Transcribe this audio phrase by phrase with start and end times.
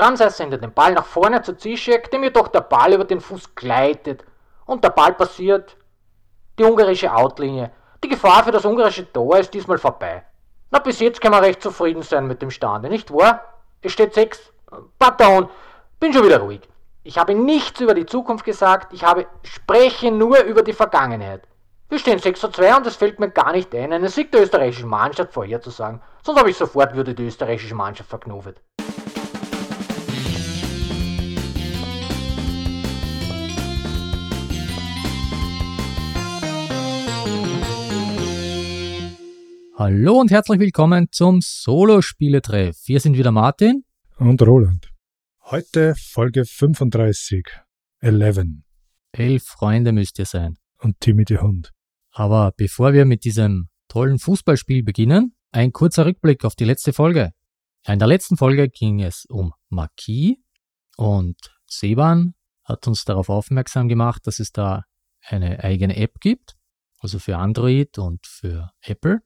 [0.00, 3.54] Ramsay sendet den Ball nach vorne zu Zizek, dem jedoch der Ball über den Fuß
[3.54, 4.24] gleitet
[4.64, 5.76] und der Ball passiert
[6.58, 7.70] die ungarische Outlinie.
[8.02, 10.24] Die Gefahr für das ungarische Tor ist diesmal vorbei.
[10.70, 13.42] Na, bis jetzt kann man recht zufrieden sein mit dem Stande, nicht wahr?
[13.82, 14.52] Es steht 6.
[14.98, 15.50] Pardon,
[15.98, 16.62] bin schon wieder ruhig.
[17.02, 21.42] Ich habe nichts über die Zukunft gesagt, ich habe spreche nur über die Vergangenheit.
[21.90, 24.42] Wir stehen 6 zu 2 und es fällt mir gar nicht ein, einen Sieg der
[24.42, 26.00] österreichischen Mannschaft vorherzusagen.
[26.22, 28.62] Sonst habe ich sofort würde die österreichische Mannschaft verknuffelt.
[39.82, 42.76] Hallo und herzlich willkommen zum Solo-Spieletreff.
[42.84, 43.86] Wir sind wieder Martin
[44.18, 44.90] und Roland.
[45.44, 47.46] Heute Folge 35,
[48.00, 48.40] 11.
[49.12, 50.58] Elf Freunde müsst ihr sein.
[50.76, 51.72] Und Timmy die Hund.
[52.10, 57.30] Aber bevor wir mit diesem tollen Fußballspiel beginnen, ein kurzer Rückblick auf die letzte Folge.
[57.86, 60.36] In der letzten Folge ging es um Marquis
[60.98, 62.34] und Seban
[62.64, 64.84] hat uns darauf aufmerksam gemacht, dass es da
[65.22, 66.58] eine eigene App gibt,
[66.98, 69.22] also für Android und für Apple.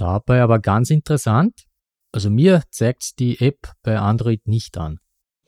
[0.00, 1.66] Dabei aber ganz interessant,
[2.10, 4.98] also mir zeigt die App bei Android nicht an.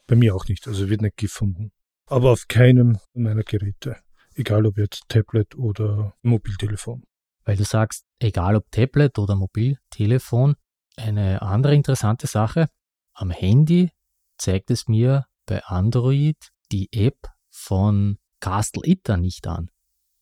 [0.06, 1.72] Bei mir auch nicht, also wird nicht gefunden.
[2.04, 3.96] Aber auf keinem meiner Geräte.
[4.34, 7.02] Egal ob jetzt Tablet oder Mobiltelefon.
[7.46, 10.56] Weil du sagst, egal ob Tablet oder Mobiltelefon,
[10.96, 12.68] eine andere interessante Sache,
[13.14, 13.90] am Handy
[14.36, 16.36] zeigt es mir bei Android
[16.70, 19.70] die App von Castle Itter nicht an.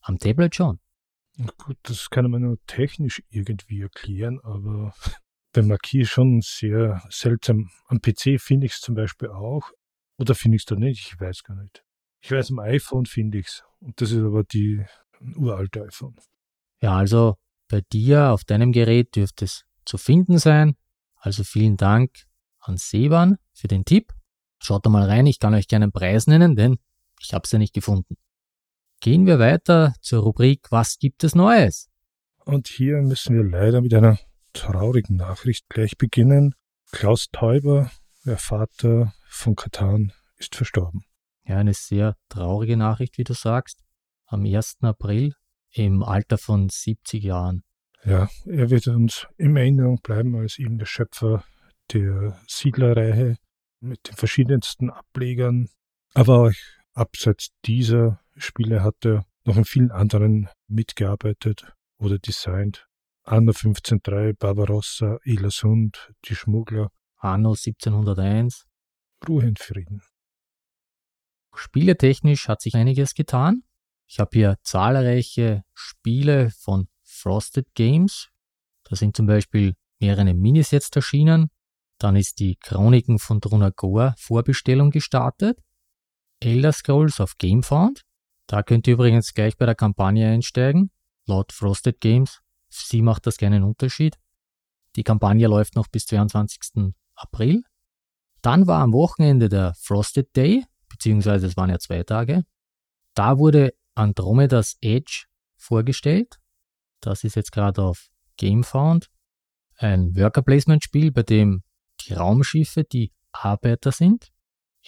[0.02, 0.78] Am Tablet schon.
[1.56, 4.94] Gut, das kann man nur technisch irgendwie erklären, aber
[5.52, 7.70] bei Marquis schon sehr seltsam.
[7.86, 9.70] Am PC finde ich es zum Beispiel auch.
[10.18, 11.12] Oder finde ich es da nicht?
[11.12, 11.82] Ich weiß gar nicht.
[12.22, 13.64] Ich weiß, am iPhone finde ich es.
[13.80, 14.84] Und das ist aber die
[15.36, 16.16] uralte iPhone.
[16.82, 17.36] Ja, also
[17.68, 20.76] bei dir auf deinem Gerät dürfte es zu finden sein.
[21.16, 22.10] Also vielen Dank
[22.58, 24.12] an Seban für den Tipp.
[24.58, 26.78] Schaut da mal rein, ich kann euch gerne einen Preis nennen, denn
[27.18, 28.16] ich habe es ja nicht gefunden.
[29.02, 31.88] Gehen wir weiter zur Rubrik Was gibt es Neues?
[32.44, 34.18] Und hier müssen wir leider mit einer
[34.52, 36.54] traurigen Nachricht gleich beginnen.
[36.92, 37.90] Klaus Teuber,
[38.26, 41.06] der Vater von Katan, ist verstorben.
[41.46, 43.80] Ja, eine sehr traurige Nachricht, wie du sagst.
[44.26, 44.76] Am 1.
[44.82, 45.32] April
[45.70, 47.62] im Alter von 70 Jahren.
[48.04, 51.42] Ja, er wird uns in Erinnerung bleiben als eben der Schöpfer
[51.94, 53.38] der Siedlerreihe
[53.80, 55.70] mit den verschiedensten Ablegern.
[56.12, 56.52] Aber auch
[56.92, 62.86] abseits dieser Spiele hat er noch in vielen anderen mitgearbeitet oder designt.
[63.22, 66.90] Anno 1503, Barbarossa, Ilasund, Die Schmuggler.
[67.16, 68.66] Anno 1701.
[69.28, 70.02] Ruhe in Frieden.
[71.54, 73.62] Spieletechnisch hat sich einiges getan.
[74.06, 78.30] Ich habe hier zahlreiche Spiele von Frosted Games.
[78.84, 81.50] Da sind zum Beispiel mehrere Minis jetzt erschienen.
[81.98, 85.60] Dann ist die Chroniken von Drunagor Vorbestellung gestartet.
[86.40, 88.02] Elder Scrolls auf GameFound.
[88.50, 90.90] Da könnt ihr übrigens gleich bei der Kampagne einsteigen.
[91.24, 92.40] Laut Frosted Games.
[92.68, 94.18] Sie macht das keinen Unterschied.
[94.96, 96.92] Die Kampagne läuft noch bis 22.
[97.14, 97.62] April.
[98.42, 102.42] Dann war am Wochenende der Frosted Day, beziehungsweise es waren ja zwei Tage.
[103.14, 106.40] Da wurde Andromedas Edge vorgestellt.
[107.00, 109.12] Das ist jetzt gerade auf GameFound.
[109.76, 111.62] Ein Worker Placement Spiel, bei dem
[112.00, 114.32] die Raumschiffe die Arbeiter sind.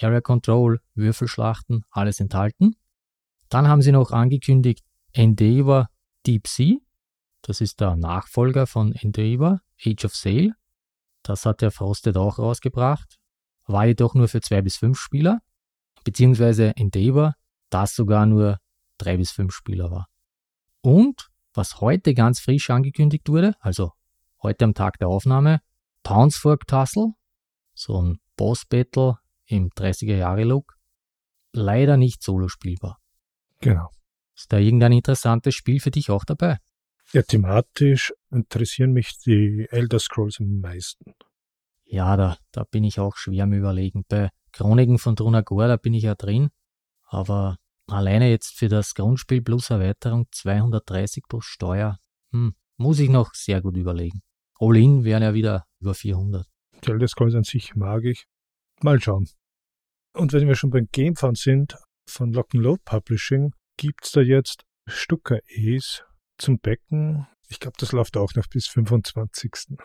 [0.00, 2.74] Area Control, Würfelschlachten, alles enthalten.
[3.52, 4.82] Dann haben sie noch angekündigt
[5.12, 5.90] Endeavor
[6.26, 6.76] Deep Sea.
[7.42, 10.54] Das ist der Nachfolger von Endeavor, Age of Sail.
[11.22, 13.18] Das hat der Frosted auch rausgebracht.
[13.66, 15.40] War jedoch nur für zwei bis fünf Spieler.
[16.02, 17.34] Beziehungsweise Endeavor,
[17.68, 18.56] das sogar nur
[18.96, 20.08] drei bis fünf Spieler war.
[20.80, 23.92] Und was heute ganz frisch angekündigt wurde, also
[24.42, 25.60] heute am Tag der Aufnahme,
[26.04, 27.12] Townsfork Tussle,
[27.74, 30.78] so ein Boss Battle im 30er Jahre Look,
[31.52, 33.01] leider nicht solo spielbar.
[33.62, 33.90] Genau.
[34.36, 36.58] Ist da irgendein interessantes Spiel für dich auch dabei?
[37.12, 41.14] Ja, thematisch interessieren mich die Elder Scrolls am meisten.
[41.84, 44.04] Ja, da, da bin ich auch schwer am Überlegen.
[44.08, 46.50] Bei Chroniken von Drunagor, da bin ich ja drin.
[47.04, 51.98] Aber alleine jetzt für das Grundspiel plus Erweiterung 230 plus Steuer,
[52.32, 54.22] hm, muss ich noch sehr gut überlegen.
[54.58, 56.46] All-in wären ja wieder über 400.
[56.84, 58.26] Die Elder Scrolls an sich mag ich.
[58.80, 59.28] Mal schauen.
[60.14, 61.76] Und wenn wir schon beim Gamefound sind,
[62.12, 66.04] von Lock'n'Load Publishing gibt es da jetzt Stucker Ace
[66.38, 67.26] zum Becken.
[67.48, 69.78] Ich glaube, das läuft auch noch bis 25.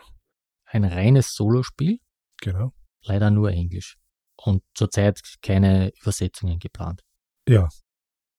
[0.64, 1.98] Ein reines Solospiel?
[2.40, 2.72] Genau.
[3.02, 3.96] Leider nur Englisch.
[4.36, 7.02] Und zurzeit keine Übersetzungen geplant.
[7.48, 7.68] Ja.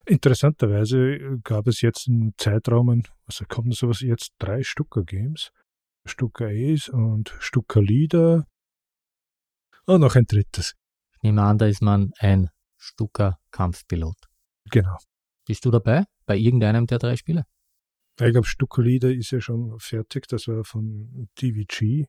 [0.06, 5.52] Interessanterweise gab es jetzt im Zeitraum, also kommen sowas jetzt drei Stucker Games.
[6.06, 8.48] Stucker Ace und Stucker Leader
[9.86, 10.76] und noch ein drittes.
[11.16, 14.18] Ich nehme an, da ist man ein Stucker Kampfpilot.
[14.72, 14.98] Genau.
[15.46, 17.46] Bist du dabei bei irgendeinem der drei Spiele?
[18.20, 20.28] Ich glaube, Stuckolida ist ja schon fertig.
[20.28, 22.06] Das war von DVG.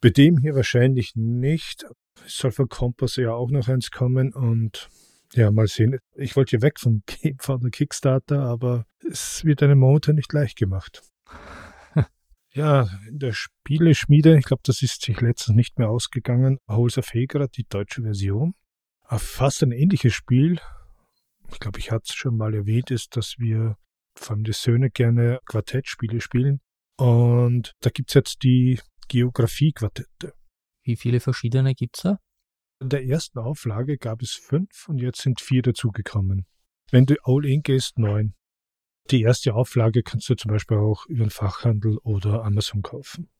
[0.00, 1.84] Bei dem hier wahrscheinlich nicht.
[2.24, 4.88] Es soll von Kompass ja auch noch eins kommen und
[5.34, 5.98] ja, mal sehen.
[6.14, 11.02] Ich wollte ja weg von, der Kickstarter, aber es wird einem momentan nicht leicht gemacht.
[12.54, 16.58] ja, in der Spieleschmiede, ich glaube, das ist sich letztens nicht mehr ausgegangen.
[16.68, 18.54] Holzer Feger, die deutsche Version.
[19.08, 20.60] Fast ein ähnliches Spiel.
[21.52, 23.76] Ich glaube, ich hatte es schon mal erwähnt, ist, dass wir
[24.16, 26.60] vor allem die Söhne gerne Quartettspiele spielen.
[26.98, 30.34] Und da gibt es jetzt die Geografie-Quartette.
[30.82, 32.18] Wie viele verschiedene gibt es da?
[32.80, 36.46] In der ersten Auflage gab es fünf und jetzt sind vier dazugekommen.
[36.90, 38.34] Wenn du All-In gehst, neun.
[39.10, 43.30] Die erste Auflage kannst du zum Beispiel auch über den Fachhandel oder Amazon kaufen.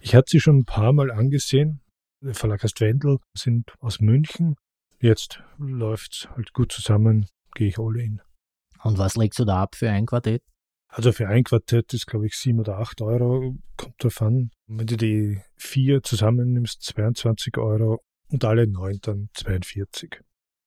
[0.00, 1.80] Ich hatte sie schon ein paar Mal angesehen.
[2.20, 4.56] Der Verlag heißt Wendel, sind aus München.
[5.04, 8.22] Jetzt läuft's halt gut zusammen, gehe ich all in.
[8.82, 10.42] Und was legst du da ab für ein Quartett?
[10.88, 14.50] Also für ein Quartett ist, glaube ich, sieben oder acht Euro, kommt drauf an.
[14.66, 20.22] Wenn du die vier zusammennimmst, 22 Euro und alle neun dann 42.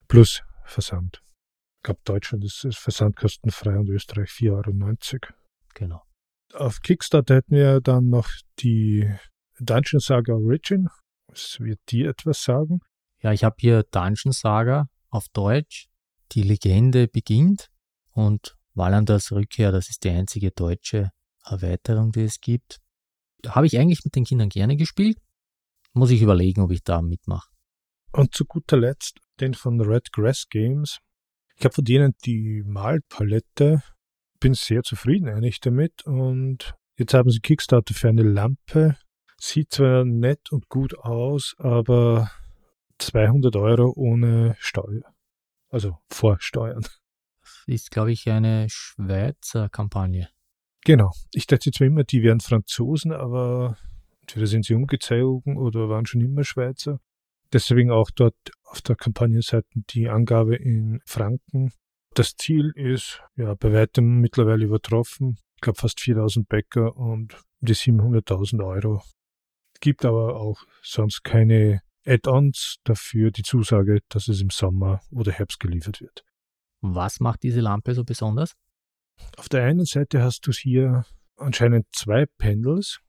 [0.07, 1.23] Plus Versand.
[1.77, 5.33] Ich glaube, Deutschland ist es versandkostenfrei und Österreich 4,90 Euro.
[5.73, 6.03] Genau.
[6.53, 8.29] Auf Kickstarter hätten wir dann noch
[8.59, 9.11] die
[9.59, 10.89] Dungeon Saga Origin.
[11.25, 12.81] Was wird dir etwas sagen?
[13.21, 15.87] Ja, ich habe hier Dungeon Saga auf Deutsch.
[16.33, 17.69] Die Legende beginnt
[18.11, 21.11] und Wallanders Rückkehr, das ist die einzige deutsche
[21.45, 22.79] Erweiterung, die es gibt.
[23.47, 25.17] Habe ich eigentlich mit den Kindern gerne gespielt.
[25.93, 27.49] Muss ich überlegen, ob ich da mitmache.
[28.11, 30.99] Und zu guter Letzt den von Red Grass Games.
[31.55, 33.81] Ich habe von denen die Malpalette,
[34.39, 38.97] bin sehr zufrieden eigentlich damit und jetzt haben sie Kickstarter für eine Lampe.
[39.39, 42.29] Sieht zwar nett und gut aus, aber
[42.97, 45.13] 200 Euro ohne Steuer.
[45.69, 46.81] Also vor Steuern.
[47.41, 50.29] Das ist, glaube ich, eine Schweizer Kampagne.
[50.85, 51.11] Genau.
[51.33, 53.77] Ich dachte zwar immer, die wären Franzosen, aber
[54.21, 56.99] entweder sind sie umgezogen oder waren schon immer Schweizer.
[57.53, 61.71] Deswegen auch dort auf der Kampagnenseite die Angabe in Franken.
[62.13, 65.37] Das Ziel ist ja bei weitem mittlerweile übertroffen.
[65.55, 69.01] Ich glaube fast 4000 Bäcker und die 700.000 Euro.
[69.79, 75.59] Gibt aber auch sonst keine Add-ons dafür die Zusage, dass es im Sommer oder Herbst
[75.59, 76.23] geliefert wird.
[76.81, 78.55] Was macht diese Lampe so besonders?
[79.37, 81.05] Auf der einen Seite hast du hier
[81.35, 82.99] anscheinend zwei Pendels,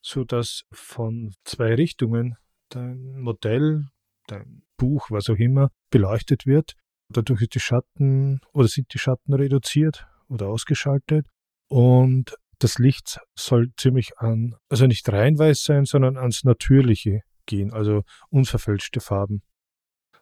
[0.00, 2.36] sodass von zwei Richtungen
[2.70, 3.88] dein Modell,
[4.26, 6.74] dein Buch, was auch immer, beleuchtet wird.
[7.10, 11.26] Dadurch ist die Schatten oder sind die Schatten reduziert oder ausgeschaltet
[11.68, 17.72] und das Licht soll ziemlich an, also nicht rein weiß sein, sondern ans Natürliche gehen,
[17.72, 19.42] also unverfälschte Farben.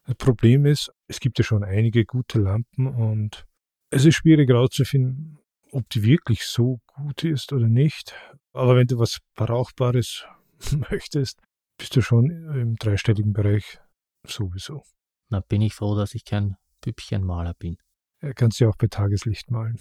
[0.07, 3.45] Das Problem ist, es gibt ja schon einige gute Lampen und
[3.91, 5.39] es ist schwierig herauszufinden,
[5.73, 8.15] ob die wirklich so gut ist oder nicht.
[8.53, 10.25] Aber wenn du was Brauchbares
[10.91, 11.41] möchtest,
[11.77, 13.79] bist du schon im dreistelligen Bereich
[14.27, 14.83] sowieso.
[15.29, 17.77] Na, bin ich froh, dass ich kein Püppchenmaler bin.
[18.21, 19.77] Er kannst ja auch bei Tageslicht malen.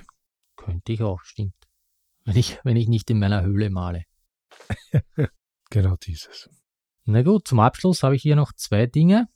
[0.58, 1.56] Könnte ich auch, stimmt.
[2.26, 4.04] Wenn ich, wenn ich nicht in meiner Höhle male.
[5.70, 6.50] genau dieses.
[7.06, 9.28] Na gut, zum Abschluss habe ich hier noch zwei Dinge.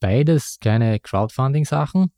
[0.00, 2.12] Beides keine Crowdfunding-Sachen.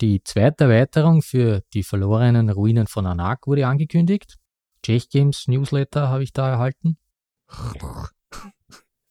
[0.00, 4.38] Die zweite Erweiterung für die verlorenen Ruinen von Anak wurde angekündigt.
[4.82, 6.96] Czech Games Newsletter habe ich da erhalten.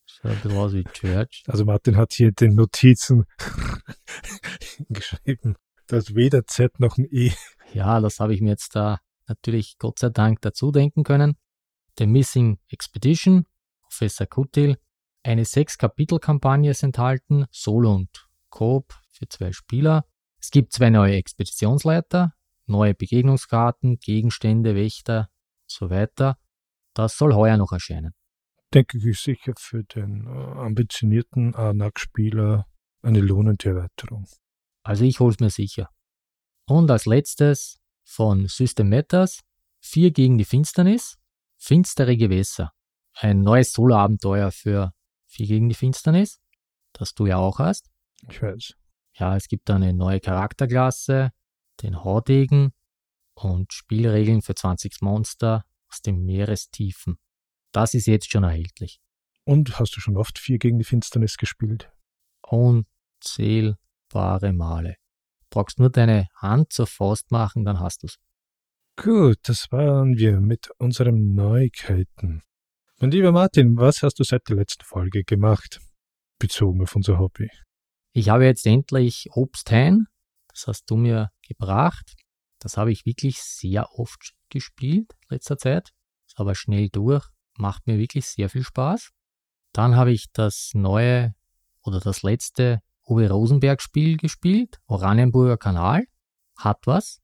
[0.06, 1.44] Schaut ein bisschen aus wie Church.
[1.48, 3.26] Also Martin hat hier den Notizen
[4.90, 5.56] geschrieben,
[5.88, 7.32] dass weder Z noch ein E.
[7.74, 11.36] Ja, das habe ich mir jetzt da natürlich Gott sei Dank dazu denken können.
[11.98, 13.46] The Missing Expedition,
[13.82, 14.78] Professor Kutil.
[15.24, 20.06] Eine Sechs-Kapitel-Kampagne ist enthalten, Solo und Coop für zwei Spieler.
[20.40, 22.34] Es gibt zwei neue Expeditionsleiter,
[22.66, 25.30] neue Begegnungskarten, Gegenstände, Wächter
[25.62, 26.38] und so weiter.
[26.94, 28.14] Das soll heuer noch erscheinen
[28.74, 32.66] denke ich, ist sicher für den äh, ambitionierten ANAC-Spieler
[33.02, 34.28] eine lohnende Erweiterung.
[34.84, 35.90] Also ich hol's mir sicher.
[36.66, 39.42] Und als letztes von System Matters,
[39.82, 41.18] 4 gegen die Finsternis,
[41.58, 42.72] Finstere Gewässer.
[43.16, 44.94] Ein neues Solo-Abenteuer für
[45.34, 46.40] 4 gegen die Finsternis,
[46.94, 47.90] das du ja auch hast.
[48.30, 48.76] Ich weiß.
[49.16, 51.32] Ja, es gibt eine neue Charakterklasse,
[51.82, 52.74] den Haudegen
[53.34, 57.18] und Spielregeln für 20 Monster aus den Meerestiefen.
[57.72, 59.00] Das ist jetzt schon erhältlich.
[59.46, 61.92] Und hast du schon oft vier gegen die Finsternis gespielt?
[62.42, 63.78] Unzählbare
[64.54, 64.98] Male.
[65.50, 68.20] Brauchst nur deine Hand zur Faust machen, dann hast du's.
[68.96, 72.44] Gut, das waren wir mit unseren Neuigkeiten.
[73.04, 75.82] Mein lieber Martin, was hast du seit der letzten Folge gemacht?
[76.40, 77.50] Bezogen auf unser Hobby.
[78.14, 80.08] Ich habe jetzt endlich Obstheim,
[80.48, 82.16] das hast du mir gebracht.
[82.60, 85.90] Das habe ich wirklich sehr oft gespielt in letzter Zeit.
[86.26, 89.10] Ist aber schnell durch, macht mir wirklich sehr viel Spaß.
[89.74, 91.36] Dann habe ich das neue
[91.82, 96.06] oder das letzte Uwe Rosenberg Spiel gespielt, Oranienburger Kanal.
[96.56, 97.20] Hat was.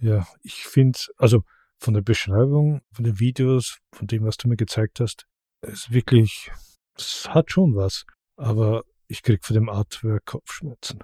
[0.00, 1.42] Ja, ich finde, also
[1.82, 5.26] von der Beschreibung, von den Videos, von dem, was du mir gezeigt hast,
[5.62, 6.52] ist wirklich,
[6.96, 8.04] es hat schon was.
[8.36, 11.02] Aber ich krieg von dem Artwork Kopfschmerzen.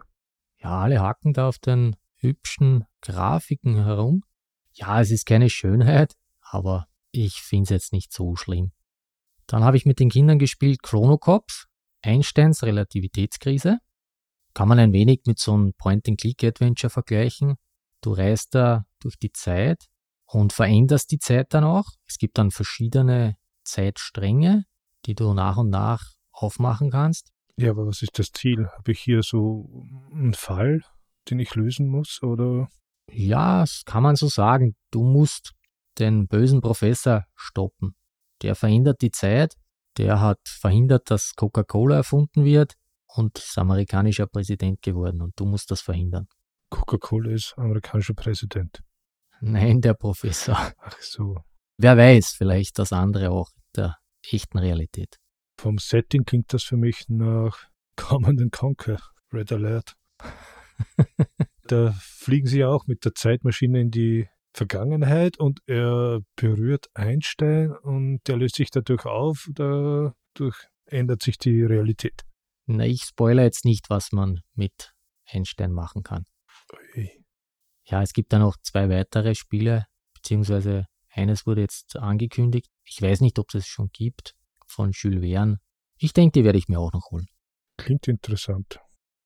[0.58, 4.23] Ja, alle hacken da auf den hübschen Grafiken herum.
[4.73, 8.70] Ja, es ist keine Schönheit, aber ich finde es jetzt nicht so schlimm.
[9.49, 11.66] Dann habe ich mit den Kindern gespielt Chronocops,
[12.02, 13.78] Einsteins Relativitätskrise.
[14.54, 17.56] Kann man ein wenig mit so einem Point-and-Click-Adventure vergleichen.
[18.00, 19.88] Du reist da durch die Zeit
[20.28, 21.87] und veränderst die Zeit dann auch.
[22.06, 24.64] Es gibt dann verschiedene Zeitstränge,
[25.06, 27.32] die du nach und nach aufmachen kannst.
[27.56, 28.68] Ja, aber was ist das Ziel?
[28.68, 30.82] Habe ich hier so einen Fall,
[31.28, 32.68] den ich lösen muss, oder?
[33.11, 34.76] Ja, das kann man so sagen.
[34.90, 35.54] Du musst
[35.99, 37.97] den bösen Professor stoppen.
[38.42, 39.56] Der verändert die Zeit.
[39.97, 42.75] Der hat verhindert, dass Coca-Cola erfunden wird
[43.06, 46.28] und ist amerikanischer Präsident geworden und du musst das verhindern.
[46.70, 48.82] Coca-Cola ist amerikanischer Präsident.
[49.40, 50.73] Nein, der Professor.
[50.78, 51.37] Ach so.
[51.78, 53.97] Wer weiß, vielleicht das andere auch der
[54.30, 55.18] echten Realität.
[55.61, 59.00] Vom Setting klingt das für mich nach Command Conquer,
[59.33, 59.97] Red Alert.
[61.64, 67.73] da fliegen sie ja auch mit der Zeitmaschine in die Vergangenheit und er berührt Einstein
[67.73, 72.25] und der löst sich dadurch auf, dadurch ändert sich die Realität.
[72.66, 74.95] Na, ich spoilere jetzt nicht, was man mit
[75.26, 76.25] Einstein machen kann.
[76.97, 77.17] Ui.
[77.90, 82.68] Ja, es gibt dann noch zwei weitere Spiele, beziehungsweise eines wurde jetzt angekündigt.
[82.85, 84.35] Ich weiß nicht, ob es schon gibt,
[84.66, 85.59] von Jules Verne.
[85.97, 87.26] Ich denke, die werde ich mir auch noch holen.
[87.78, 88.80] Klingt interessant.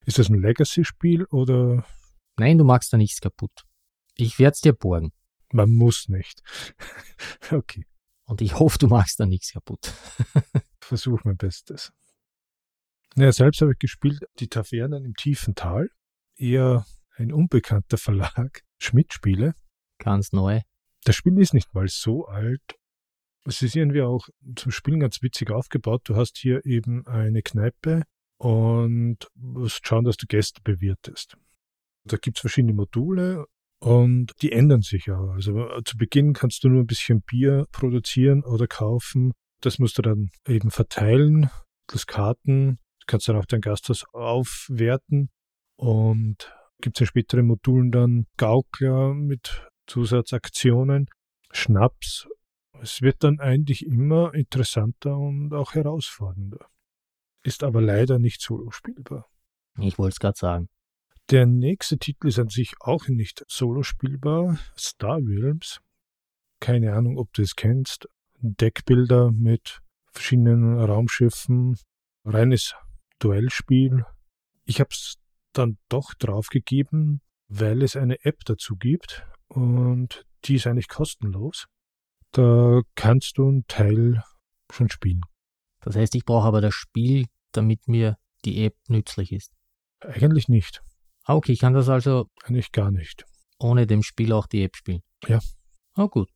[0.04, 1.84] Ist das ein Legacy-Spiel oder?
[2.36, 3.64] Nein, du machst da nichts kaputt.
[4.14, 5.12] Ich werde es dir borgen.
[5.52, 6.42] Man muss nicht.
[7.50, 7.84] okay.
[8.24, 9.92] Und ich hoffe, du machst da nichts kaputt.
[10.80, 11.92] Versuch mein Bestes.
[13.16, 15.90] Naja, selbst habe ich gespielt Die Tavernen im tiefen Tal.
[16.36, 16.86] Eher
[17.22, 18.62] ein unbekannter Verlag.
[18.78, 19.54] Schmidt-Spiele.
[19.98, 20.60] Ganz neu.
[21.04, 22.62] Das Spiel ist nicht mal so alt.
[23.44, 26.02] Es ist irgendwie auch zum Spielen ganz witzig aufgebaut.
[26.04, 28.02] Du hast hier eben eine Kneipe
[28.38, 31.36] und musst schauen, dass du Gäste bewirtest.
[32.04, 33.46] Da gibt es verschiedene Module
[33.80, 35.30] und die ändern sich auch.
[35.30, 39.32] Also zu Beginn kannst du nur ein bisschen Bier produzieren oder kaufen.
[39.60, 41.50] Das musst du dann eben verteilen,
[41.86, 42.78] das Karten.
[43.00, 45.30] Du kannst dann auch dein Gasthaus aufwerten
[45.76, 46.52] und
[46.82, 51.08] gibt es in späteren Modulen dann Gaukler mit Zusatzaktionen,
[51.50, 52.28] Schnaps.
[52.80, 56.66] Es wird dann eigentlich immer interessanter und auch herausfordernder.
[57.42, 59.28] Ist aber leider nicht solo spielbar.
[59.78, 60.68] Ich wollte es gerade sagen.
[61.30, 64.58] Der nächste Titel ist an sich auch nicht solo spielbar.
[64.76, 65.80] Star Realms.
[66.60, 68.08] Keine Ahnung, ob du es kennst.
[68.38, 69.80] Deckbilder mit
[70.12, 71.76] verschiedenen Raumschiffen.
[72.24, 72.74] Reines
[73.18, 74.04] Duellspiel.
[74.64, 75.21] Ich habe es
[75.52, 81.66] dann doch draufgegeben, weil es eine App dazu gibt und die ist eigentlich kostenlos.
[82.32, 84.22] Da kannst du einen Teil
[84.70, 85.20] schon spielen.
[85.80, 89.52] Das heißt, ich brauche aber das Spiel, damit mir die App nützlich ist.
[90.00, 90.80] Eigentlich nicht.
[91.24, 93.24] Ah, okay, ich kann das also Eigentlich gar nicht.
[93.58, 95.02] ohne dem Spiel auch die App spielen.
[95.26, 95.40] Ja.
[95.96, 96.28] Oh gut.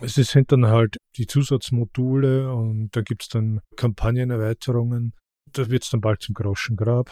[0.00, 5.12] Es sind dann halt die Zusatzmodule und da gibt es dann Kampagnenerweiterungen.
[5.52, 7.10] Da wird es dann bald zum Groschengrab.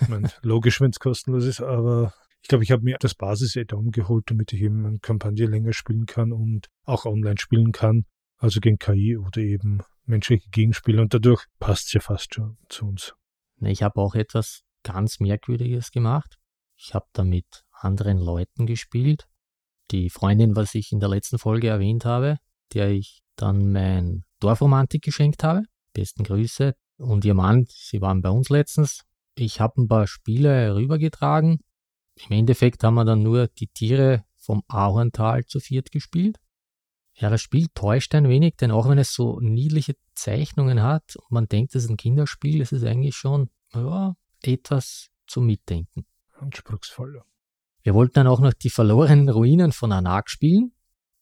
[0.00, 3.90] ich meine, logisch, wenn es kostenlos ist, aber ich glaube, ich habe mir das Basis-Add-on
[3.90, 8.04] geholt, damit ich eben eine Kampagne länger spielen kann und auch online spielen kann.
[8.36, 12.86] Also gegen KI oder eben menschliche Gegenspieler und dadurch passt es ja fast schon zu
[12.86, 13.14] uns.
[13.60, 16.36] Ich habe auch etwas ganz Merkwürdiges gemacht.
[16.76, 19.26] Ich habe da mit anderen Leuten gespielt.
[19.90, 22.36] Die Freundin, was ich in der letzten Folge erwähnt habe,
[22.74, 25.62] der ich dann mein Dorfromantik geschenkt habe.
[25.94, 26.74] Besten Grüße.
[26.96, 29.04] Und ihr Mann, sie waren bei uns letztens.
[29.34, 31.60] Ich habe ein paar Spiele rübergetragen.
[32.28, 36.38] Im Endeffekt haben wir dann nur die Tiere vom Ahorntal zu viert gespielt.
[37.14, 41.30] Ja, das Spiel täuscht ein wenig, denn auch wenn es so niedliche Zeichnungen hat und
[41.30, 46.06] man denkt, es ist ein Kinderspiel, es ist eigentlich schon ja, etwas zum Mitdenken.
[46.32, 47.24] Anspruchsvoller.
[47.82, 50.72] Wir wollten dann auch noch die verlorenen Ruinen von Anak spielen.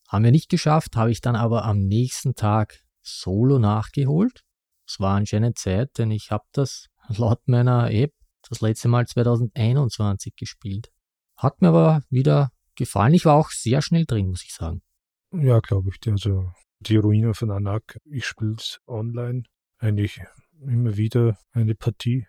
[0.09, 4.45] Haben wir nicht geschafft, habe ich dann aber am nächsten Tag solo nachgeholt.
[4.93, 8.13] Es war anscheinend Zeit, denn ich habe das laut meiner App
[8.47, 10.93] das letzte Mal 2021 gespielt.
[11.35, 13.15] Hat mir aber wieder gefallen.
[13.15, 14.83] Ich war auch sehr schnell drin, muss ich sagen.
[15.33, 16.13] Ja, glaube ich.
[16.13, 19.45] Also die Ruine von Anak, ich spiele es online.
[19.79, 20.21] Eigentlich
[20.61, 22.27] immer wieder eine Partie.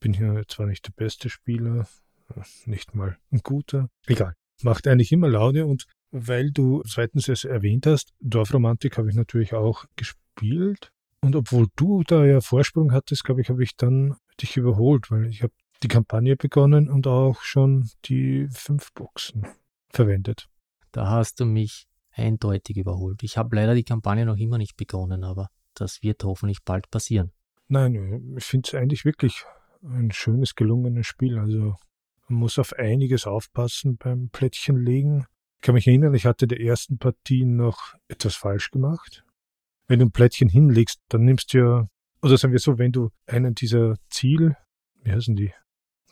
[0.00, 1.86] Bin hier zwar nicht der beste Spieler,
[2.64, 3.88] nicht mal ein guter.
[4.08, 4.34] Egal.
[4.64, 9.54] Macht eigentlich immer Laune und weil du zweitens es erwähnt hast, Dorfromantik habe ich natürlich
[9.54, 10.90] auch gespielt.
[11.22, 15.26] Und obwohl du da ja Vorsprung hattest, glaube ich, habe ich dann dich überholt, weil
[15.26, 19.46] ich habe die Kampagne begonnen und auch schon die fünf Boxen
[19.90, 20.48] verwendet.
[20.92, 23.22] Da hast du mich eindeutig überholt.
[23.22, 27.32] Ich habe leider die Kampagne noch immer nicht begonnen, aber das wird hoffentlich bald passieren.
[27.68, 29.44] Nein, ich finde es eigentlich wirklich
[29.82, 31.38] ein schönes, gelungenes Spiel.
[31.38, 31.76] Also
[32.28, 35.26] man muss auf einiges aufpassen beim Plättchen legen.
[35.56, 39.24] Ich kann mich erinnern, ich hatte der ersten Partie noch etwas falsch gemacht.
[39.90, 41.88] Wenn du ein Plättchen hinlegst, dann nimmst du ja,
[42.22, 44.54] oder sagen wir so, wenn du einen dieser Ziel,
[45.02, 45.52] wie heißen die,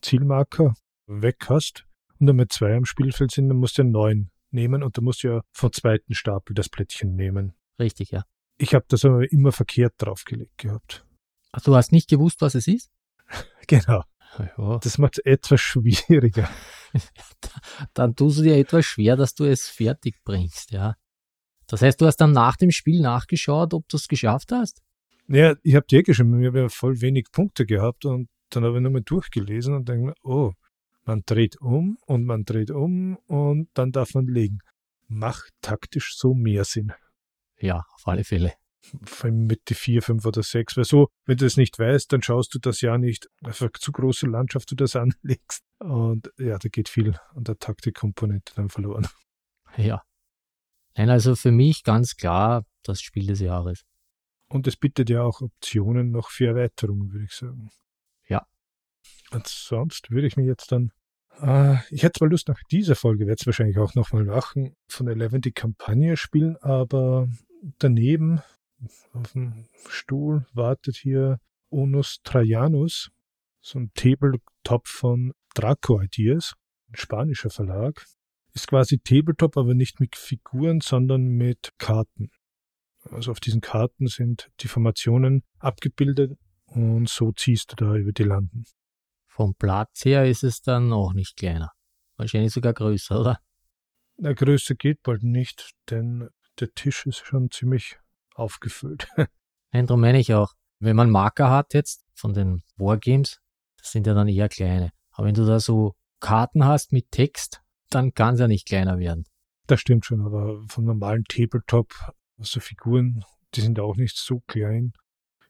[0.02, 0.75] Zielmarker
[1.06, 1.87] weg hast
[2.18, 5.04] und dann mit zwei am Spielfeld sind, dann musst du einen neuen nehmen und dann
[5.04, 7.52] musst du ja vom zweiten Stapel das Plättchen nehmen.
[7.78, 8.25] Richtig, ja.
[8.56, 11.06] Ich habe das aber immer verkehrt draufgelegt gehabt.
[11.52, 12.90] Ach, du hast nicht gewusst, was es ist?
[13.68, 14.02] Genau.
[14.56, 14.78] Ja.
[14.78, 16.50] Das macht es etwas schwieriger.
[17.94, 20.97] dann tust du dir etwas schwer, dass du es fertig bringst, ja.
[21.69, 24.83] Das heißt, du hast dann nach dem Spiel nachgeschaut, ob du es geschafft hast?
[25.29, 28.79] Ja, ich habe dir geschrieben, ich habe ja voll wenig Punkte gehabt und dann habe
[28.79, 30.53] ich nochmal durchgelesen und denke mir, oh,
[31.05, 34.59] man dreht um und man dreht um und dann darf man legen.
[35.07, 36.93] Macht taktisch so mehr Sinn.
[37.59, 38.55] Ja, auf alle Fälle.
[39.05, 40.77] Vor allem mit die vier, fünf oder sechs.
[40.77, 43.93] Weil so, wenn du es nicht weißt, dann schaust du das ja nicht, eine zu
[43.93, 45.63] große Landschaft du das anlegst.
[45.79, 49.07] Und ja, da geht viel an der Taktikkomponente dann verloren.
[49.77, 50.03] Ja.
[50.99, 53.85] Nein, also für mich ganz klar das Spiel des Jahres.
[54.49, 57.71] Und es bietet ja auch Optionen noch für Erweiterungen, würde ich sagen.
[58.26, 58.45] Ja.
[59.31, 60.90] Und sonst würde ich mir jetzt dann.
[61.40, 65.07] Äh, ich hätte zwar Lust nach dieser Folge, werde es wahrscheinlich auch nochmal machen, von
[65.07, 67.28] Eleven die Kampagne spielen, aber
[67.78, 68.43] daneben
[69.12, 71.38] auf dem Stuhl wartet hier
[71.71, 73.12] Onus Trajanus,
[73.61, 76.55] so ein Tabletop von Draco Ideas,
[76.88, 78.04] ein spanischer Verlag.
[78.58, 82.32] Ist quasi Tabletop, aber nicht mit Figuren, sondern mit Karten.
[83.08, 88.25] Also auf diesen Karten sind die Formationen abgebildet und so ziehst du da über die
[88.25, 88.64] Landen.
[89.28, 91.71] Vom Platz her ist es dann auch nicht kleiner.
[92.16, 93.38] Wahrscheinlich sogar größer, oder?
[94.16, 97.97] Na, größer geht bald nicht, denn der Tisch ist schon ziemlich
[98.34, 99.06] aufgefüllt.
[99.73, 100.54] Nein, darum meine ich auch.
[100.80, 103.38] Wenn man Marker hat jetzt von den Wargames,
[103.76, 104.90] das sind ja dann eher kleine.
[105.12, 108.99] Aber wenn du da so Karten hast mit Text, dann kann es ja nicht kleiner
[108.99, 109.25] werden.
[109.67, 111.93] Das stimmt schon, aber vom normalen Tabletop,
[112.39, 113.25] also Figuren,
[113.55, 114.93] die sind auch nicht so klein.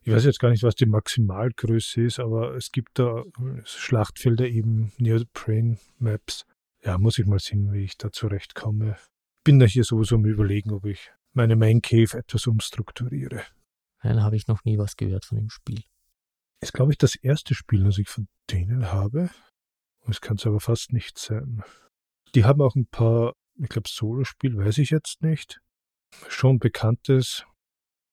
[0.01, 3.23] Ich weiß jetzt gar nicht, was die Maximalgröße ist, aber es gibt da
[3.65, 6.45] Schlachtfelder eben, Neoprene Maps.
[6.83, 8.95] Ja, muss ich mal sehen, wie ich da zurechtkomme.
[9.43, 13.43] Bin da hier sowieso am überlegen, ob ich meine Main Cave etwas umstrukturiere.
[14.01, 15.83] Nein, habe ich noch nie was gehört von dem Spiel.
[16.61, 19.29] Ist, glaube ich, das erste Spiel, das ich von denen habe.
[20.07, 21.63] Es kann es aber fast nicht sein.
[22.35, 25.59] Die haben auch ein paar, ich glaube, Solospiel, weiß ich jetzt nicht.
[26.27, 27.45] Schon bekanntes.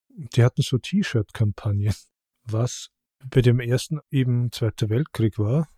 [0.08, 1.94] Die hatten so T-Shirt-Kampagnen,
[2.44, 2.88] was
[3.24, 5.68] bei dem ersten eben Zweiter Weltkrieg war.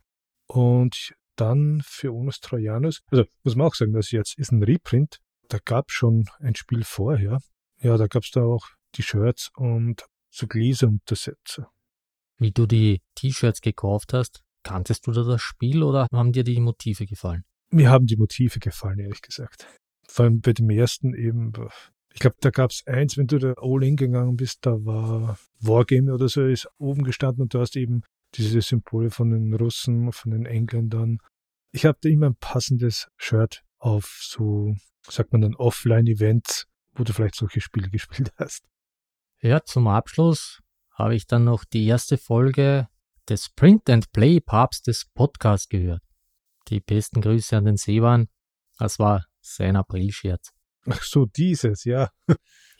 [0.46, 5.20] Und dann für Onus Trojanus, also muss man auch sagen, das jetzt ist ein Reprint,
[5.48, 7.40] da gab es schon ein Spiel vorher.
[7.80, 11.70] Ja, da gab es da auch die Shirts und so Gläseruntersetzer.
[12.38, 16.60] Wie du die T-Shirts gekauft hast, kanntest du da das Spiel oder haben dir die
[16.60, 17.44] Motive gefallen?
[17.70, 19.66] Mir haben die Motive gefallen, ehrlich gesagt.
[20.06, 21.52] Vor allem bei dem ersten eben,
[22.12, 26.14] ich glaube, da gab es eins, wenn du da All-In gegangen bist, da war Wargame
[26.14, 28.02] oder so, ist oben gestanden und du hast eben
[28.34, 31.18] diese Symbole von den Russen, von den Engländern.
[31.72, 34.74] Ich habe da immer ein passendes Shirt auf so
[35.08, 38.64] sagt man dann, Offline-Events, wo du vielleicht solche Spiele gespielt hast.
[39.40, 40.60] Ja, zum Abschluss
[40.92, 42.88] habe ich dann noch die erste Folge
[43.28, 46.02] des Print and Play Papstes Podcast gehört.
[46.68, 48.28] Die besten Grüße an den Seewan.
[48.78, 50.52] Das war sein Aprilscherz.
[50.86, 52.10] Ach so, dieses, ja.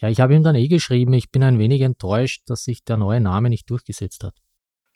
[0.00, 2.96] Ja, ich habe ihm dann eh geschrieben, ich bin ein wenig enttäuscht, dass sich der
[2.96, 4.38] neue Name nicht durchgesetzt hat.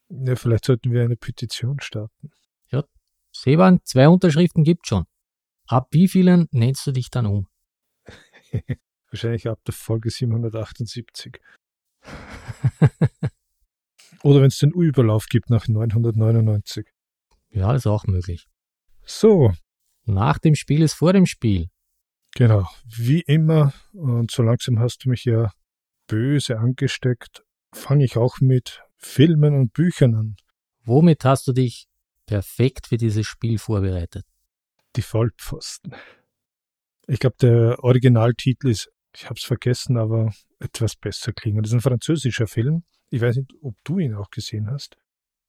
[0.09, 2.31] Ja, vielleicht sollten wir eine Petition starten.
[2.71, 2.85] Ja,
[3.33, 5.05] Seewan, zwei Unterschriften gibt schon.
[5.67, 7.49] Ab wie vielen nennst du dich dann um?
[9.11, 11.41] Wahrscheinlich ab der Folge 778.
[14.23, 16.87] Oder wenn es den U-Überlauf gibt nach 999.
[17.51, 18.47] Ja, ist auch möglich.
[19.05, 19.53] So.
[20.05, 21.69] Nach dem Spiel ist vor dem Spiel.
[22.35, 23.73] Genau, wie immer.
[23.93, 25.53] Und so langsam hast du mich ja
[26.07, 27.45] böse angesteckt.
[27.73, 30.37] Fange ich auch mit Filmen und Büchern an.
[30.85, 31.87] Womit hast du dich
[32.27, 34.25] perfekt für dieses Spiel vorbereitet?
[34.97, 35.95] Die Vollpfosten.
[37.07, 41.63] Ich glaube, der Originaltitel ist, ich habe es vergessen, aber etwas besser klingen.
[41.63, 42.85] Das ist ein französischer Film.
[43.11, 44.97] Ich weiß nicht, ob du ihn auch gesehen hast.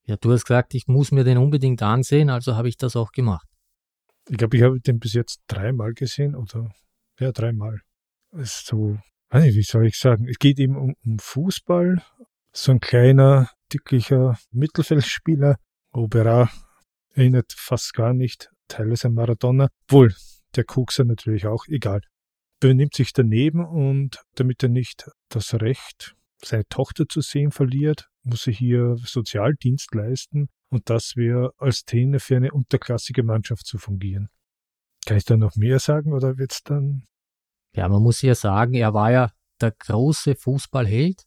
[0.06, 3.12] Ja, du hast gesagt, ich muss mir den unbedingt ansehen, also habe ich das auch
[3.12, 3.48] gemacht.
[4.30, 6.72] Ich glaube, ich habe den bis jetzt dreimal gesehen oder
[7.20, 7.82] ja, dreimal.
[8.32, 8.98] Ist so,
[9.32, 12.02] wie soll ich sagen, es geht eben um, um Fußball.
[12.52, 15.58] So ein kleiner, dicklicher Mittelfeldspieler,
[15.92, 16.50] Obera,
[17.14, 19.70] erinnert fast gar nicht, teilweise an Maradona.
[19.88, 20.14] Wohl,
[20.56, 22.02] der Kokser natürlich auch, egal.
[22.60, 28.48] Benimmt sich daneben und damit er nicht das Recht, seine Tochter zu sehen, verliert, muss
[28.48, 34.30] er hier Sozialdienst leisten und das wäre als Trainer für eine unterklassige Mannschaft zu fungieren.
[35.06, 37.06] Kann ich da noch mehr sagen oder wird es dann?
[37.76, 41.24] Ja, man muss ja sagen, er war ja der große Fußballheld.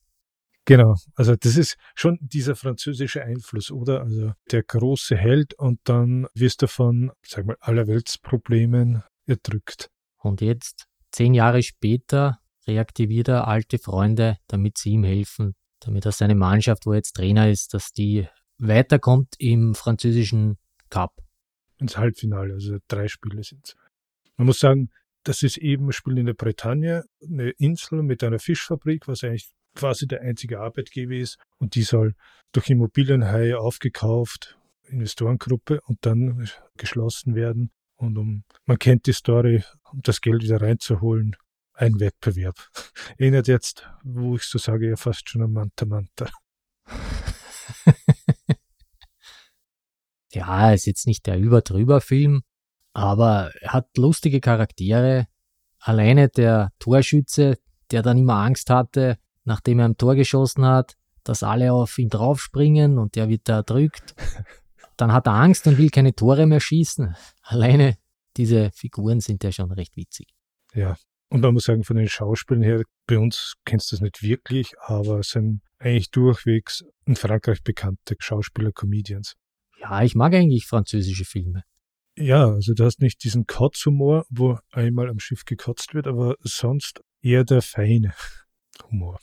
[0.64, 4.00] Genau, also das ist schon dieser französische Einfluss, oder?
[4.00, 9.90] Also der große Held und dann wirst du von, sag mal, allerweltsproblemen erdrückt.
[10.18, 16.12] Und jetzt, zehn Jahre später, reaktiviert er alte Freunde, damit sie ihm helfen, damit er
[16.12, 18.26] seine Mannschaft, wo er jetzt Trainer ist, dass die
[18.58, 20.58] weiterkommt im französischen
[20.90, 21.16] Cup.
[21.78, 23.76] Ins Halbfinale, also drei Spiele sind es.
[24.36, 24.90] Man muss sagen,
[25.24, 29.50] das ist eben ein Spiel in der Bretagne, eine Insel mit einer Fischfabrik, was eigentlich
[29.74, 31.38] quasi der einzige Arbeitgeber ist.
[31.58, 32.14] Und die soll
[32.52, 37.70] durch Immobilienhaie aufgekauft, Investorengruppe und dann geschlossen werden.
[37.96, 41.36] Und um, man kennt die Story, um das Geld wieder reinzuholen,
[41.76, 42.68] ein Wettbewerb.
[43.18, 46.28] Erinnert jetzt, wo ich so sage, ja fast schon an Manta Manta.
[50.32, 52.42] ja, ist jetzt nicht der überdrüber Film,
[52.92, 55.26] aber er hat lustige Charaktere.
[55.78, 57.58] Alleine der Torschütze,
[57.90, 62.08] der dann immer Angst hatte, nachdem er ein Tor geschossen hat, dass alle auf ihn
[62.08, 64.14] draufspringen und der wird da erdrückt.
[64.96, 67.14] Dann hat er Angst und will keine Tore mehr schießen.
[67.42, 67.98] Alleine
[68.36, 70.28] diese Figuren sind ja schon recht witzig.
[70.72, 70.96] Ja,
[71.28, 74.72] und man muss sagen, von den Schauspielern her, bei uns kennst du das nicht wirklich,
[74.80, 79.34] aber es sind eigentlich durchwegs in Frankreich bekannte Schauspieler, Comedians.
[79.80, 81.62] Ja, ich mag eigentlich französische Filme.
[82.16, 87.02] Ja, also du hast nicht diesen Kotzhumor, wo einmal am Schiff gekotzt wird, aber sonst
[87.20, 88.14] eher der feine
[88.90, 89.18] Humor.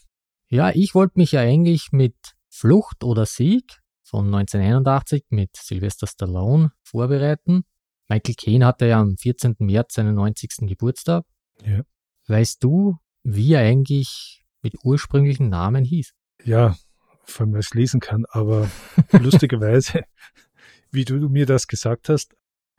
[0.50, 2.16] Ja, ich wollte mich ja eigentlich mit
[2.50, 7.64] Flucht oder Sieg von 1981 mit Sylvester Stallone vorbereiten.
[8.10, 9.56] Michael Caine hatte ja am 14.
[9.60, 10.68] März seinen 90.
[10.68, 11.26] Geburtstag.
[11.66, 11.82] Ja.
[12.28, 16.14] Weißt du, wie er eigentlich mit ursprünglichen Namen hieß?
[16.44, 16.76] Ja,
[17.24, 18.70] vor allem, weil ich es lesen kann, aber
[19.12, 20.04] lustigerweise,
[20.92, 22.34] wie du mir das gesagt hast,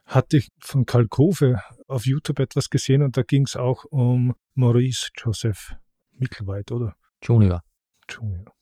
[0.07, 4.35] hatte ich von Karl Kove auf YouTube etwas gesehen und da ging es auch um
[4.55, 5.75] Maurice Joseph
[6.13, 6.95] Mickelweit, oder?
[7.23, 7.63] Junior.
[8.09, 8.53] Junior.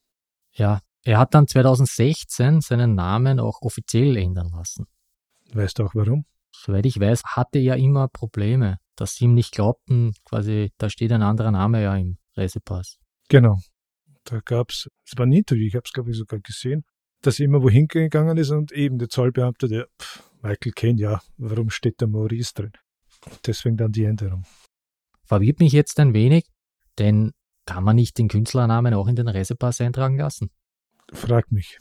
[0.53, 4.87] Ja, er hat dann 2016 seinen Namen auch offiziell ändern lassen.
[5.53, 6.25] Weißt du auch warum?
[6.53, 11.13] Soweit ich weiß, hatte er immer Probleme, dass sie ihm nicht glaubten, quasi, da steht
[11.13, 12.99] ein anderer Name ja im Reisepass.
[13.29, 13.59] Genau.
[14.25, 16.85] Da gab es, es war ein Interview, ich habe es glaube ich sogar gesehen,
[17.23, 21.21] dass er immer wohin gegangen ist und eben der Zollbeamte, der pff, Michael Caine, ja,
[21.37, 22.73] warum steht da Maurice drin?
[23.47, 24.45] Deswegen dann die Änderung.
[25.25, 26.47] Verwirrt mich jetzt ein wenig,
[26.99, 27.33] denn
[27.65, 30.51] kann man nicht den Künstlernamen auch in den Reisepass eintragen lassen?
[31.13, 31.79] Frag mich.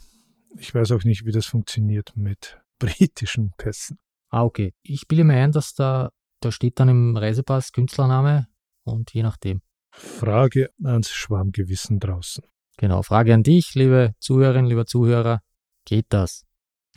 [0.58, 3.98] Ich weiß auch nicht, wie das funktioniert mit britischen Pässen.
[4.28, 4.74] Ah, okay.
[4.82, 6.10] Ich bilde mir ein, dass da,
[6.44, 8.48] da steht dann im Reisepass Künstlername
[8.84, 9.62] und je nachdem.
[9.90, 12.44] Frage ans Schwarmgewissen draußen.
[12.78, 15.40] Genau, Frage an dich, liebe Zuhörerinnen, lieber Zuhörer.
[15.84, 16.44] Geht das?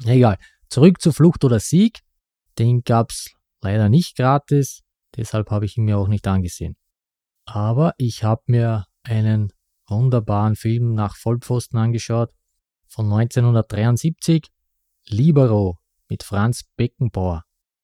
[0.04, 0.38] Egal.
[0.70, 2.00] Zurück zu Flucht oder Sieg.
[2.58, 4.82] Den gab's leider nicht gratis,
[5.16, 6.78] deshalb habe ich ihn mir auch nicht angesehen.
[7.46, 9.52] Aber ich habe mir einen
[9.88, 12.32] wunderbaren Film nach Vollpfosten angeschaut
[12.88, 14.48] von 1973,
[15.08, 17.44] Libero mit Franz Beckenbauer.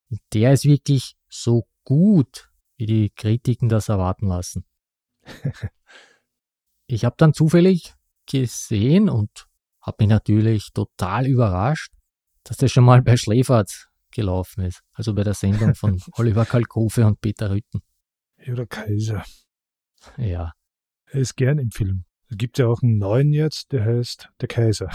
[0.10, 4.66] Und der ist wirklich so gut, wie die Kritiken das erwarten lassen.
[6.88, 9.48] ich habe dann zufällig gesehen und
[9.82, 11.94] habe mich natürlich total überrascht,
[12.44, 14.84] dass der schon mal bei Schläferz gelaufen ist.
[14.94, 17.82] Also bei der Sendung von Oliver Kalkofe und Peter Rütten.
[18.38, 19.24] Ja, der Kaiser.
[20.18, 20.54] Ja.
[21.06, 22.06] Er ist gern im Film.
[22.30, 24.90] Es gibt ja auch einen neuen jetzt, der heißt Der Kaiser.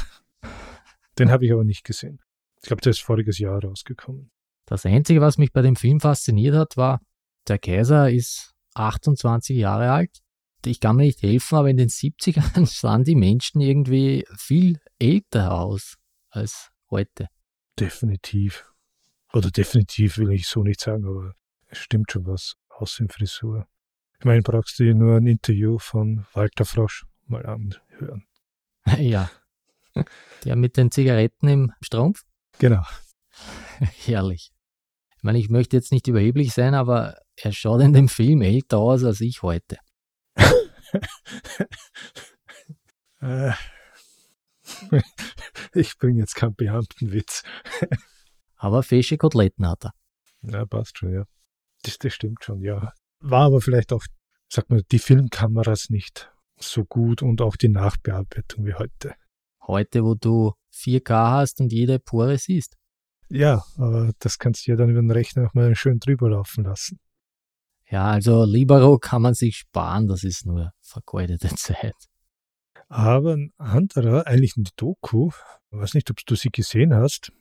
[1.19, 2.21] Den habe ich aber nicht gesehen.
[2.61, 4.31] Ich glaube, der ist voriges Jahr rausgekommen.
[4.67, 7.01] Das Einzige, was mich bei dem Film fasziniert hat, war,
[7.49, 10.19] der Kaiser ist 28 Jahre alt.
[10.65, 15.53] Ich kann mir nicht helfen, aber in den 70ern sahen die Menschen irgendwie viel älter
[15.53, 15.95] aus
[16.31, 17.29] als heute.
[17.79, 18.69] Definitiv.
[19.33, 21.35] Oder definitiv will ich so nicht sagen, aber
[21.67, 22.55] es stimmt schon was.
[22.69, 23.67] Außenfrisur.
[24.19, 28.27] Ich meine, brauchst du nur ein Interview von Walter Frosch mal anhören.
[28.99, 29.31] Ja.
[30.45, 32.23] Der mit den Zigaretten im Strumpf?
[32.59, 32.83] Genau.
[34.05, 34.53] Herrlich.
[35.27, 38.79] Ich meine, ich möchte jetzt nicht überheblich sein, aber er schaut in dem Film älter
[38.79, 39.77] aus als ich heute.
[43.21, 43.51] äh,
[45.75, 47.43] ich bringe jetzt keinen Beamtenwitz.
[48.57, 49.95] Aber fesche Koteletten hat er.
[50.43, 51.25] Ja, passt schon, ja.
[51.83, 52.93] Das, das stimmt schon, ja.
[53.19, 54.05] War aber vielleicht auch,
[54.49, 59.17] sag mal, die Filmkameras nicht so gut und auch die Nachbearbeitung wie heute.
[59.67, 62.77] Heute, wo du 4K hast und jede Pore siehst.
[63.29, 66.65] Ja, aber das kannst du ja dann über den Rechner noch mal schön drüber laufen
[66.65, 66.99] lassen.
[67.89, 71.95] Ja, also Libero kann man sich sparen, das ist nur vergeudete Zeit.
[72.89, 75.31] Aber ein anderer, eigentlich eine Doku,
[75.71, 77.33] ich weiß nicht, ob du sie gesehen hast,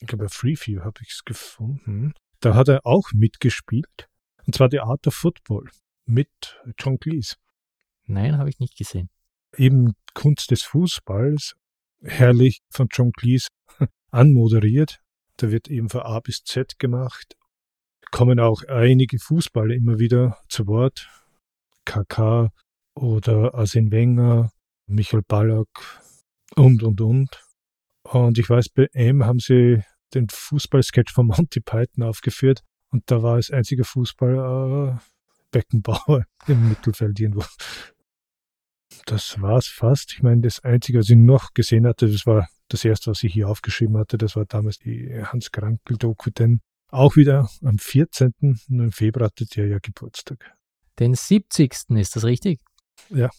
[0.00, 2.14] ich glaube, bei Freeview habe ich es gefunden.
[2.40, 4.08] Da hat er auch mitgespielt.
[4.46, 5.68] Und zwar The Art of Football
[6.06, 6.30] mit
[6.78, 7.36] John Cleese.
[8.04, 9.10] Nein, habe ich nicht gesehen.
[9.56, 11.54] Eben Kunst des Fußballs,
[12.02, 13.48] herrlich von John Cleese
[14.10, 15.00] anmoderiert.
[15.40, 17.34] Da wird eben von A bis Z gemacht.
[18.10, 21.08] Kommen auch einige Fußballer immer wieder zu Wort.
[21.86, 22.50] KK
[22.94, 24.52] oder Arsene Wenger,
[24.86, 25.68] Michael Ballack
[26.56, 27.42] und, und, und.
[28.02, 33.22] Und ich weiß, bei M haben sie den Fußballsketch von Monty Python aufgeführt und da
[33.22, 35.20] war als einziger Fußballer äh,
[35.52, 37.44] Beckenbauer im Mittelfeld irgendwo.
[39.06, 40.12] Das war's fast.
[40.12, 43.32] Ich meine, das Einzige, was ich noch gesehen hatte, das war das erste, was ich
[43.32, 48.32] hier aufgeschrieben hatte, das war damals die Hans Krankel-Doku, denn auch wieder am 14.
[48.90, 50.56] Februar hatte der ja Geburtstag.
[50.98, 51.90] Den 70.
[51.90, 52.60] ist das richtig?
[53.10, 53.30] Ja,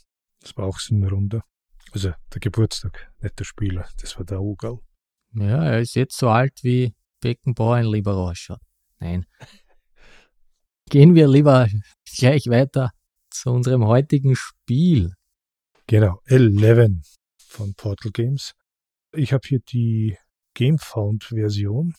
[0.41, 1.43] das war auch so eine Runde.
[1.91, 4.79] Also der Geburtstag, nicht der Spieler, das war der Ugal.
[5.33, 8.61] Ja, er ist jetzt so alt wie Beckenbauer in Libero ausschaut.
[8.99, 9.25] Nein.
[10.89, 11.67] Gehen wir lieber
[12.17, 12.91] gleich weiter
[13.29, 15.13] zu unserem heutigen Spiel.
[15.91, 17.01] Genau, 11
[17.37, 18.53] von Portal Games.
[19.11, 20.15] Ich habe hier die
[20.53, 21.95] GameFound-Version.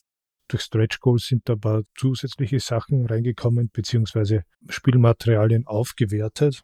[0.48, 6.62] Durch Stretch Goals sind da ein paar zusätzliche Sachen reingekommen, beziehungsweise Spielmaterialien aufgewertet.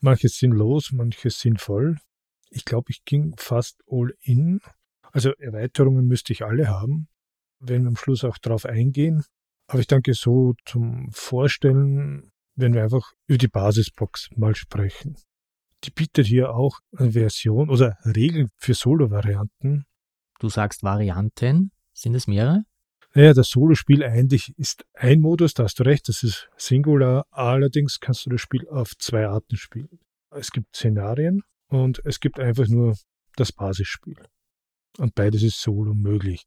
[0.00, 1.96] Manches sinnlos, manches sinnvoll.
[2.50, 4.60] Ich glaube, ich ging fast all in.
[5.10, 7.08] Also Erweiterungen müsste ich alle haben,
[7.58, 9.24] wenn wir am Schluss auch drauf eingehen.
[9.66, 15.16] Aber ich denke, so zum Vorstellen, wenn wir einfach über die Basisbox mal sprechen.
[15.84, 19.86] Die bietet hier auch eine Version oder Regeln für Solo-Varianten.
[20.38, 21.72] Du sagst Varianten.
[21.92, 22.64] Sind es mehrere?
[23.14, 27.26] Naja, das Solo-Spiel eigentlich ist ein Modus, da hast du recht, das ist Singular.
[27.30, 29.98] Allerdings kannst du das Spiel auf zwei Arten spielen.
[30.30, 32.96] Es gibt Szenarien und es gibt einfach nur
[33.36, 34.16] das Basisspiel.
[34.98, 36.44] Und beides ist Solo möglich.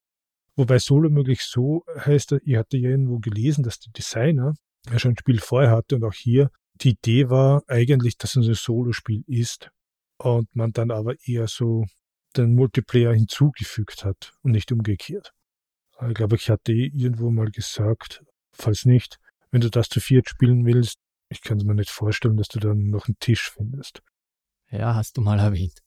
[0.56, 4.54] Wobei Solo möglich so heißt, ich hatte ja irgendwo gelesen, dass der Designer
[4.90, 6.50] ja schon ein Spiel vorher hatte und auch hier
[6.84, 9.70] die Idee war eigentlich, dass es ein Solo-Spiel ist
[10.18, 11.86] und man dann aber eher so
[12.36, 15.34] den Multiplayer hinzugefügt hat und nicht umgekehrt.
[16.08, 19.20] Ich glaube, ich hatte irgendwo mal gesagt, falls nicht,
[19.52, 20.98] wenn du das zu viert spielen willst,
[21.30, 24.02] ich kann es mir nicht vorstellen, dass du dann noch einen Tisch findest.
[24.70, 25.80] Ja, hast du mal erwähnt.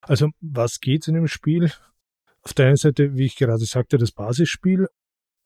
[0.00, 1.72] Also, was geht in dem Spiel?
[2.42, 4.88] Auf der einen Seite, wie ich gerade sagte, das Basisspiel.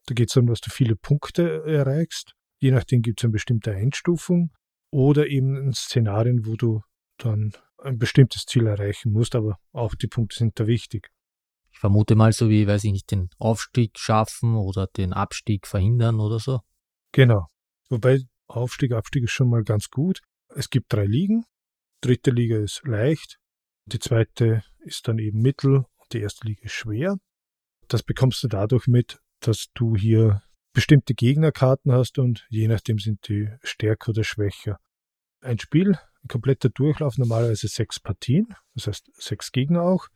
[0.07, 2.35] Da geht es darum, dass du viele Punkte erreichst.
[2.67, 4.51] Je nachdem gibt es eine bestimmte Einstufung
[4.91, 6.83] oder eben Szenarien, wo du
[7.17, 11.13] dann ein bestimmtes Ziel erreichen musst, aber auch die Punkte sind da wichtig.
[11.71, 16.19] Ich vermute mal so wie, weiß ich nicht, den Aufstieg schaffen oder den Abstieg verhindern
[16.19, 16.59] oder so.
[17.13, 17.47] Genau.
[17.89, 20.19] Wobei Aufstieg, Abstieg ist schon mal ganz gut.
[20.49, 21.45] Es gibt drei Ligen.
[22.01, 23.39] Dritte Liga ist leicht.
[23.85, 27.17] Die zweite ist dann eben mittel und die erste Liga ist schwer.
[27.87, 30.43] Das bekommst du dadurch mit, dass du hier
[30.77, 34.79] bestimmte Gegnerkarten hast und je nachdem sind die stärker oder schwächer.
[35.41, 40.09] Ein Spiel, ein kompletter Durchlauf, normalerweise sechs Partien, das heißt sechs Gegner auch.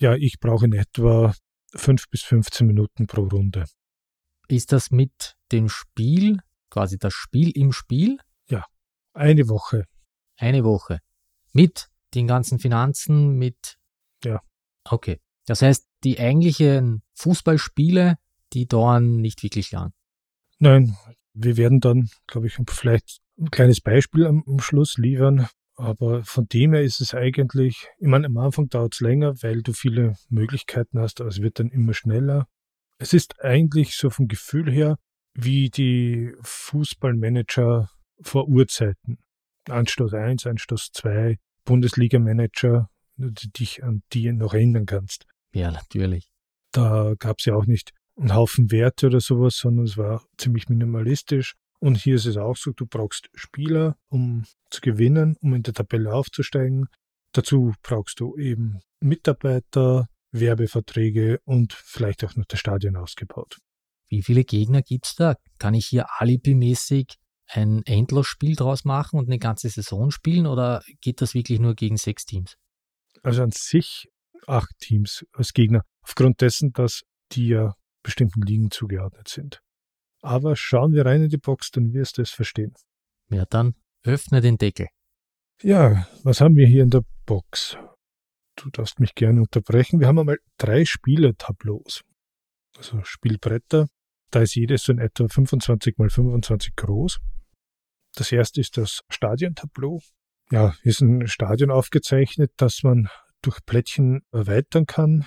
[0.00, 1.32] Ja, ich brauche in etwa
[1.72, 3.64] fünf bis 15 Minuten pro Runde.
[4.48, 8.18] Ist das mit dem Spiel, quasi das Spiel im Spiel?
[8.48, 8.64] Ja,
[9.12, 9.84] eine Woche.
[10.36, 10.98] Eine Woche.
[11.52, 13.78] Mit den ganzen Finanzen, mit.
[14.24, 14.42] Ja.
[14.82, 15.20] Okay.
[15.46, 18.18] Das heißt, die eigentlichen Fußballspiele
[18.52, 19.92] die dauern nicht wirklich lang.
[20.58, 20.96] Nein,
[21.34, 25.48] wir werden dann, glaube ich, vielleicht ein kleines Beispiel am, am Schluss liefern.
[25.74, 29.62] Aber von dem her ist es eigentlich, ich meine, am Anfang dauert es länger, weil
[29.62, 32.46] du viele Möglichkeiten hast, aber es wird dann immer schneller.
[32.98, 34.98] Es ist eigentlich so vom Gefühl her
[35.34, 37.88] wie die Fußballmanager
[38.20, 39.18] vor Urzeiten.
[39.68, 45.26] Anstoß 1, Anstoß 2, Bundesliga-Manager, du dich an die noch erinnern kannst.
[45.54, 46.28] Ja, natürlich.
[46.72, 50.68] Da gab es ja auch nicht einen Haufen Werte oder sowas, sondern es war ziemlich
[50.68, 51.54] minimalistisch.
[51.80, 55.74] Und hier ist es auch so, du brauchst Spieler, um zu gewinnen, um in der
[55.74, 56.86] Tabelle aufzusteigen.
[57.32, 63.58] Dazu brauchst du eben Mitarbeiter, Werbeverträge und vielleicht auch noch das Stadion ausgebaut.
[64.08, 65.34] Wie viele Gegner gibt es da?
[65.58, 67.16] Kann ich hier alibimäßig
[67.48, 71.96] ein Endlosspiel draus machen und eine ganze Saison spielen oder geht das wirklich nur gegen
[71.96, 72.56] sechs Teams?
[73.22, 74.08] Also an sich
[74.46, 79.60] acht Teams als Gegner, aufgrund dessen, dass die ja bestimmten Ligen zugeordnet sind.
[80.20, 82.74] Aber schauen wir rein in die Box, dann wirst du es verstehen.
[83.28, 84.88] Ja, dann öffne den Deckel.
[85.62, 87.76] Ja, was haben wir hier in der Box?
[88.56, 90.00] Du darfst mich gerne unterbrechen.
[90.00, 92.02] Wir haben einmal drei Spieletableaus.
[92.76, 93.88] Also Spielbretter.
[94.30, 97.20] Da ist jedes so in etwa 25 mal 25 groß.
[98.14, 100.00] Das erste ist das Stadiontableau.
[100.50, 103.08] Ja, ist ein Stadion aufgezeichnet, das man
[103.40, 105.26] durch Plättchen erweitern kann.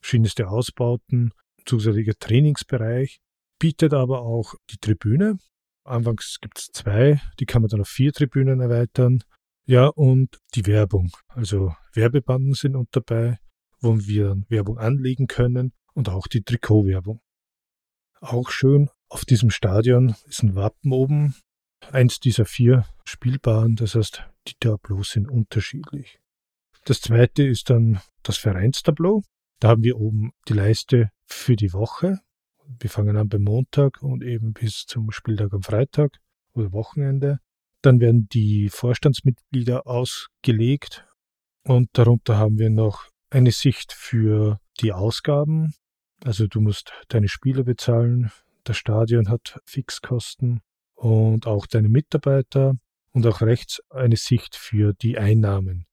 [0.00, 1.32] Verschiedenste Ausbauten,
[1.64, 3.20] zusätzlicher Trainingsbereich,
[3.58, 5.38] bietet aber auch die Tribüne.
[5.84, 9.22] Anfangs gibt es zwei, die kann man dann auf vier Tribünen erweitern.
[9.64, 11.12] Ja, und die Werbung.
[11.28, 13.38] Also Werbebanden sind und dabei,
[13.80, 17.20] wo wir Werbung anlegen können und auch die Trikotwerbung.
[18.20, 21.34] Auch schön, auf diesem Stadion ist ein Wappen oben.
[21.90, 26.20] Eins dieser vier spielbaren, das heißt, die Tableaus sind unterschiedlich.
[26.84, 29.22] Das zweite ist dann das Vereinstableau.
[29.62, 32.18] Da haben wir oben die Leiste für die Woche.
[32.80, 36.18] Wir fangen an beim Montag und eben bis zum Spieltag am Freitag
[36.52, 37.38] oder Wochenende.
[37.80, 41.06] Dann werden die Vorstandsmitglieder ausgelegt
[41.62, 45.74] und darunter haben wir noch eine Sicht für die Ausgaben.
[46.24, 48.32] Also du musst deine Spieler bezahlen,
[48.64, 50.60] das Stadion hat Fixkosten
[50.94, 52.74] und auch deine Mitarbeiter
[53.12, 55.86] und auch rechts eine Sicht für die Einnahmen.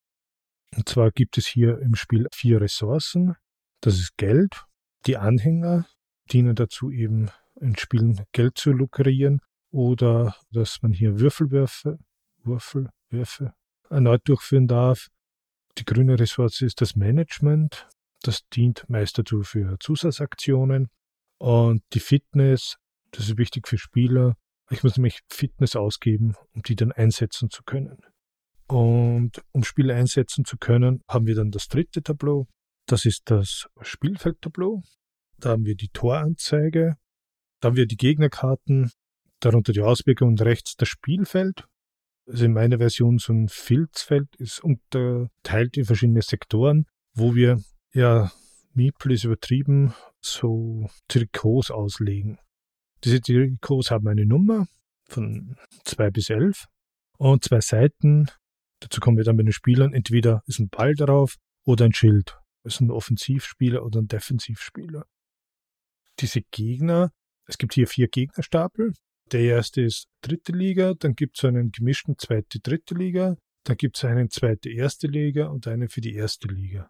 [0.75, 3.35] Und zwar gibt es hier im Spiel vier Ressourcen.
[3.81, 4.65] Das ist Geld.
[5.05, 5.85] Die Anhänger
[6.31, 11.97] dienen dazu eben in Spielen Geld zu lukrieren oder dass man hier Würfelwürfe,
[12.43, 13.53] Würfelwürfe
[13.89, 15.07] erneut durchführen darf.
[15.77, 17.87] Die grüne Ressource ist das Management.
[18.21, 20.89] Das dient meist dazu für Zusatzaktionen.
[21.37, 22.75] Und die Fitness,
[23.11, 24.35] das ist wichtig für Spieler.
[24.69, 27.97] Ich muss nämlich Fitness ausgeben, um die dann einsetzen zu können.
[28.67, 32.47] Und um Spiele einsetzen zu können, haben wir dann das dritte Tableau.
[32.89, 34.81] Das ist das Spielfeldtableau.
[35.37, 36.97] Da haben wir die Toranzeige.
[37.59, 38.91] Da haben wir die Gegnerkarten,
[39.39, 41.67] darunter die Auswirkungen und rechts das Spielfeld.
[42.25, 48.31] Also in meiner Version so ein Filzfeld ist unterteilt in verschiedene Sektoren, wo wir ja
[48.73, 52.39] Meeple ist übertrieben, so Trikots auslegen.
[53.03, 54.67] Diese Trikots haben eine Nummer
[55.07, 56.65] von 2 bis 11
[57.19, 58.31] und zwei Seiten.
[58.79, 59.93] Dazu kommen wir dann bei den Spielern.
[59.93, 62.39] Entweder ist ein Ball drauf oder ein Schild.
[62.63, 65.05] Ist ein Offensivspieler oder ein Defensivspieler.
[66.19, 67.11] Diese Gegner,
[67.45, 68.93] es gibt hier vier Gegnerstapel.
[69.31, 73.97] Der erste ist dritte Liga, dann gibt es einen gemischten zweite, dritte Liga, dann gibt
[73.97, 76.89] es einen zweite, erste Liga und einen für die erste Liga.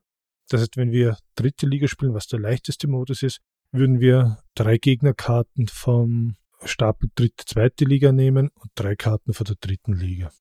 [0.49, 3.39] Das heißt, wenn wir dritte Liga spielen, was der leichteste Modus ist,
[3.71, 9.57] würden wir drei Gegnerkarten vom Stapel dritte, zweite Liga nehmen und drei Karten von der
[9.59, 10.31] dritten Liga.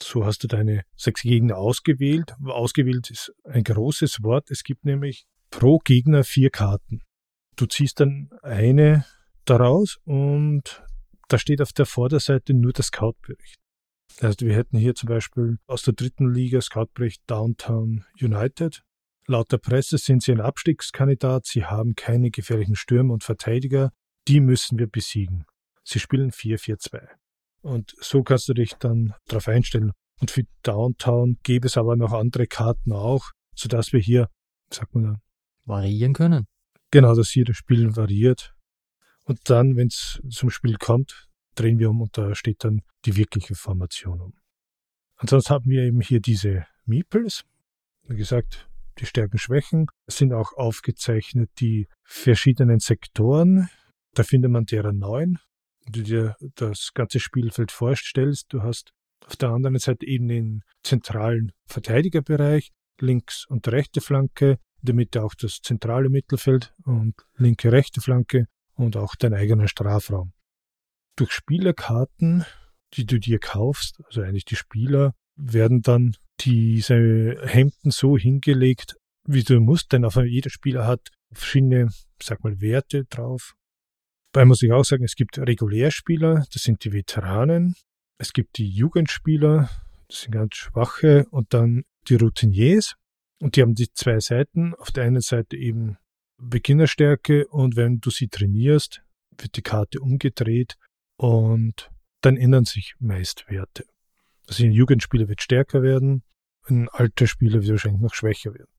[0.00, 2.34] So hast du deine sechs Gegner ausgewählt.
[2.44, 4.50] Ausgewählt ist ein großes Wort.
[4.50, 7.00] Es gibt nämlich pro Gegner vier Karten.
[7.56, 9.04] Du ziehst dann eine
[9.44, 10.82] daraus und
[11.28, 13.56] da steht auf der Vorderseite nur der Scoutbericht.
[14.20, 18.82] Also wir hätten hier zum Beispiel aus der dritten Liga Scoutbericht Downtown United.
[19.26, 23.90] Laut der Presse sind sie ein Abstiegskandidat, sie haben keine gefährlichen Stürmer und Verteidiger,
[24.28, 25.46] die müssen wir besiegen.
[25.82, 27.08] Sie spielen 4-4-2.
[27.64, 29.92] Und so kannst du dich dann darauf einstellen.
[30.20, 34.28] Und für Downtown gäbe es aber noch andere Karten auch, sodass wir hier,
[34.70, 35.16] sagt man dann,
[35.64, 36.46] variieren können.
[36.90, 38.52] Genau, dass hier das Spiel variiert.
[39.24, 43.16] Und dann, wenn es zum Spiel kommt, drehen wir um und da steht dann die
[43.16, 44.34] wirkliche Formation um.
[45.16, 47.44] Ansonsten haben wir eben hier diese Meeples.
[48.02, 49.86] Wie gesagt, die Stärken, Schwächen.
[50.06, 53.70] Es sind auch aufgezeichnet die verschiedenen Sektoren.
[54.12, 55.38] Da findet man deren neun.
[55.90, 58.92] Du dir das ganze Spielfeld vorstellst, du hast
[59.26, 65.60] auf der anderen Seite eben den zentralen Verteidigerbereich, links und rechte Flanke, Mitte auch das
[65.62, 70.32] zentrale Mittelfeld und linke, rechte Flanke und auch dein eigener Strafraum.
[71.16, 72.44] Durch Spielerkarten,
[72.94, 79.42] die du dir kaufst, also eigentlich die Spieler, werden dann diese Hemden so hingelegt, wie
[79.42, 81.88] du musst, denn auf jeder Spieler hat verschiedene,
[82.22, 83.54] sag mal, Werte drauf.
[84.34, 87.76] Dabei muss ich auch sagen, es gibt Regulärspieler, das sind die Veteranen.
[88.18, 89.70] Es gibt die Jugendspieler,
[90.08, 92.96] das sind ganz schwache, und dann die Routiniers.
[93.38, 94.74] Und die haben die zwei Seiten.
[94.74, 95.98] Auf der einen Seite eben
[96.36, 99.02] Beginnerstärke und wenn du sie trainierst,
[99.38, 100.78] wird die Karte umgedreht
[101.16, 103.84] und dann ändern sich meist Werte.
[104.48, 106.24] Also ein Jugendspieler wird stärker werden,
[106.66, 108.72] ein alter Spieler wird wahrscheinlich noch schwächer werden.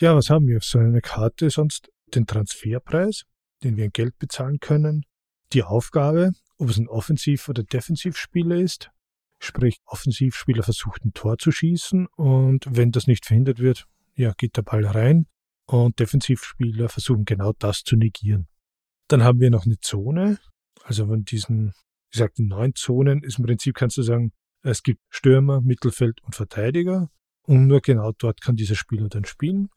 [0.00, 1.88] Ja, was haben wir auf so einer Karte sonst?
[2.14, 3.26] Den Transferpreis,
[3.62, 5.04] den wir in Geld bezahlen können,
[5.52, 8.90] die Aufgabe, ob es ein Offensiv- oder Defensivspieler ist,
[9.38, 14.56] sprich Offensivspieler versucht ein Tor zu schießen und wenn das nicht verhindert wird, ja, geht
[14.56, 15.26] der Ball rein.
[15.66, 18.48] und Defensivspieler versuchen genau das zu negieren.
[19.08, 20.38] Dann haben wir noch eine Zone.
[20.82, 24.32] Also von diesen, wie gesagt, neun Zonen ist im Prinzip, kannst du sagen,
[24.62, 27.10] es gibt Stürmer, Mittelfeld und Verteidiger.
[27.42, 29.68] Und nur genau dort kann dieser Spieler dann spielen.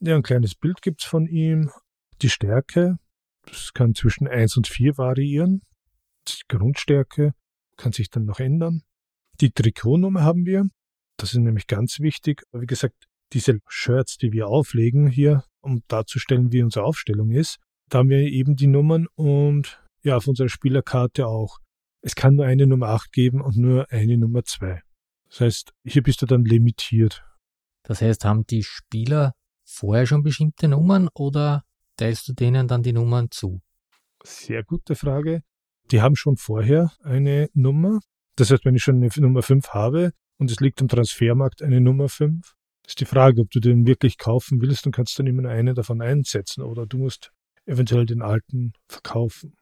[0.00, 1.70] Ja, ein kleines Bild gibt's von ihm.
[2.22, 2.98] Die Stärke,
[3.46, 5.62] das kann zwischen 1 und 4 variieren.
[6.28, 7.32] Die Grundstärke
[7.76, 8.82] kann sich dann noch ändern.
[9.40, 10.68] Die Trikotnummer haben wir.
[11.16, 12.42] Das ist nämlich ganz wichtig.
[12.52, 17.98] Wie gesagt, diese Shirts, die wir auflegen hier, um darzustellen, wie unsere Aufstellung ist, da
[17.98, 21.58] haben wir eben die Nummern und ja, auf unserer Spielerkarte auch.
[22.02, 24.80] Es kann nur eine Nummer 8 geben und nur eine Nummer 2.
[25.28, 27.24] Das heißt, hier bist du dann limitiert.
[27.82, 29.34] Das heißt, haben die Spieler
[29.64, 31.64] vorher schon bestimmte Nummern oder
[31.96, 33.60] teilst du denen dann die Nummern zu?
[34.22, 35.42] Sehr gute Frage.
[35.90, 38.00] Die haben schon vorher eine Nummer.
[38.36, 41.80] Das heißt, wenn ich schon eine Nummer 5 habe und es liegt am Transfermarkt eine
[41.80, 42.54] Nummer 5,
[42.86, 45.74] ist die Frage, ob du den wirklich kaufen willst und kannst dann immer nur eine
[45.74, 47.32] davon einsetzen oder du musst
[47.66, 49.54] eventuell den alten verkaufen.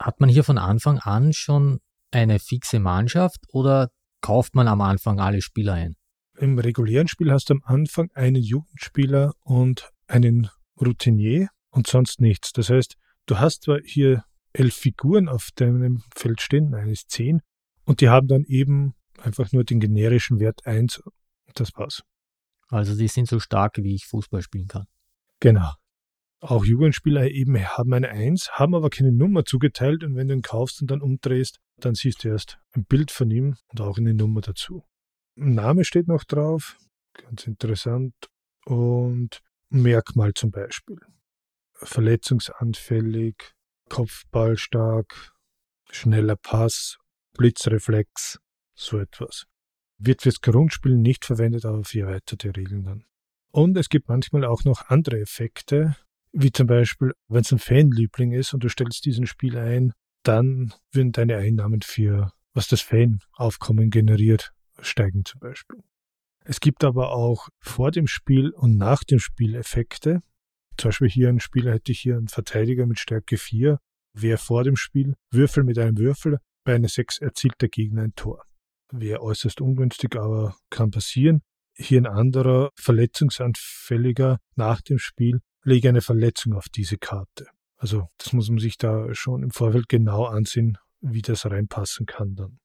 [0.00, 1.78] Hat man hier von Anfang an schon
[2.10, 3.90] eine fixe Mannschaft oder
[4.20, 5.94] kauft man am Anfang alle Spieler ein?
[6.38, 10.48] Im regulären Spiel hast du am Anfang einen Jugendspieler und einen
[10.80, 12.52] Routinier und sonst nichts.
[12.52, 12.96] Das heißt,
[13.26, 17.42] du hast zwar hier elf Figuren auf deinem Feld stehen, eines zehn,
[17.84, 21.12] und die haben dann eben einfach nur den generischen Wert 1 und
[21.54, 22.02] das war's.
[22.68, 24.86] Also die sind so stark, wie ich Fußball spielen kann.
[25.40, 25.72] Genau.
[26.40, 30.42] Auch Jugendspieler eben haben eine 1, haben aber keine Nummer zugeteilt und wenn du ihn
[30.42, 34.14] kaufst und dann umdrehst, dann siehst du erst ein Bild von ihm und auch eine
[34.14, 34.84] Nummer dazu.
[35.36, 36.78] Ein Name steht noch drauf,
[37.14, 38.14] ganz interessant,
[38.64, 40.98] und Merkmal zum Beispiel.
[41.82, 43.54] Verletzungsanfällig,
[43.88, 45.32] Kopfballstark,
[45.90, 46.98] schneller Pass,
[47.34, 48.40] Blitzreflex,
[48.74, 49.46] so etwas.
[49.98, 53.04] Wird fürs Grundspiel nicht verwendet, aber für erweiterte Regeln dann.
[53.50, 55.96] Und es gibt manchmal auch noch andere Effekte,
[56.32, 60.72] wie zum Beispiel, wenn es ein Fanliebling ist und du stellst diesen Spiel ein, dann
[60.90, 65.82] würden deine Einnahmen für, was das Fanaufkommen generiert, steigen zum Beispiel.
[66.44, 70.22] Es gibt aber auch vor dem Spiel und nach dem Spiel Effekte.
[70.76, 73.78] Zum Beispiel hier ein Spieler hätte ich hier einen Verteidiger mit Stärke 4.
[74.14, 78.14] Wer vor dem Spiel Würfel mit einem Würfel, bei einer 6 erzielt der Gegner ein
[78.14, 78.44] Tor.
[78.90, 81.42] Wäre äußerst ungünstig, aber kann passieren.
[81.74, 87.46] Hier ein anderer, verletzungsanfälliger nach dem Spiel, lege eine Verletzung auf diese Karte.
[87.76, 92.34] Also das muss man sich da schon im Vorfeld genau ansehen, wie das reinpassen kann
[92.34, 92.58] dann.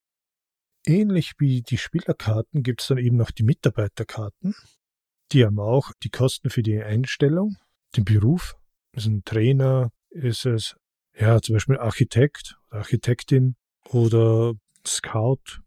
[0.86, 4.53] Ähnlich wie die Spielerkarten gibt es dann eben noch die Mitarbeiterkarten.
[5.32, 7.58] Die haben auch die Kosten für die Einstellung,
[7.96, 8.56] den Beruf.
[8.94, 10.76] Ist ein Trainer, ist es
[11.18, 13.56] ja zum Beispiel Architekt, Architektin
[13.90, 14.54] oder
[14.86, 15.62] Scout.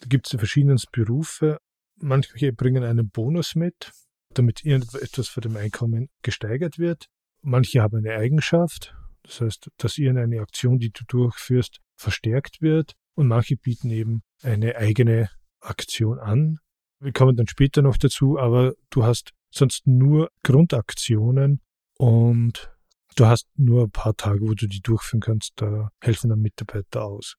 [0.00, 1.58] Da gibt es die verschiedensten Berufe.
[1.96, 3.92] Manche bringen einen Bonus mit,
[4.34, 7.06] damit irgendetwas für dem Einkommen gesteigert wird.
[7.42, 12.92] Manche haben eine Eigenschaft, das heißt, dass irgendeine Aktion, die du durchführst, verstärkt wird.
[13.14, 15.28] Und manche bieten eben eine eigene
[15.60, 16.58] Aktion an.
[16.98, 21.60] Wir kommen dann später noch dazu, aber du hast sonst nur Grundaktionen
[21.98, 22.72] und
[23.16, 25.52] du hast nur ein paar Tage, wo du die durchführen kannst.
[25.56, 27.36] Da helfen dann Mitarbeiter aus.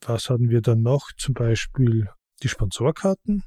[0.00, 1.10] Was hatten wir dann noch?
[1.16, 2.08] Zum Beispiel
[2.42, 3.42] die Sponsorkarten.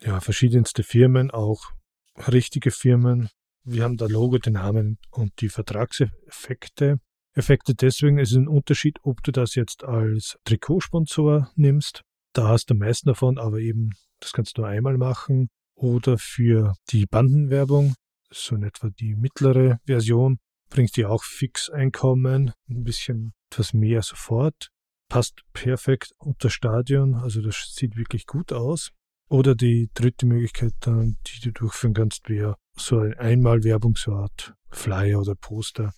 [0.00, 1.70] Ja, verschiedenste Firmen, auch
[2.16, 3.28] richtige Firmen.
[3.64, 6.98] Wir haben da Logo, den Namen und die Vertragseffekte.
[7.34, 12.02] Effekte deswegen ist es ein Unterschied, ob du das jetzt als Trikotsponsor nimmst.
[12.32, 15.50] Da hast du am meisten davon, aber eben, das kannst du nur einmal machen.
[15.80, 17.94] Oder für die Bandenwerbung,
[18.30, 24.68] so in etwa die mittlere Version, bringt dir auch Fixeinkommen, ein bisschen etwas mehr sofort.
[25.08, 28.90] Passt perfekt unter Stadion, also das sieht wirklich gut aus.
[29.30, 34.52] Oder die dritte Möglichkeit, dann, die du durchführen kannst, wäre so eine Einmalwerbung, so Art
[34.70, 35.94] Flyer oder Poster.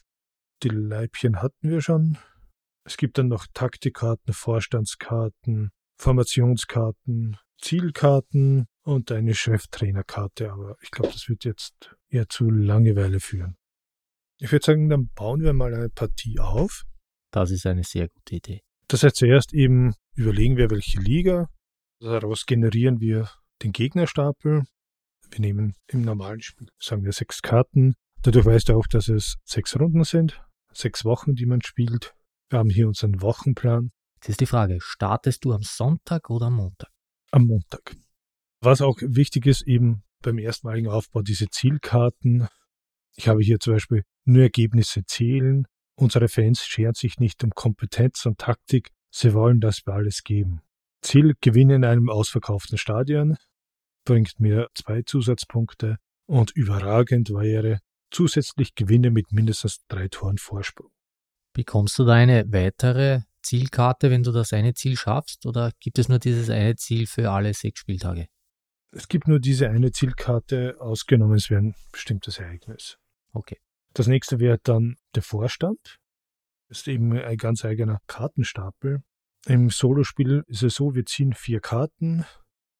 [0.62, 2.18] Die Leibchen hatten wir schon.
[2.84, 10.50] Es gibt dann noch Taktikkarten, Vorstandskarten, Formationskarten, Zielkarten und eine Cheftrainerkarte.
[10.50, 13.56] Aber ich glaube, das wird jetzt eher zu Langeweile führen.
[14.38, 16.82] Ich würde sagen, dann bauen wir mal eine Partie auf.
[17.30, 18.62] Das ist eine sehr gute Idee.
[18.88, 21.48] Das heißt, zuerst eben überlegen wir, welche Liga,
[22.02, 23.30] Daraus generieren wir
[23.62, 24.64] den Gegnerstapel.
[25.30, 27.94] Wir nehmen im normalen Spiel, sagen wir, sechs Karten.
[28.22, 32.12] Dadurch weißt du auch, dass es sechs Runden sind, sechs Wochen, die man spielt.
[32.50, 33.92] Wir haben hier unseren Wochenplan.
[34.16, 36.90] Jetzt ist die Frage, startest du am Sonntag oder am Montag?
[37.30, 37.94] Am Montag.
[38.64, 42.46] Was auch wichtig ist, eben beim erstmaligen Aufbau diese Zielkarten.
[43.16, 45.66] Ich habe hier zum Beispiel nur Ergebnisse zählen.
[45.96, 48.90] Unsere Fans scheren sich nicht um Kompetenz und Taktik.
[49.10, 50.60] Sie wollen, dass wir alles geben.
[51.02, 53.36] Ziel Gewinn in einem ausverkauften Stadion
[54.04, 55.96] bringt mir zwei Zusatzpunkte
[56.26, 57.80] und überragend wäre
[58.12, 60.90] zusätzlich Gewinne mit mindestens drei Toren Vorsprung.
[61.52, 66.08] Bekommst du da eine weitere Zielkarte, wenn du das eine Ziel schaffst, oder gibt es
[66.08, 68.28] nur dieses eine Ziel für alle sechs Spieltage?
[68.94, 72.98] Es gibt nur diese eine Zielkarte, ausgenommen es wäre ein bestimmtes Ereignis.
[73.32, 73.58] Okay.
[73.94, 75.98] Das nächste wäre dann der Vorstand.
[76.68, 79.02] Das ist eben ein ganz eigener Kartenstapel.
[79.46, 82.24] Im Solospiel ist es so, wir ziehen vier Karten,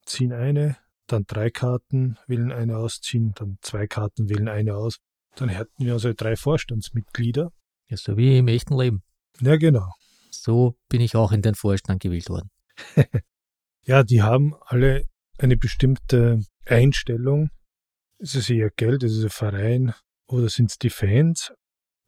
[0.05, 4.99] ziehen eine, dann drei Karten, wählen eine aus, ziehen dann zwei Karten, wählen eine aus.
[5.35, 7.51] Dann hätten wir also drei Vorstandsmitglieder.
[7.89, 9.03] Ja, so wie im echten Leben.
[9.41, 9.89] Ja, genau.
[10.31, 12.49] So bin ich auch in den Vorstand gewählt worden.
[13.83, 15.05] ja, die haben alle
[15.37, 17.49] eine bestimmte Einstellung.
[18.19, 19.93] Ist es eher Geld, ist es ein Verein
[20.27, 21.53] oder sind es die Fans?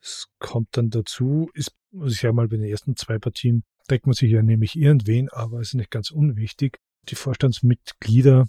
[0.01, 4.05] Es kommt dann dazu, ist, muss ich ja mal bei den ersten zwei Partien, deckt
[4.05, 6.78] man sich ja nämlich irgendwen, aber es ist nicht ganz unwichtig.
[7.09, 8.45] Die Vorstandsmitglieder,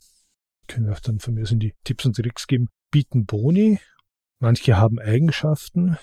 [0.68, 3.78] können wir auch dann von mir in die Tipps und Tricks geben, bieten Boni.
[4.38, 5.96] Manche haben Eigenschaften,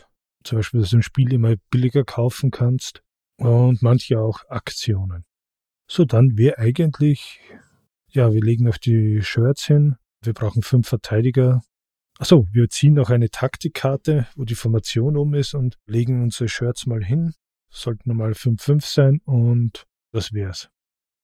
[0.43, 3.01] zum Beispiel, dass du ein Spiel immer billiger kaufen kannst
[3.37, 5.25] und manche auch Aktionen.
[5.87, 7.39] So, dann wäre eigentlich,
[8.13, 9.95] ja, wir legen auf die Shirts hin.
[10.21, 11.61] Wir brauchen fünf Verteidiger.
[12.19, 16.85] Achso, wir ziehen noch eine Taktikkarte, wo die Formation um ist und legen unsere Shirts
[16.85, 17.33] mal hin.
[17.69, 20.69] Sollten normal 5-5 sein und das wär's.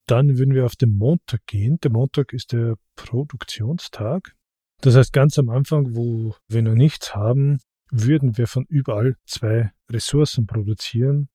[0.07, 1.77] Dann würden wir auf den Montag gehen.
[1.83, 4.35] Der Montag ist der Produktionstag.
[4.81, 7.59] Das heißt, ganz am Anfang, wo wir noch nichts haben,
[7.91, 11.29] würden wir von überall zwei Ressourcen produzieren.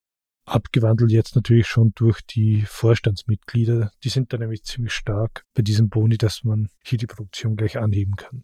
[0.47, 3.91] Abgewandelt jetzt natürlich schon durch die Vorstandsmitglieder.
[4.03, 7.79] Die sind da nämlich ziemlich stark bei diesem Boni, dass man hier die Produktion gleich
[7.79, 8.43] anheben kann.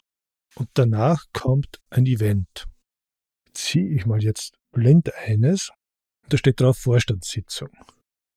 [0.54, 2.66] Und danach kommt ein Event.
[3.52, 5.70] Ziehe ich mal jetzt blind eines.
[6.28, 7.68] Da steht drauf Vorstandssitzung.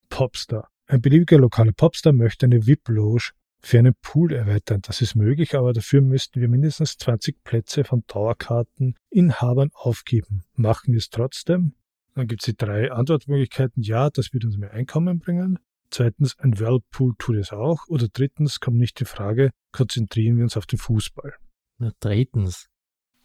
[0.10, 0.70] Popstar.
[0.88, 4.82] Ein beliebiger lokaler Popstar möchte eine VIP-Loge für einen Pool erweitern.
[4.82, 10.44] Das ist möglich, aber dafür müssten wir mindestens 20 Plätze von Dauerkarteninhabern aufgeben.
[10.56, 11.76] Machen wir es trotzdem?
[12.16, 13.82] Dann gibt es die drei Antwortmöglichkeiten.
[13.82, 15.60] Ja, das wird uns mehr Einkommen bringen.
[15.90, 17.88] Zweitens, ein Whirlpool tut es auch.
[17.88, 21.34] Oder drittens, kommt nicht die Frage, konzentrieren wir uns auf den Fußball.
[21.78, 22.68] Na, drittens.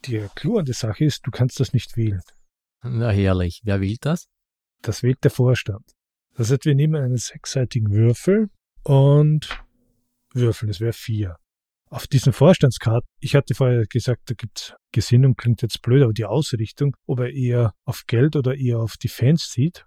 [0.05, 2.21] Die Clou an der Sache ist, du kannst das nicht wählen.
[2.83, 3.61] Na herrlich.
[3.63, 4.27] Wer wählt das?
[4.81, 5.95] Das wählt der Vorstand.
[6.35, 8.49] Das heißt, wir nehmen einen sechsseitigen Würfel
[8.83, 9.63] und
[10.33, 10.69] würfeln.
[10.69, 11.37] Das wäre vier.
[11.91, 16.25] Auf diesen Vorstandskarten, ich hatte vorher gesagt, da gibt Gesinnung, klingt jetzt blöd, aber die
[16.25, 19.85] Ausrichtung, ob er eher auf Geld oder eher auf die Fans sieht,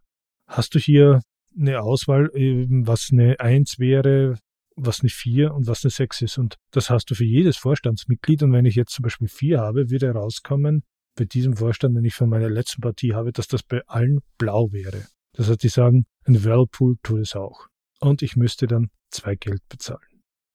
[0.48, 1.20] hast du hier
[1.56, 4.38] eine Auswahl, was eine Eins wäre,
[4.74, 6.38] was eine Vier und was eine Sechs ist.
[6.38, 8.42] Und das hast du für jedes Vorstandsmitglied.
[8.42, 10.82] Und wenn ich jetzt zum Beispiel vier habe, würde herauskommen,
[11.14, 14.72] bei diesem Vorstand, den ich von meiner letzten Partie habe, dass das bei allen blau
[14.72, 15.06] wäre.
[15.34, 17.66] Das heißt, die sagen, ein Whirlpool tut es auch.
[18.00, 20.11] Und ich müsste dann zwei Geld bezahlen.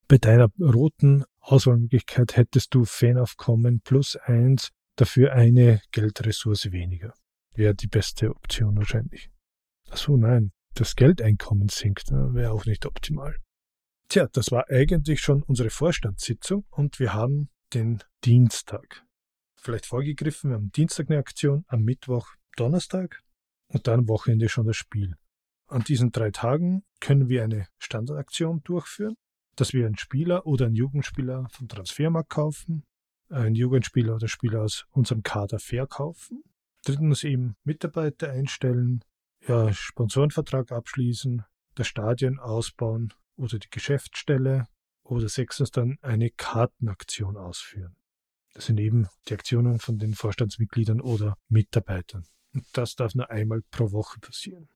[0.10, 7.14] Bei deiner roten Auswahlmöglichkeit hättest du Fanaufkommen plus eins, dafür eine Geldressource weniger.
[7.56, 9.30] Wäre die beste Option wahrscheinlich.
[9.90, 13.36] Achso, nein, das Geldeinkommen sinkt, ne, wäre auch nicht optimal.
[14.08, 19.06] Tja, das war eigentlich schon unsere Vorstandssitzung und wir haben den Dienstag.
[19.60, 23.24] Vielleicht vorgegriffen, wir haben Dienstag eine Aktion, am Mittwoch, Donnerstag
[23.68, 25.16] und dann am Wochenende schon das Spiel.
[25.68, 29.18] An diesen drei Tagen können wir eine Standardaktion durchführen
[29.58, 32.84] dass wir einen Spieler oder einen Jugendspieler vom Transfermarkt kaufen,
[33.30, 36.44] einen Jugendspieler oder Spieler aus unserem Kader verkaufen.
[36.86, 39.04] Drittens eben Mitarbeiter einstellen,
[39.46, 41.44] ja, Sponsorenvertrag abschließen,
[41.76, 44.68] das Stadion ausbauen oder die Geschäftsstelle
[45.04, 47.96] oder sechstens dann eine Kartenaktion ausführen.
[48.54, 52.26] Das sind eben die Aktionen von den Vorstandsmitgliedern oder Mitarbeitern.
[52.54, 54.70] Und das darf nur einmal pro Woche passieren.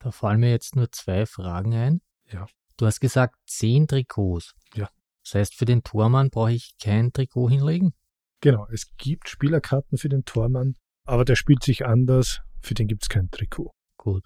[0.00, 2.00] Da fallen mir jetzt nur zwei Fragen ein.
[2.30, 2.46] Ja.
[2.82, 4.54] Du hast gesagt zehn Trikots.
[4.74, 4.90] Ja.
[5.22, 7.92] Das heißt, für den Tormann brauche ich kein Trikot hinlegen?
[8.40, 10.74] Genau, es gibt Spielerkarten für den Tormann,
[11.04, 13.70] aber der spielt sich anders, für den gibt es kein Trikot.
[13.96, 14.24] Gut.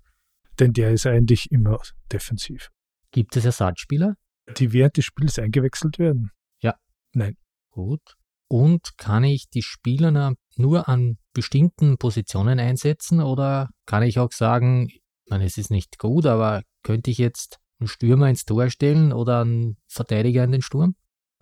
[0.59, 1.79] Denn der ist eigentlich immer
[2.11, 2.71] defensiv.
[3.11, 4.15] Gibt es Ersatzspieler?
[4.57, 6.31] Die während des Spiels eingewechselt werden?
[6.63, 6.77] Ja.
[7.13, 7.37] Nein.
[7.69, 8.15] Gut.
[8.49, 14.89] Und kann ich die Spieler nur an bestimmten Positionen einsetzen oder kann ich auch sagen,
[14.89, 19.13] ich meine, es ist nicht gut, aber könnte ich jetzt einen Stürmer ins Tor stellen
[19.13, 20.97] oder einen Verteidiger in den Sturm?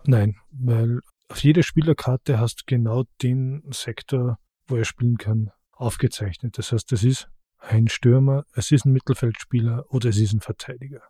[0.05, 6.57] Nein, weil auf jeder Spielerkarte hast du genau den Sektor, wo er spielen kann, aufgezeichnet.
[6.57, 11.01] Das heißt, es ist ein Stürmer, es ist ein Mittelfeldspieler oder es ist ein Verteidiger.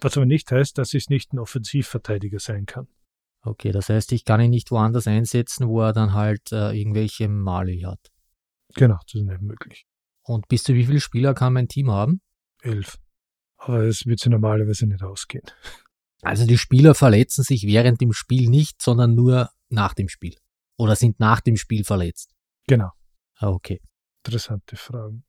[0.00, 2.88] Was aber nicht heißt, dass es nicht ein Offensivverteidiger sein kann.
[3.42, 7.28] Okay, das heißt, ich kann ihn nicht woanders einsetzen, wo er dann halt äh, irgendwelche
[7.28, 8.00] Mali hat.
[8.74, 9.86] Genau, das ist nicht möglich.
[10.22, 12.20] Und bis zu wie viele Spieler kann mein Team haben?
[12.60, 12.98] Elf.
[13.58, 15.44] Aber es wird sie normalerweise nicht ausgehen.
[16.22, 20.36] Also die Spieler verletzen sich während dem Spiel nicht, sondern nur nach dem Spiel.
[20.76, 22.34] Oder sind nach dem Spiel verletzt.
[22.66, 22.90] Genau.
[23.36, 23.80] Ah, okay.
[24.24, 25.24] Interessante Fragen.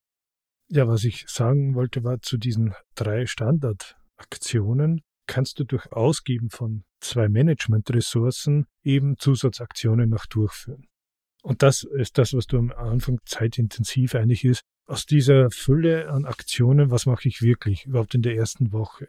[0.70, 6.84] Ja, was ich sagen wollte, war zu diesen drei Standardaktionen kannst du durch Ausgeben von
[7.02, 10.88] zwei Management-Ressourcen eben Zusatzaktionen noch durchführen.
[11.44, 14.62] Und das ist das, was du am Anfang zeitintensiv eigentlich ist.
[14.90, 19.08] Aus dieser Fülle an Aktionen, was mache ich wirklich überhaupt in der ersten Woche?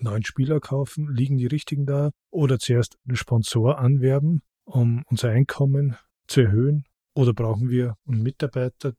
[0.00, 2.10] Neuen Spieler kaufen, liegen die richtigen da?
[2.32, 5.96] Oder zuerst einen Sponsor anwerben, um unser Einkommen
[6.26, 6.82] zu erhöhen?
[7.14, 8.94] Oder brauchen wir einen Mitarbeiter?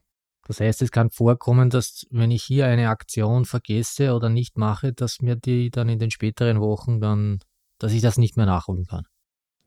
[0.47, 4.93] Das heißt, es kann vorkommen, dass wenn ich hier eine Aktion vergesse oder nicht mache,
[4.93, 7.39] dass mir die dann in den späteren Wochen dann,
[7.77, 9.03] dass ich das nicht mehr nachholen kann.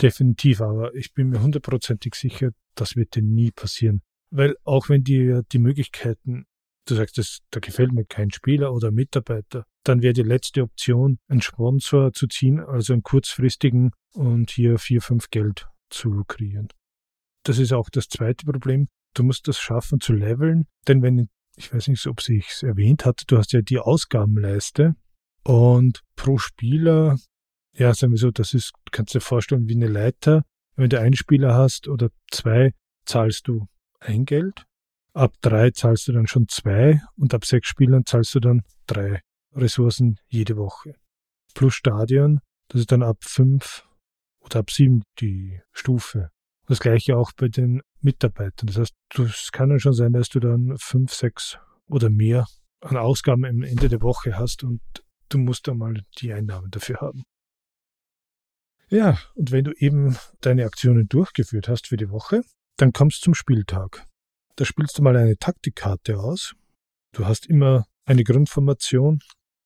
[0.00, 4.00] Definitiv, aber ich bin mir hundertprozentig sicher, das wird dir nie passieren.
[4.30, 6.46] Weil auch wenn dir die Möglichkeiten,
[6.86, 11.18] du sagst, das, da gefällt mir kein Spieler oder Mitarbeiter, dann wäre die letzte Option,
[11.28, 16.68] einen Sponsor zu ziehen, also einen kurzfristigen und hier vier, fünf Geld zu lukrieren.
[17.44, 18.88] Das ist auch das zweite Problem.
[19.14, 23.04] Du musst das schaffen zu leveln, denn wenn, ich weiß nicht, ob ich es erwähnt
[23.04, 24.94] hatte, du hast ja die Ausgabenleiste
[25.44, 27.16] und pro Spieler,
[27.74, 30.44] ja, sagen wir so, das ist, kannst du dir vorstellen, wie eine Leiter.
[30.76, 32.72] Wenn du einen Spieler hast oder zwei,
[33.06, 33.66] zahlst du
[34.00, 34.64] ein Geld.
[35.12, 39.22] Ab drei zahlst du dann schon zwei und ab sechs Spielern zahlst du dann drei
[39.52, 40.94] Ressourcen jede Woche.
[41.54, 43.84] Plus Stadion, das ist dann ab fünf
[44.40, 46.30] oder ab sieben die Stufe.
[46.66, 48.66] Das gleiche auch bei den Mitarbeitern.
[48.66, 52.46] Das heißt, es kann dann schon sein, dass du dann fünf, sechs oder mehr
[52.80, 54.80] an Ausgaben am Ende der Woche hast und
[55.30, 57.24] du musst dann mal die Einnahmen dafür haben.
[58.90, 62.42] Ja, und wenn du eben deine Aktionen durchgeführt hast für die Woche,
[62.78, 64.06] dann kommst du zum Spieltag.
[64.56, 66.54] Da spielst du mal eine Taktikkarte aus.
[67.12, 69.20] Du hast immer eine Grundformation,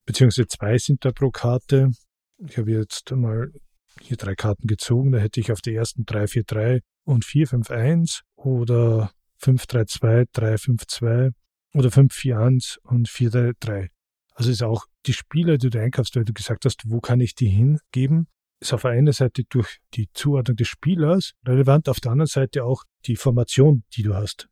[0.04, 1.90] beziehungsweise zwei sind da pro Karte.
[2.38, 3.52] Ich habe jetzt mal
[4.00, 5.12] hier drei Karten gezogen.
[5.12, 11.32] Da hätte ich auf der ersten 3-4-3 und 4-5-1 oder 5-3-2, 3-5-2
[11.74, 13.88] oder 5-4-1 und 4-3-3.
[14.34, 17.34] Also ist auch die Spieler, die du einkaufst, weil du gesagt hast, wo kann ich
[17.34, 18.28] die hingeben,
[18.62, 22.64] ist auf der einen Seite durch die Zuordnung des Spielers relevant, auf der anderen Seite
[22.64, 24.48] auch die Formation, die du hast.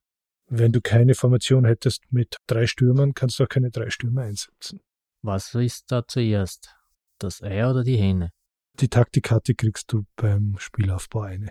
[0.47, 4.81] Wenn du keine Formation hättest mit drei Stürmern, kannst du auch keine drei Stürmer einsetzen.
[5.23, 6.75] Was ist da zuerst?
[7.19, 8.31] Das Ei oder die Hähne?
[8.81, 11.51] Die Taktikkarte kriegst du beim Spielaufbau eine.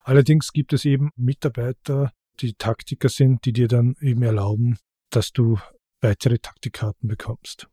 [0.00, 4.78] Allerdings gibt es eben Mitarbeiter, die Taktiker sind, die dir dann eben erlauben,
[5.10, 5.58] dass du
[6.00, 7.66] weitere Taktikkarten bekommst.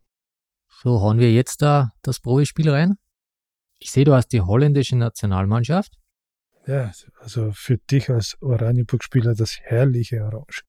[0.81, 2.97] So, hauen wir jetzt da das Probespiel rein?
[3.83, 5.99] Ich sehe, du hast die holländische Nationalmannschaft.
[6.65, 10.61] Ja, also für dich als Oranienburg-Spieler das herrliche Orange.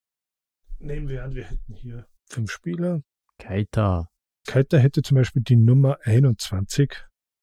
[0.81, 3.03] Nehmen wir an, wir hätten hier fünf Spieler.
[3.39, 4.09] Keita.
[4.49, 6.93] Keita hätte zum Beispiel die Nummer 21.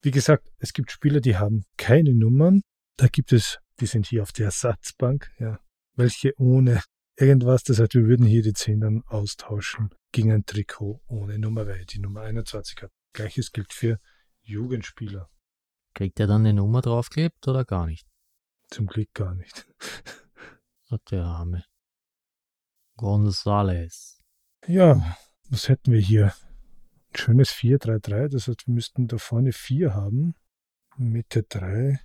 [0.02, 2.64] Wie gesagt, es gibt Spieler, die haben keine Nummern.
[2.98, 5.60] Da gibt es die sind hier auf der Ersatzbank, ja,
[5.96, 6.82] welche ohne
[7.18, 11.66] irgendwas, das heißt, wir würden hier die 10 dann austauschen gegen ein Trikot ohne Nummer,
[11.66, 12.92] weil die Nummer 21 hat.
[13.14, 14.00] Gleiches gilt für
[14.42, 15.30] Jugendspieler.
[15.94, 18.08] Kriegt er dann eine Nummer draufklebt oder gar nicht?
[18.70, 19.66] Zum Glück gar nicht.
[20.94, 21.64] Oh, der Arme.
[22.98, 24.22] Gonzales.
[24.68, 25.16] Ja,
[25.50, 26.34] was hätten wir hier?
[27.14, 30.36] Ein schönes 4-3-3, das heißt, wir müssten da vorne 4 haben,
[30.98, 31.98] Mitte 3.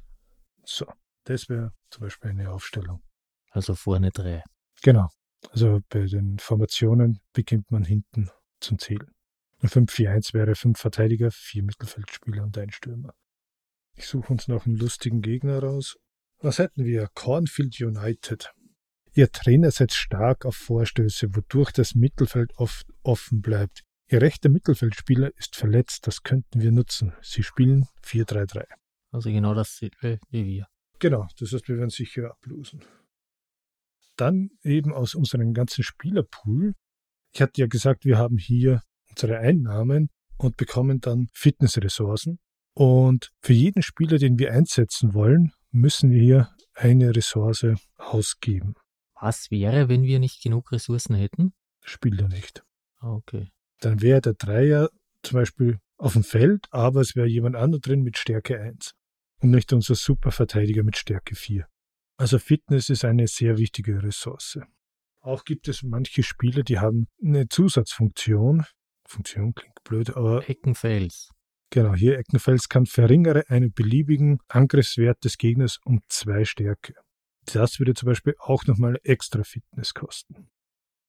[0.65, 0.87] So,
[1.25, 3.03] das wäre zum Beispiel eine Aufstellung.
[3.51, 4.43] Also vorne drei.
[4.83, 5.09] Genau.
[5.51, 8.31] Also bei den Formationen beginnt man hinten
[8.61, 9.11] zum Zählen.
[9.63, 13.15] 5-4-1 wäre fünf Verteidiger, vier Mittelfeldspieler und ein Stürmer.
[13.97, 15.97] Ich suche uns noch einen lustigen Gegner raus.
[16.41, 17.09] Was hätten wir?
[17.15, 18.53] Cornfield United.
[19.15, 23.83] Ihr Trainer setzt stark auf Vorstöße, wodurch das Mittelfeld oft offen bleibt.
[24.09, 27.15] Ihr rechter Mittelfeldspieler ist verletzt, das könnten wir nutzen.
[27.23, 28.67] Sie spielen 4-3-3.
[29.11, 30.69] Also genau dasselbe wie wir.
[30.99, 32.85] Genau, das heißt, wir werden sicher ablosen.
[34.17, 36.75] Dann eben aus unserem ganzen Spielerpool.
[37.33, 42.39] Ich hatte ja gesagt, wir haben hier unsere Einnahmen und bekommen dann Fitnessressourcen.
[42.77, 47.67] Und für jeden Spieler, den wir einsetzen wollen, müssen wir hier eine Ressource
[47.97, 48.75] ausgeben.
[49.19, 51.55] Was wäre, wenn wir nicht genug Ressourcen hätten?
[51.81, 52.63] Spielt er nicht.
[52.99, 53.49] Ah, okay.
[53.81, 54.91] Dann wäre der Dreier
[55.23, 58.93] zum Beispiel auf dem Feld, aber es wäre jemand anderes drin mit Stärke 1
[59.41, 61.67] und nicht unser Superverteidiger mit Stärke 4.
[62.19, 64.59] Also Fitness ist eine sehr wichtige Ressource.
[65.23, 68.67] Auch gibt es manche Spieler, die haben eine Zusatzfunktion.
[69.09, 70.47] Funktion klingt blöd, aber.
[70.47, 71.31] Eckenfels.
[71.71, 76.95] Genau, hier Eckenfels kann verringere einen beliebigen Angriffswert des Gegners um zwei Stärke.
[77.45, 80.49] Das würde zum Beispiel auch nochmal extra Fitness kosten.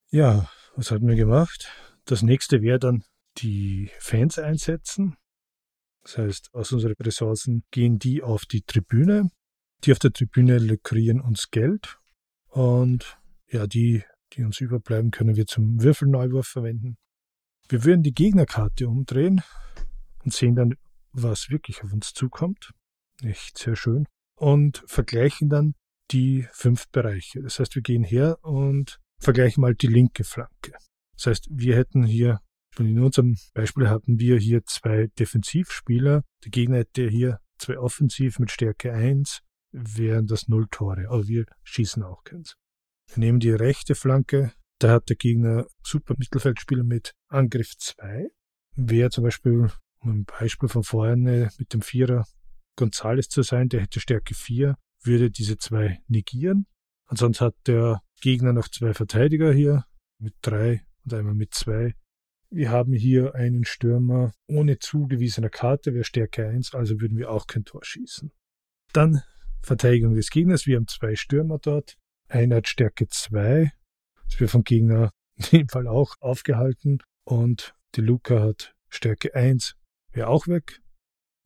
[0.10, 1.72] Ja, was hatten wir gemacht?
[2.06, 3.04] Das nächste wäre dann
[3.38, 5.18] die Fans einsetzen.
[6.04, 9.30] Das heißt, aus unseren Ressourcen gehen die auf die Tribüne.
[9.84, 12.00] Die auf der Tribüne lukrieren uns Geld.
[12.48, 14.04] Und ja, die,
[14.34, 16.98] die uns überbleiben, können wir zum Würfelneuwurf verwenden.
[17.68, 19.44] Wir würden die Gegnerkarte umdrehen
[20.24, 20.76] und sehen dann,
[21.12, 22.72] was wirklich auf uns zukommt.
[23.22, 24.06] Nicht sehr schön.
[24.36, 25.74] Und vergleichen dann
[26.12, 27.42] die fünf Bereiche.
[27.42, 30.74] Das heißt, wir gehen her und vergleichen mal die linke Flanke.
[31.16, 32.40] Das heißt, wir hätten hier,
[32.78, 36.24] in unserem Beispiel hatten wir hier zwei Defensivspieler.
[36.44, 39.42] Der Gegner hätte hier zwei Offensiv mit Stärke 1,
[39.72, 41.08] wären das null Tore.
[41.10, 42.56] Aber wir schießen auch keins.
[43.14, 44.54] Wir nehmen die rechte Flanke.
[44.80, 48.28] Da hat der Gegner super Mittelfeldspieler mit Angriff 2.
[48.76, 52.26] Wäre zum Beispiel, um ein Beispiel von vorne mit dem Vierer
[52.76, 56.68] Gonzales zu sein, der hätte Stärke 4, würde diese zwei negieren.
[57.08, 59.86] Ansonsten hat der Gegner noch zwei Verteidiger hier
[60.20, 61.94] mit drei und einmal mit zwei.
[62.50, 67.48] Wir haben hier einen Stürmer ohne zugewiesener Karte, wäre Stärke 1, also würden wir auch
[67.48, 68.32] kein Tor schießen.
[68.94, 69.22] Dann
[69.62, 70.66] Verteidigung des Gegners.
[70.66, 71.98] Wir haben zwei Stürmer dort.
[72.30, 73.72] Einer hat Stärke 2.
[74.30, 77.00] Das wird vom Gegner in dem Fall auch aufgehalten.
[77.26, 79.76] Und die Luca hat Stärke 1,
[80.18, 80.82] wäre auch weg.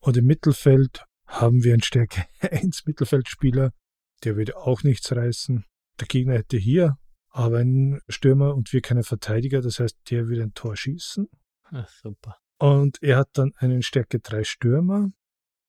[0.01, 3.71] Und im Mittelfeld haben wir einen Stärke 1 Mittelfeldspieler.
[4.23, 5.65] Der würde auch nichts reißen.
[5.99, 6.97] Der Gegner hätte hier
[7.29, 9.61] aber einen Stürmer und wir keine Verteidiger.
[9.61, 11.27] Das heißt, der würde ein Tor schießen.
[11.63, 12.37] Ach, super.
[12.59, 15.11] Und er hat dann einen Stärke 3 Stürmer.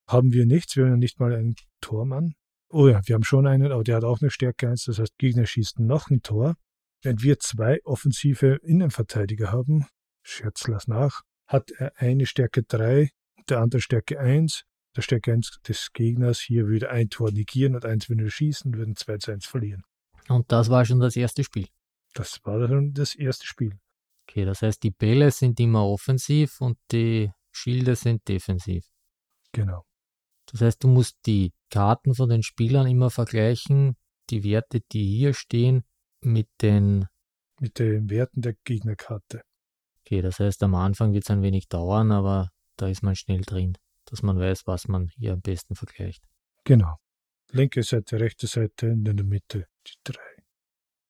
[0.09, 0.77] Haben wir nichts.
[0.77, 2.35] Wir haben ja nicht mal einen Tormann.
[2.69, 4.85] Oh ja, wir haben schon einen, aber der hat auch eine Stärke 1.
[4.85, 6.57] Das heißt, Gegner schießt noch ein Tor.
[7.03, 9.87] Wenn wir zwei offensive Innenverteidiger haben,
[10.23, 11.23] Scherz lass nach,
[11.53, 13.11] hat er eine Stärke 3,
[13.49, 14.65] der andere Stärke 1.
[14.97, 18.79] Der Stärke 1 des Gegners hier würde ein Tor negieren und eins würde schießen und
[18.79, 19.85] würden 2 zu 1 verlieren.
[20.29, 21.69] Und das war schon das erste Spiel.
[22.15, 23.79] Das war dann das erste Spiel.
[24.29, 28.87] Okay, das heißt, die Bälle sind immer offensiv und die Schilde sind defensiv.
[29.53, 29.85] Genau.
[30.47, 33.97] Das heißt, du musst die Karten von den Spielern immer vergleichen,
[34.31, 35.85] die Werte, die hier stehen,
[36.21, 37.07] mit den.
[37.61, 39.43] Mit den Werten der Gegnerkarte.
[40.05, 43.43] Okay, das heißt, am Anfang wird es ein wenig dauern, aber da ist man schnell
[43.43, 43.77] drin,
[44.07, 46.23] dass man weiß, was man hier am besten vergleicht.
[46.65, 46.97] Genau.
[47.51, 50.21] Linke Seite, rechte Seite in der Mitte die drei.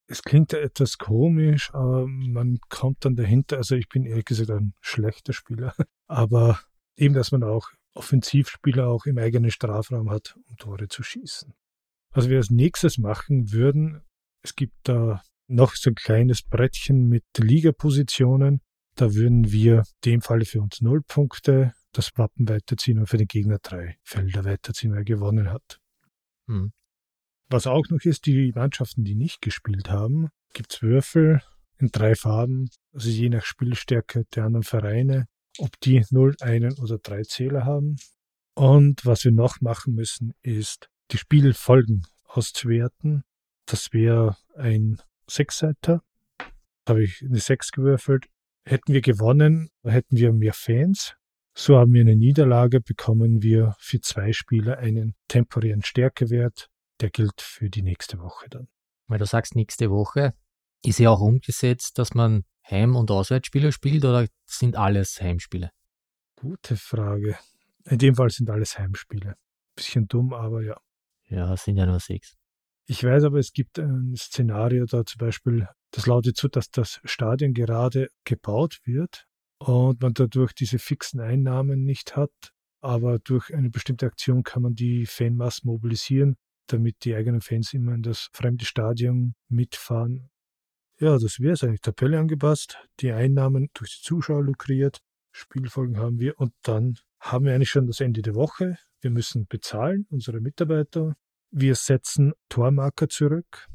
[0.07, 3.57] Es klingt etwas komisch, aber man kommt dann dahinter.
[3.57, 5.73] Also ich bin ehrlich gesagt ein schlechter Spieler,
[6.07, 6.59] aber
[6.97, 11.53] eben, dass man auch Offensivspieler auch im eigenen Strafraum hat, um Tore zu schießen.
[12.11, 14.03] Was wir als nächstes machen würden,
[14.43, 18.61] es gibt da noch so ein kleines Brettchen mit Ligapositionen.
[18.95, 23.17] Da würden wir in dem Falle für uns null Punkte das Wappen weiterziehen und für
[23.17, 25.79] den Gegner drei Felder weiterziehen, weil er gewonnen hat.
[26.47, 26.73] Hm.
[27.49, 31.41] Was auch noch ist, die Mannschaften, die nicht gespielt haben, gibt es Würfel
[31.77, 35.27] in drei Farben, also je nach Spielstärke der anderen Vereine,
[35.57, 37.97] ob die 0, 1 oder 3 Zähler haben.
[38.55, 43.23] Und was wir noch machen müssen, ist die Spielfolgen auszuwerten.
[43.65, 46.01] Das wäre ein Sechsseiter.
[46.85, 48.27] Da habe ich eine 6 gewürfelt.
[48.65, 51.15] Hätten wir gewonnen, hätten wir mehr Fans.
[51.55, 56.69] So haben wir eine Niederlage, bekommen wir für zwei Spieler einen temporären Stärkewert
[57.03, 58.67] der gilt für die nächste Woche dann.
[59.07, 60.33] Weil du sagst nächste Woche,
[60.83, 65.71] ist ja auch umgesetzt, dass man Heim- und Auswärtsspiele spielt oder sind alles Heimspiele?
[66.35, 67.37] Gute Frage.
[67.85, 69.35] In dem Fall sind alles Heimspiele.
[69.75, 70.79] Bisschen dumm, aber ja.
[71.25, 72.35] Ja, es sind ja nur sechs.
[72.85, 76.99] Ich weiß aber, es gibt ein Szenario da zum Beispiel, das lautet so, dass das
[77.03, 79.25] Stadion gerade gebaut wird
[79.59, 84.75] und man dadurch diese fixen Einnahmen nicht hat, aber durch eine bestimmte Aktion kann man
[84.75, 86.35] die Fanmasse mobilisieren
[86.67, 90.29] damit die eigenen Fans immer in das fremde Stadion mitfahren.
[90.99, 91.81] Ja, das wäre es eigentlich.
[91.81, 94.99] Tabelle angepasst, die Einnahmen durch die Zuschauer lukriert,
[95.31, 98.77] Spielfolgen haben wir und dann haben wir eigentlich schon das Ende der Woche.
[99.01, 101.15] Wir müssen bezahlen, unsere Mitarbeiter.
[101.49, 103.67] Wir setzen Tormarker zurück.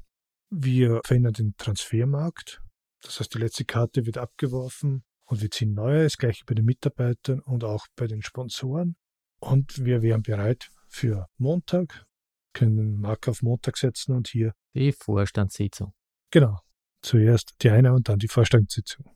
[0.51, 2.63] Wir verändern den Transfermarkt.
[3.03, 6.05] Das heißt, die letzte Karte wird abgeworfen und wir ziehen neue.
[6.05, 8.97] Das gleiche bei den Mitarbeitern und auch bei den Sponsoren.
[9.41, 12.07] Und wir wären bereit für Montag,
[12.53, 14.53] können einen Marker auf Montag setzen und hier.
[14.75, 15.93] Die Vorstandssitzung.
[16.31, 16.59] Genau.
[17.03, 19.07] Zuerst die eine und dann die Vorstandssitzung.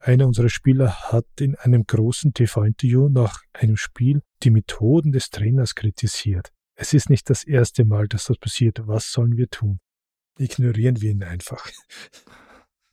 [0.00, 5.74] Einer unserer Spieler hat in einem großen TV-Interview nach einem Spiel die Methoden des Trainers
[5.74, 6.52] kritisiert.
[6.76, 8.86] Es ist nicht das erste Mal, dass das passiert.
[8.86, 9.80] Was sollen wir tun?
[10.38, 11.68] Ignorieren wir ihn einfach.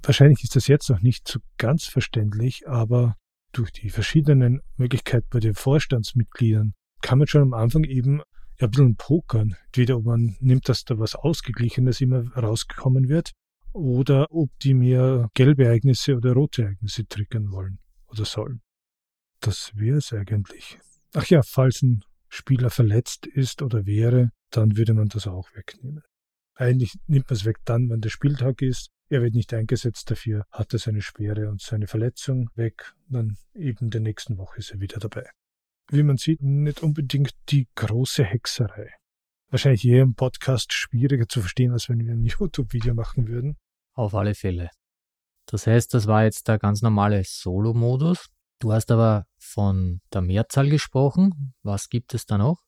[0.01, 3.15] Wahrscheinlich ist das jetzt noch nicht so ganz verständlich, aber
[3.51, 8.21] durch die verschiedenen Möglichkeiten bei den Vorstandsmitgliedern kann man schon am Anfang eben
[8.59, 9.55] ein bisschen pokern.
[9.67, 13.31] Entweder ob man nimmt, dass da was Ausgeglichenes immer rausgekommen wird,
[13.75, 18.61] oder ob die mir gelbe Ereignisse oder rote Ereignisse triggern wollen oder sollen.
[19.41, 20.79] Das wäre es eigentlich.
[21.13, 26.03] Ach ja, falls ein Spieler verletzt ist oder wäre, dann würde man das auch wegnehmen.
[26.55, 28.89] Eigentlich nimmt man es weg dann, wenn der Spieltag ist.
[29.09, 32.93] Er wird nicht eingesetzt dafür, hat er seine Schwere und seine Verletzung weg.
[33.07, 35.29] Dann eben der nächsten Woche ist er wieder dabei.
[35.91, 38.89] Wie man sieht, nicht unbedingt die große Hexerei.
[39.49, 43.57] Wahrscheinlich hier im Podcast schwieriger zu verstehen, als wenn wir ein YouTube-Video machen würden.
[43.93, 44.69] Auf alle Fälle.
[45.45, 48.27] Das heißt, das war jetzt der ganz normale Solo-Modus.
[48.59, 51.53] Du hast aber von der Mehrzahl gesprochen.
[51.61, 52.63] Was gibt es da noch?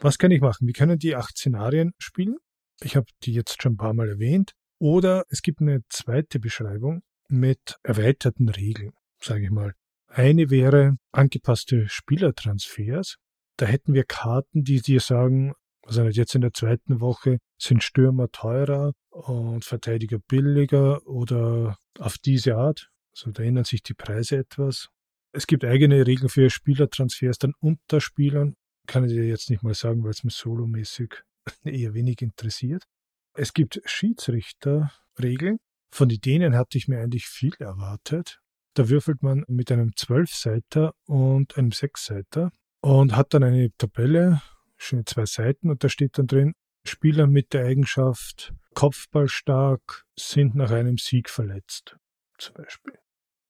[0.00, 0.66] Was kann ich machen?
[0.66, 2.36] Wir können die acht Szenarien spielen.
[2.80, 4.52] Ich habe die jetzt schon ein paar Mal erwähnt.
[4.78, 9.74] Oder es gibt eine zweite Beschreibung mit erweiterten Regeln, sage ich mal.
[10.06, 13.16] Eine wäre angepasste Spielertransfers.
[13.56, 15.52] Da hätten wir Karten, die dir sagen,
[15.84, 22.56] also jetzt in der zweiten Woche sind Stürmer teurer und Verteidiger billiger oder auf diese
[22.56, 22.88] Art.
[23.12, 24.88] Also da ändern sich die Preise etwas.
[25.32, 28.54] Es gibt eigene Regeln für Spielertransfers dann unter Spielern.
[28.86, 31.22] Kann ich dir jetzt nicht mal sagen, weil es mich solomäßig
[31.64, 32.84] eher wenig interessiert.
[33.34, 35.58] Es gibt Schiedsrichterregeln.
[35.90, 38.40] Von denen hatte ich mir eigentlich viel erwartet.
[38.74, 44.42] Da würfelt man mit einem Zwölfseiter und einem Sechsseiter und hat dann eine Tabelle,
[44.76, 50.70] schöne zwei Seiten, und da steht dann drin, Spieler mit der Eigenschaft Kopfballstark sind nach
[50.70, 51.96] einem Sieg verletzt,
[52.38, 52.94] zum Beispiel.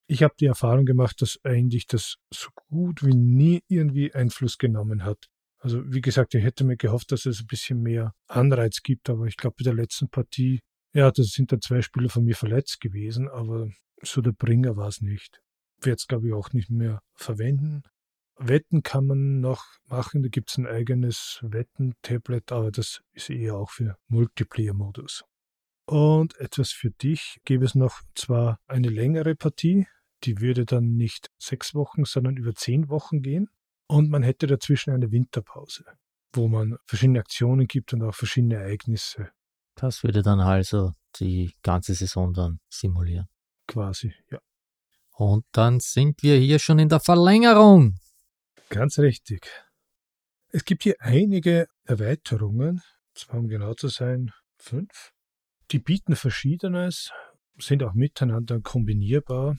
[0.06, 5.04] Ich habe die Erfahrung gemacht, dass eigentlich das so gut wie nie irgendwie Einfluss genommen
[5.04, 5.28] hat.
[5.68, 9.26] Also wie gesagt, ich hätte mir gehofft, dass es ein bisschen mehr Anreiz gibt, aber
[9.26, 10.60] ich glaube, bei der letzten Partie,
[10.94, 13.68] ja, das sind dann zwei Spieler von mir verletzt gewesen, aber
[14.00, 15.42] so der Bringer war es nicht.
[15.82, 17.82] Werde es, glaube ich, auch nicht mehr verwenden.
[18.38, 23.56] Wetten kann man noch machen, da gibt es ein eigenes Wetten-Tablet, aber das ist eher
[23.56, 25.24] auch für Multiplayer-Modus.
[25.84, 29.86] Und etwas für dich gäbe es noch zwar eine längere Partie,
[30.24, 33.50] die würde dann nicht sechs Wochen, sondern über zehn Wochen gehen.
[33.88, 35.84] Und man hätte dazwischen eine Winterpause,
[36.32, 39.30] wo man verschiedene Aktionen gibt und auch verschiedene Ereignisse.
[39.74, 43.28] Das würde dann also die ganze Saison dann simulieren.
[43.66, 44.38] Quasi, ja.
[45.12, 47.96] Und dann sind wir hier schon in der Verlängerung.
[48.68, 49.50] Ganz richtig.
[50.50, 52.82] Es gibt hier einige Erweiterungen,
[53.14, 55.12] zwar um genau zu sein, fünf.
[55.70, 57.10] Die bieten Verschiedenes,
[57.58, 59.56] sind auch miteinander kombinierbar.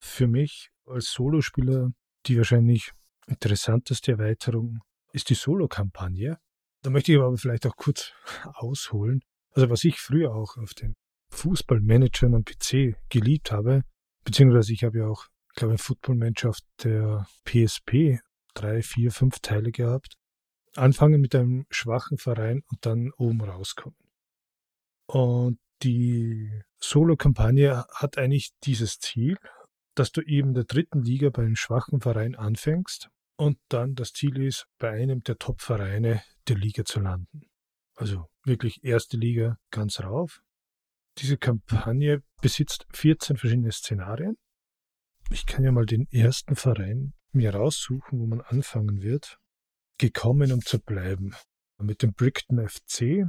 [0.00, 1.90] Für mich als Solospieler
[2.26, 2.92] die wahrscheinlich
[3.26, 4.80] interessanteste Erweiterung
[5.12, 6.38] ist die Solo-Kampagne.
[6.82, 8.12] Da möchte ich aber vielleicht auch kurz
[8.54, 9.22] ausholen.
[9.52, 10.94] Also was ich früher auch auf den
[11.30, 13.82] Fußballmanagern am PC geliebt habe,
[14.24, 18.20] beziehungsweise ich habe ja auch, glaube ich, Footballmanager auf der PSP
[18.54, 20.14] drei, vier, fünf Teile gehabt.
[20.76, 23.98] Anfangen mit einem schwachen Verein und dann oben rauskommen.
[25.06, 29.36] Und die Solo-Kampagne hat eigentlich dieses Ziel,
[29.94, 34.40] dass du eben der dritten Liga bei einem schwachen Verein anfängst und dann das Ziel
[34.42, 37.42] ist, bei einem der Top-Vereine der Liga zu landen.
[37.96, 40.42] Also wirklich erste Liga ganz rauf.
[41.18, 44.36] Diese Kampagne besitzt 14 verschiedene Szenarien.
[45.30, 49.38] Ich kann ja mal den ersten Verein mir raussuchen, wo man anfangen wird.
[49.98, 51.34] Gekommen, um zu bleiben.
[51.78, 53.26] Mit dem Brickton FC.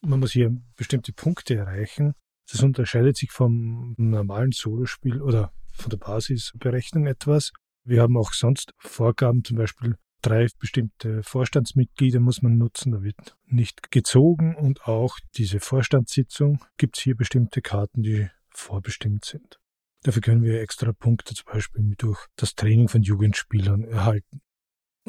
[0.00, 2.14] Man muss hier bestimmte Punkte erreichen.
[2.50, 7.52] Das unterscheidet sich vom normalen Solospiel oder von der Basisberechnung etwas.
[7.84, 13.36] Wir haben auch sonst Vorgaben, zum Beispiel drei bestimmte Vorstandsmitglieder muss man nutzen, da wird
[13.46, 19.60] nicht gezogen und auch diese Vorstandssitzung gibt es hier bestimmte Karten, die vorbestimmt sind.
[20.02, 24.40] Dafür können wir extra Punkte zum Beispiel durch das Training von Jugendspielern erhalten.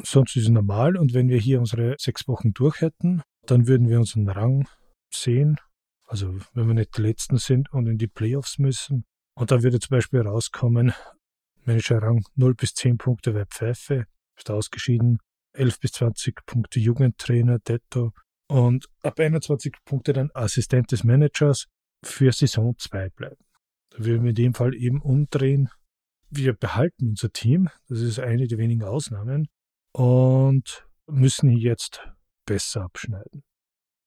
[0.02, 3.88] Sonst ist es normal und wenn wir hier unsere sechs Wochen durch hätten, dann würden
[3.88, 4.68] wir unseren Rang
[5.10, 5.56] sehen.
[6.06, 9.06] Also wenn wir nicht die Letzten sind und in die Playoffs müssen,
[9.38, 10.94] und dann würde zum Beispiel rauskommen,
[11.66, 14.06] Managerrang 0 bis 10 Punkte bei Pfeife,
[14.36, 15.18] ist ausgeschieden,
[15.52, 18.12] 11 bis 20 Punkte Jugendtrainer, Detto
[18.48, 21.66] und ab 21 Punkte dann Assistent des Managers
[22.04, 23.44] für Saison 2 bleiben.
[23.90, 25.70] Da würden wir in dem Fall eben umdrehen.
[26.30, 29.48] Wir behalten unser Team, das ist eine der wenigen Ausnahmen,
[29.92, 32.06] und müssen jetzt
[32.44, 33.42] besser abschneiden.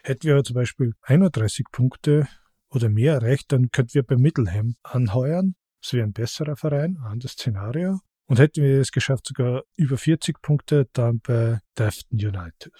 [0.03, 2.28] Hätten wir zum Beispiel 31 Punkte
[2.70, 5.55] oder mehr erreicht, dann könnten wir bei Middleham anheuern.
[5.82, 7.99] Das wäre ein besserer Verein, ein anderes Szenario.
[8.27, 12.71] Und hätten wir es geschafft, sogar über 40 Punkte, dann bei Dafton United.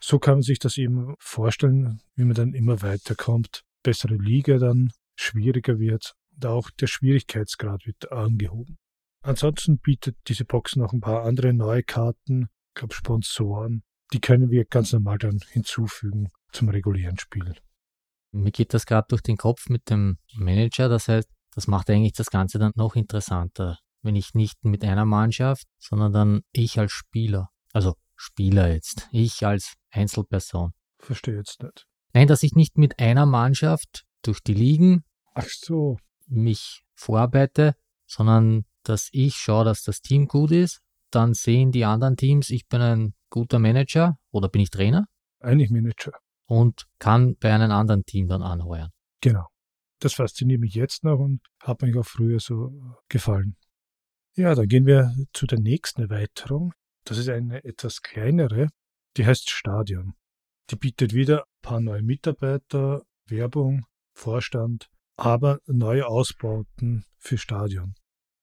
[0.00, 3.62] So kann man sich das eben vorstellen, wie man dann immer weiterkommt.
[3.84, 8.78] Bessere Liga dann, schwieriger wird und auch der Schwierigkeitsgrad wird angehoben.
[9.22, 13.84] Ansonsten bietet diese Box noch ein paar andere neue Karten, ich glaube Sponsoren.
[14.12, 17.54] Die können wir ganz normal dann hinzufügen zum regulären Spiel.
[18.32, 20.88] Mir geht das gerade durch den Kopf mit dem Manager.
[20.88, 25.04] Das heißt, das macht eigentlich das Ganze dann noch interessanter, wenn ich nicht mit einer
[25.04, 30.72] Mannschaft, sondern dann ich als Spieler, also Spieler jetzt, ich als Einzelperson.
[30.98, 31.86] Verstehe jetzt nicht.
[32.14, 35.98] Nein, dass ich nicht mit einer Mannschaft durch die Ligen Ach so.
[36.26, 37.74] mich vorarbeite,
[38.06, 40.80] sondern dass ich schaue, dass das Team gut ist.
[41.10, 45.06] Dann sehen die anderen Teams, ich bin ein guter Manager oder bin ich Trainer
[45.40, 46.12] Eigentlich Manager.
[46.46, 48.90] und kann bei einem anderen Team dann anheuern.
[49.20, 49.46] Genau.
[50.02, 52.72] Das fasziniert mich jetzt noch und hat mich auch früher so
[53.08, 53.56] gefallen.
[54.34, 56.74] Ja, dann gehen wir zu der nächsten Erweiterung.
[57.04, 58.66] Das ist eine etwas kleinere,
[59.16, 60.14] die heißt Stadion.
[60.70, 67.94] Die bietet wieder ein paar neue Mitarbeiter, Werbung, Vorstand, aber neue Ausbauten für Stadion.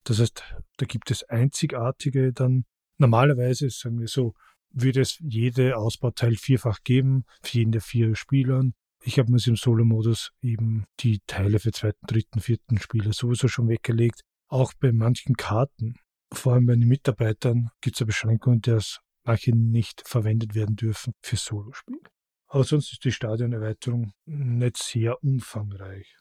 [0.04, 0.42] Das heißt,
[0.78, 2.64] da gibt es einzigartige dann,
[2.96, 4.32] normalerweise, sagen wir so,
[4.70, 8.72] würde es jede Ausbauteil vierfach geben, für jeden der vier Spielern.
[9.02, 13.68] Ich habe mir im Solo-Modus eben die Teile für zweiten, dritten, vierten Spieler sowieso schon
[13.68, 14.20] weggelegt.
[14.48, 15.94] Auch bei manchen Karten,
[16.32, 21.14] vor allem bei den Mitarbeitern, gibt es eine Beschränkung, dass manche nicht verwendet werden dürfen
[21.22, 22.00] für Solospiel.
[22.46, 26.16] Aber sonst ist die Stadionerweiterung nicht sehr umfangreich.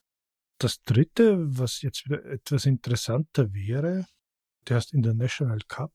[0.57, 4.05] Das dritte, was jetzt wieder etwas interessanter wäre,
[4.67, 5.91] der heißt International Cup.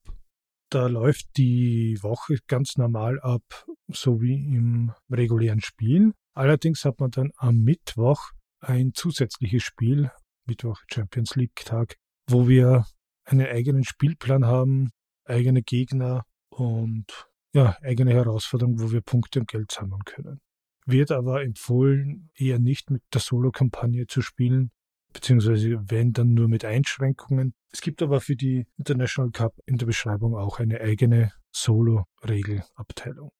[0.74, 6.14] Da läuft die Woche ganz normal ab, so wie im regulären Spiel.
[6.36, 10.10] Allerdings hat man dann am Mittwoch ein zusätzliches Spiel,
[10.46, 11.94] Mittwoch Champions League Tag,
[12.28, 12.86] wo wir
[13.24, 14.90] einen eigenen Spielplan haben,
[15.24, 20.40] eigene Gegner und ja, eigene Herausforderung, wo wir Punkte und Geld sammeln können.
[20.86, 24.72] Wird aber empfohlen, eher nicht mit der Solo-Kampagne zu spielen,
[25.14, 27.54] beziehungsweise wenn dann nur mit Einschränkungen.
[27.72, 33.30] Es gibt aber für die International Cup in der Beschreibung auch eine eigene Solo-Regelabteilung.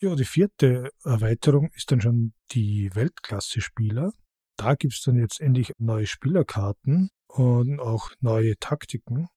[0.00, 4.12] Ja, die vierte Erweiterung ist dann schon die Weltklasse-Spieler.
[4.56, 9.28] Da gibt es dann jetzt endlich neue Spielerkarten und auch neue Taktiken.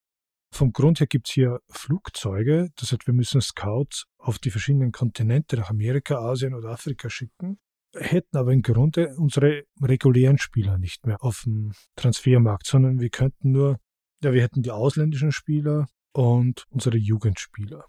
[0.54, 4.92] Vom Grund her gibt es hier Flugzeuge, das heißt, wir müssen Scouts auf die verschiedenen
[4.92, 7.60] Kontinente nach Amerika, Asien oder Afrika schicken,
[7.96, 13.52] hätten aber im Grunde unsere regulären Spieler nicht mehr auf dem Transfermarkt, sondern wir könnten
[13.52, 13.80] nur,
[14.24, 17.86] ja, wir hätten die ausländischen Spieler und unsere Jugendspieler.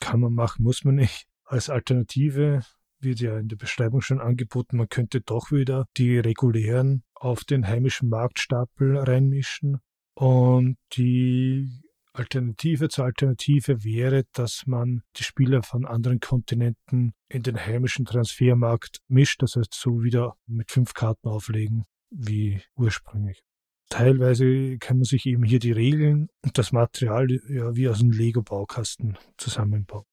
[0.00, 1.26] Kann man machen, muss man nicht.
[1.44, 2.62] Als Alternative
[3.00, 7.66] wird ja in der Beschreibung schon angeboten, man könnte doch wieder die regulären auf den
[7.66, 9.78] heimischen Marktstapel reinmischen
[10.14, 11.83] und die
[12.14, 18.98] Alternative zur Alternative wäre, dass man die Spieler von anderen Kontinenten in den heimischen Transfermarkt
[19.08, 23.42] mischt, das heißt so wieder mit fünf Karten auflegen wie ursprünglich.
[23.90, 28.12] Teilweise kann man sich eben hier die Regeln und das Material ja wie aus einem
[28.12, 30.04] Lego-Baukasten zusammenbauen.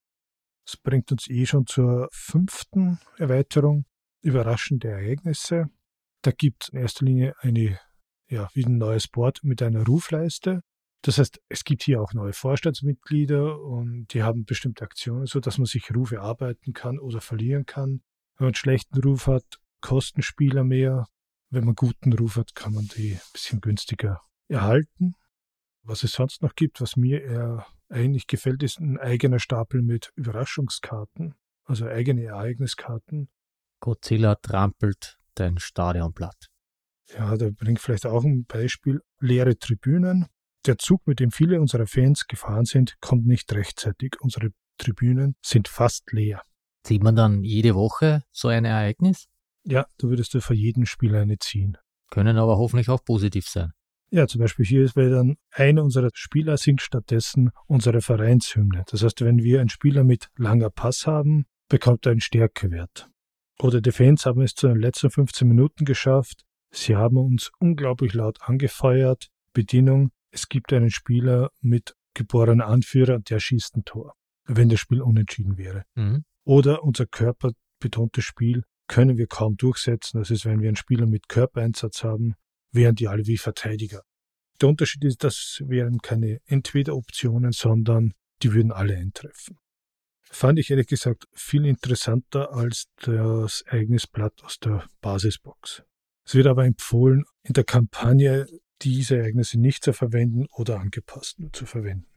[0.66, 3.86] Das bringt uns eh schon zur fünften Erweiterung,
[4.22, 5.70] überraschende Ereignisse.
[6.24, 7.80] Da gibt es in erster Linie eine,
[8.30, 10.62] ja, wie ein neues Board mit einer Rufleiste.
[11.04, 15.58] Das heißt, es gibt hier auch neue Vorstandsmitglieder und die haben bestimmte Aktionen, so dass
[15.58, 18.02] man sich Rufe erarbeiten kann oder verlieren kann.
[18.38, 19.46] Wenn man einen schlechten Ruf hat,
[19.82, 21.08] kosten Spieler mehr.
[21.50, 25.16] Wenn man einen guten Ruf hat, kann man die ein bisschen günstiger erhalten.
[25.84, 30.12] Was es sonst noch gibt, was mir eher eigentlich gefällt, ist ein eigener Stapel mit
[30.16, 31.34] Überraschungskarten,
[31.66, 33.30] also eigene Ereigniskarten.
[33.80, 36.48] Godzilla trampelt dein Stadionblatt.
[37.10, 39.02] Ja, da bringt vielleicht auch ein Beispiel.
[39.20, 40.28] Leere Tribünen.
[40.66, 44.22] Der Zug, mit dem viele unserer Fans gefahren sind, kommt nicht rechtzeitig.
[44.22, 46.44] Unsere Tribünen sind fast leer.
[46.86, 49.28] Sieht man dann jede Woche so ein Ereignis?
[49.64, 51.78] Ja, da würdest du für jeden Spieler eine ziehen.
[52.10, 53.72] Können aber hoffentlich auch positiv sein.
[54.12, 58.84] Ja, zum Beispiel hier ist, weil dann einer unserer Spieler singt stattdessen unsere Vereinshymne.
[58.88, 63.10] Das heißt, wenn wir einen Spieler mit langer Pass haben, bekommt er einen Stärkewert.
[63.60, 66.44] Oder die Fans haben es zu den letzten 15 Minuten geschafft.
[66.72, 69.30] Sie haben uns unglaublich laut angefeuert.
[69.54, 74.16] Bedienung, es gibt einen Spieler mit geborener Anführer, der schießt ein Tor,
[74.46, 75.84] wenn das Spiel unentschieden wäre.
[75.96, 76.24] Mhm.
[76.44, 80.20] Oder unser körperbetontes Spiel können wir kaum durchsetzen.
[80.20, 82.36] Das ist, wenn wir einen Spieler mit Körpereinsatz haben,
[82.72, 84.02] wären die alle wie Verteidiger.
[84.60, 88.14] Der Unterschied ist, das wären keine Entweder-Optionen, sondern
[88.44, 89.58] die würden alle eintreffen.
[90.24, 95.84] Fand ich ehrlich gesagt viel interessanter als das Ereignisblatt aus der Basisbox.
[96.26, 98.46] Es wird aber empfohlen, in der Kampagne
[98.82, 102.08] diese Ereignisse nicht zu verwenden oder angepasst nur zu verwenden.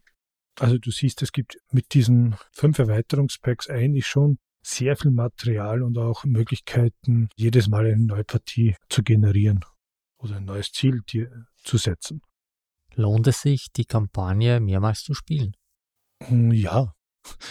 [0.59, 5.99] Also du siehst, es gibt mit diesen fünf Erweiterungspacks eigentlich schon sehr viel Material und
[5.99, 9.65] auch Möglichkeiten, jedes Mal eine neue Partie zu generieren
[10.19, 12.23] oder ein neues Ziel dir zu setzen.
[12.95, 15.55] Lohnt es sich, die Kampagne mehrmals zu spielen?
[16.23, 16.95] Hm, Ja,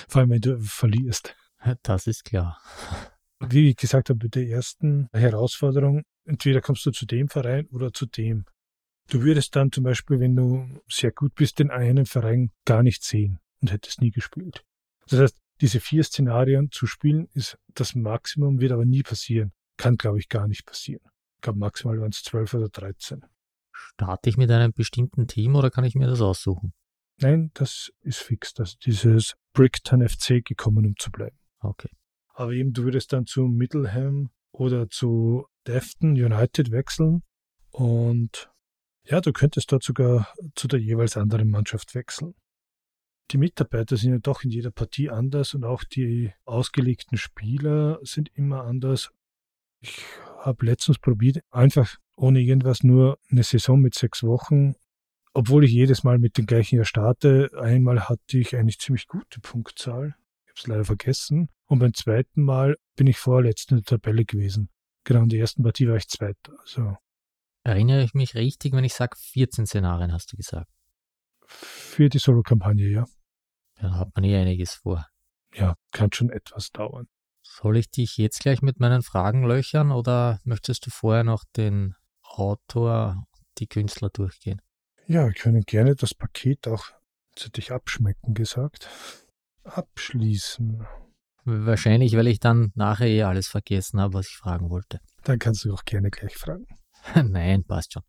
[0.07, 1.36] vor allem wenn du verlierst.
[1.84, 2.59] Das ist klar.
[3.39, 7.91] Wie ich gesagt habe, bei der ersten Herausforderung, entweder kommst du zu dem Verein oder
[7.93, 8.45] zu dem.
[9.10, 13.04] Du würdest dann zum Beispiel, wenn du sehr gut bist, den einen Verein gar nicht
[13.04, 14.64] sehen und hättest nie gespielt.
[15.08, 19.51] Das heißt, diese vier Szenarien zu spielen, ist das Maximum, wird aber nie passieren.
[19.78, 21.01] kann, glaube ich, gar nicht passieren.
[21.36, 23.22] Ich glaube, maximal waren es 12 oder 13.
[23.72, 26.74] Starte ich mit einem bestimmten Team oder kann ich mir das aussuchen?
[27.20, 28.54] Nein, das ist fix.
[28.54, 31.38] dass dieses Brickton FC gekommen, um zu bleiben.
[31.60, 31.89] Okay.
[32.34, 37.24] Aber eben, du würdest dann zu Middleham oder zu Defton United wechseln
[37.72, 38.51] und
[39.06, 42.36] ja, du könntest dort sogar zu der jeweils anderen Mannschaft wechseln.
[43.32, 48.30] Die Mitarbeiter sind ja doch in jeder Partie anders und auch die ausgelegten Spieler sind
[48.36, 49.12] immer anders.
[49.82, 50.04] Ich
[50.38, 54.76] habe letztens probiert, einfach ohne irgendwas nur eine Saison mit sechs Wochen,
[55.34, 57.49] obwohl ich jedes Mal mit dem gleichen Jahr starte.
[57.60, 60.16] Einmal hatte ich eigentlich ziemlich gute Punktzahl.
[60.45, 61.49] Ich habe es leider vergessen.
[61.66, 64.70] Und beim zweiten Mal bin ich vorletzt in der Tabelle gewesen.
[65.06, 66.54] Genau, in der ersten Partie war ich Zweiter.
[66.62, 66.97] Also
[67.64, 70.70] Erinnere ich mich richtig, wenn ich sage 14 Szenarien, hast du gesagt?
[71.93, 73.05] für die Solo-Kampagne, ja.
[73.76, 75.07] Da hat man eh einiges vor.
[75.53, 77.07] Ja, kann schon etwas dauern.
[77.43, 81.95] Soll ich dich jetzt gleich mit meinen Fragen löchern oder möchtest du vorher noch den
[82.24, 84.61] Autor und die Künstler durchgehen?
[85.05, 86.86] Ja, wir können gerne das Paket auch,
[87.36, 88.89] zu dich abschmecken gesagt,
[89.64, 90.88] abschließen.
[91.43, 94.99] Wahrscheinlich, weil ich dann nachher eh alles vergessen habe, was ich fragen wollte.
[95.24, 96.66] Dann kannst du auch gerne gleich fragen.
[97.24, 98.04] Nein, passt schon.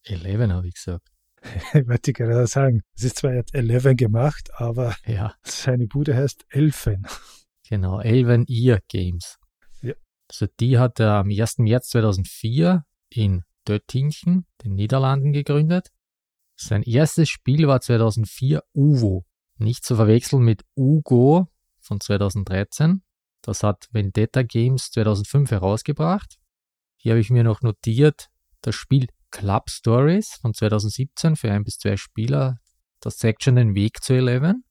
[0.04, 1.08] 11 habe ich gesagt.
[1.74, 6.46] Ich wollte gerade sagen, es ist zwar jetzt 11 gemacht, aber Ja, seine Bude heißt
[6.50, 7.08] Elfen.
[7.70, 9.38] genau, 11 Year Games.
[9.82, 9.94] Ja.
[10.30, 11.60] Also die hat er am 1.
[11.60, 15.92] März 2004 in Döttingen, den Niederlanden, gegründet.
[16.58, 19.26] Sein erstes Spiel war 2004 Uvo.
[19.58, 21.48] Nicht zu verwechseln mit Ugo
[21.80, 23.04] von 2013.
[23.42, 26.38] Das hat Vendetta Games 2005 herausgebracht.
[26.98, 28.30] Hier habe ich mir noch notiert,
[28.62, 32.60] das Spiel Club Stories von 2017 für ein bis zwei Spieler.
[33.00, 34.64] Das zeigt schon den Weg zu Eleven.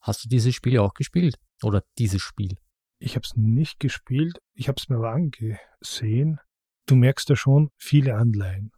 [0.00, 1.36] Hast du dieses Spiel auch gespielt?
[1.62, 2.56] Oder dieses Spiel?
[2.98, 6.40] Ich habe es nicht gespielt, ich habe es mir aber angesehen.
[6.86, 8.72] Du merkst ja schon viele Anleihen.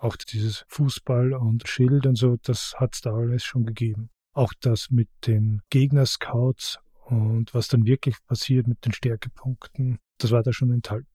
[0.00, 4.08] Auch dieses Fußball und Schild und so, das hat es da alles schon gegeben.
[4.32, 10.42] Auch das mit den Gegner-Scouts und was dann wirklich passiert mit den Stärkepunkten, das war
[10.42, 11.06] da schon enthalten.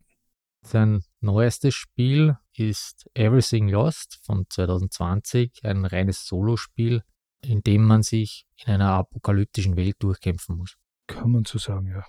[0.62, 7.02] Sein neuestes Spiel ist Everything Lost von 2020, ein reines Solospiel,
[7.42, 10.76] in dem man sich in einer apokalyptischen Welt durchkämpfen muss.
[11.08, 12.04] Kann man so sagen, ja.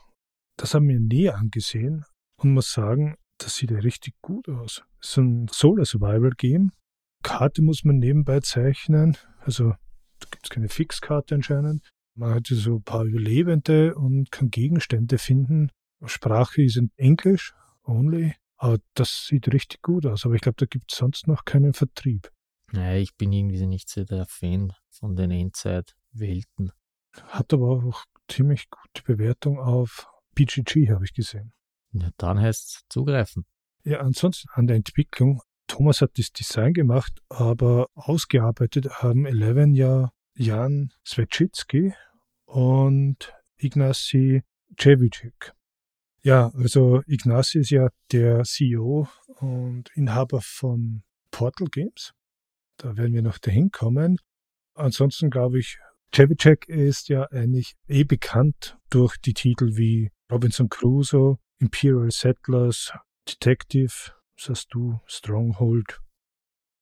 [0.57, 2.05] Das haben wir näher angesehen
[2.37, 4.83] und muss sagen, das sieht ja richtig gut aus.
[5.01, 6.73] Es ist ein Solo-Survival-Game.
[7.23, 9.17] Karte muss man nebenbei zeichnen.
[9.41, 9.71] Also
[10.21, 11.89] da gibt es keine Fixkarte anscheinend.
[12.15, 15.71] Man hat so ein paar Überlebende und kann Gegenstände finden.
[16.05, 18.35] Sprache ist in Englisch only.
[18.59, 20.25] Aber das sieht richtig gut aus.
[20.25, 22.31] Aber ich glaube, da gibt es sonst noch keinen Vertrieb.
[22.73, 26.73] Naja, ich bin irgendwie nicht so der Fan von den Endzeit-Welten.
[27.29, 31.53] Hat aber auch ziemlich gute Bewertung auf BGG, habe ich gesehen.
[31.93, 33.47] Ja, dann heißt es zugreifen.
[33.85, 35.43] Ja, ansonsten an der Entwicklung.
[35.69, 41.95] Thomas hat das Design gemacht, aber ausgearbeitet haben Eleven ja Jan Svečitsky
[42.45, 44.43] und Ignacy
[44.79, 45.55] Cevicek.
[46.23, 49.09] Ja, also Ignacy ist ja der CEO
[49.39, 52.13] und Inhaber von Portal Games.
[52.77, 54.19] Da werden wir noch dahin kommen.
[54.75, 55.79] Ansonsten glaube ich,
[56.15, 62.93] Cevicek ist ja eigentlich eh bekannt durch die Titel wie Robinson Crusoe, Imperial Settlers,
[63.29, 64.13] Detective,
[64.49, 66.01] hast du, Stronghold.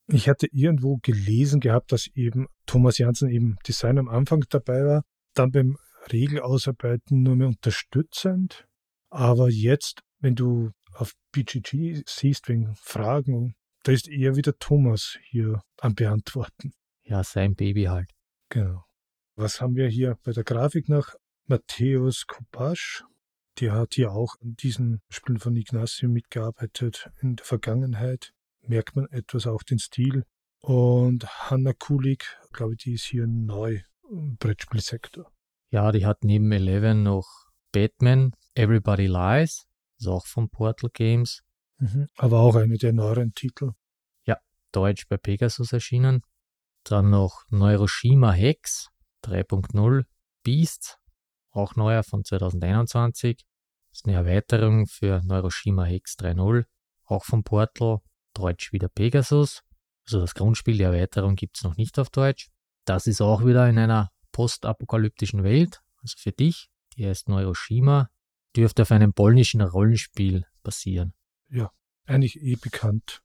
[0.08, 5.04] Ich hatte irgendwo gelesen gehabt, dass eben Thomas Janssen eben Design am Anfang dabei war,
[5.34, 5.78] dann beim
[6.12, 8.66] Regelausarbeiten nur mehr unterstützend.
[9.08, 15.62] Aber jetzt, wenn du auf BGG siehst wegen Fragen, da ist eher wieder Thomas hier
[15.80, 16.72] am Beantworten.
[17.02, 18.10] Ja, sein Baby halt.
[18.48, 18.84] Genau.
[19.36, 21.14] Was haben wir hier bei der Grafik noch?
[21.46, 23.04] Matthäus Kopasch.
[23.60, 28.32] Der hat hier auch an diesen Spielen von Ignacio mitgearbeitet in der Vergangenheit.
[28.62, 30.24] Merkt man etwas auch den Stil.
[30.60, 35.30] Und Hanna Kulik, glaube ich, die ist hier neu im Brettspielsektor.
[35.70, 37.28] Ja, die hat neben Eleven noch
[37.72, 39.66] Batman, Everybody Lies,
[39.98, 41.42] ist auch von Portal Games,
[41.78, 42.06] Mhm.
[42.16, 43.72] Aber auch eine der neueren Titel.
[44.74, 46.22] Deutsch bei Pegasus erschienen.
[46.82, 48.88] Dann noch Neuroshima Hex
[49.24, 50.04] 3.0,
[50.42, 50.98] Beasts,
[51.54, 53.38] auch neuer von 2021.
[53.90, 56.64] Das ist eine Erweiterung für Neuroshima Hex 3.0,
[57.04, 57.98] auch von Portal,
[58.34, 59.62] Deutsch wieder Pegasus.
[60.06, 62.50] Also das Grundspiel, die Erweiterung gibt es noch nicht auf Deutsch.
[62.84, 66.68] Das ist auch wieder in einer postapokalyptischen Welt, also für dich.
[66.96, 68.10] Die heißt Neuroshima,
[68.54, 71.14] dürfte auf einem polnischen Rollenspiel basieren.
[72.06, 73.22] Eigentlich eh bekannt.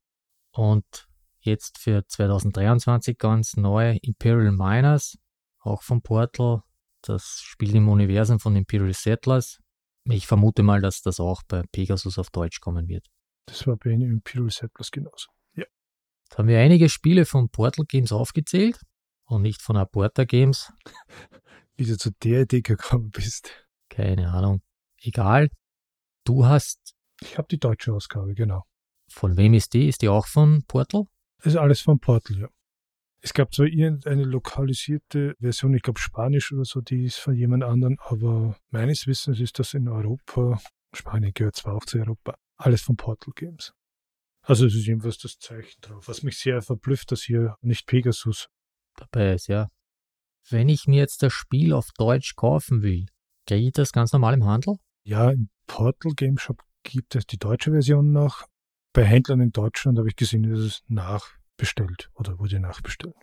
[0.51, 1.07] Und
[1.39, 5.17] jetzt für 2023 ganz neu Imperial Miners,
[5.59, 6.63] auch von Portal.
[7.01, 9.59] Das spielt im Universum von Imperial Settlers.
[10.05, 13.05] Ich vermute mal, dass das auch bei Pegasus auf Deutsch kommen wird.
[13.45, 15.29] Das war bei Imperial Settlers genauso.
[15.55, 15.65] Ja.
[16.23, 18.79] Jetzt haben wir einige Spiele von Portal Games aufgezählt
[19.25, 20.71] und nicht von Aporta Games.
[21.77, 23.67] Wie du zu der Idee gekommen bist.
[23.89, 24.61] Keine Ahnung.
[25.01, 25.49] Egal.
[26.25, 26.95] Du hast.
[27.21, 28.63] Ich habe die deutsche Ausgabe, genau.
[29.11, 29.87] Von wem ist die?
[29.87, 31.05] Ist die auch von Portal?
[31.37, 32.47] Das ist alles von Portal, ja.
[33.21, 37.63] Es gab zwar irgendeine lokalisierte Version, ich glaube Spanisch oder so, die ist von jemand
[37.63, 40.59] anderen, aber meines Wissens ist das in Europa,
[40.93, 43.73] Spanien gehört zwar auch zu Europa, alles von Portal Games.
[44.41, 48.47] Also es ist jedenfalls das Zeichen drauf, was mich sehr verblüfft, dass hier nicht Pegasus
[48.95, 49.67] dabei ist, ja.
[50.49, 53.05] Wenn ich mir jetzt das Spiel auf Deutsch kaufen will,
[53.45, 54.77] kriege ich das ganz normal im Handel?
[55.03, 58.45] Ja, im Portal Game Shop gibt es die deutsche Version noch.
[58.93, 60.81] Bei Händlern in Deutschland habe ich gesehen, dass es
[61.59, 63.15] nachbestellt oder wurde nachbestellt.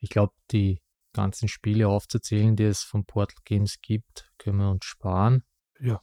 [0.00, 0.80] Ich glaube, die
[1.14, 5.42] ganzen Spiele aufzuzählen, die es von Portal Games gibt, können wir uns sparen.
[5.80, 6.00] Ja.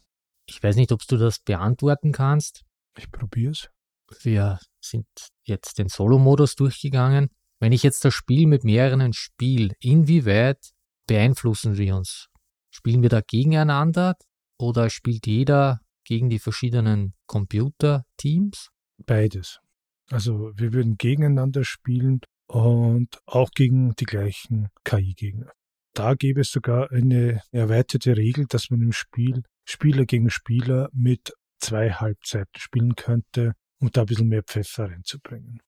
[0.47, 2.63] Ich weiß nicht, ob du das beantworten kannst.
[2.97, 3.69] Ich probiere es.
[4.23, 5.05] Wir sind
[5.43, 7.29] jetzt den Solo-Modus durchgegangen.
[7.59, 10.71] Wenn ich jetzt das Spiel mit mehreren spiele, inwieweit
[11.07, 12.27] beeinflussen wir uns?
[12.71, 14.15] Spielen wir da gegeneinander
[14.57, 18.69] oder spielt jeder gegen die verschiedenen Computerteams?
[19.05, 19.59] Beides.
[20.11, 25.51] Also wir würden gegeneinander spielen und auch gegen die gleichen KI-Gegner.
[25.93, 31.33] Da gäbe es sogar eine erweiterte Regel, dass man im Spiel Spieler gegen Spieler mit
[31.59, 35.61] zwei Halbzeiten spielen könnte, um da ein bisschen mehr Pfeffer reinzubringen.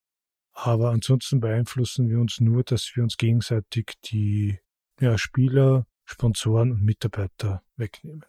[0.53, 4.59] Aber ansonsten beeinflussen wir uns nur, dass wir uns gegenseitig die
[4.99, 8.25] ja, Spieler, Sponsoren und Mitarbeiter wegnehmen.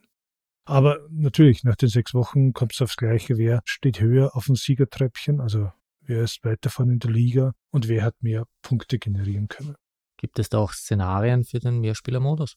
[0.65, 3.37] Aber natürlich, nach den sechs Wochen kommt es aufs Gleiche.
[3.37, 5.41] Wer steht höher auf dem Siegertreppchen?
[5.41, 5.71] Also
[6.07, 9.77] wer ist weiter vorne in der Liga und wer hat mehr Punkte generieren können?
[10.17, 12.57] Gibt es da auch Szenarien für den Mehrspielermodus?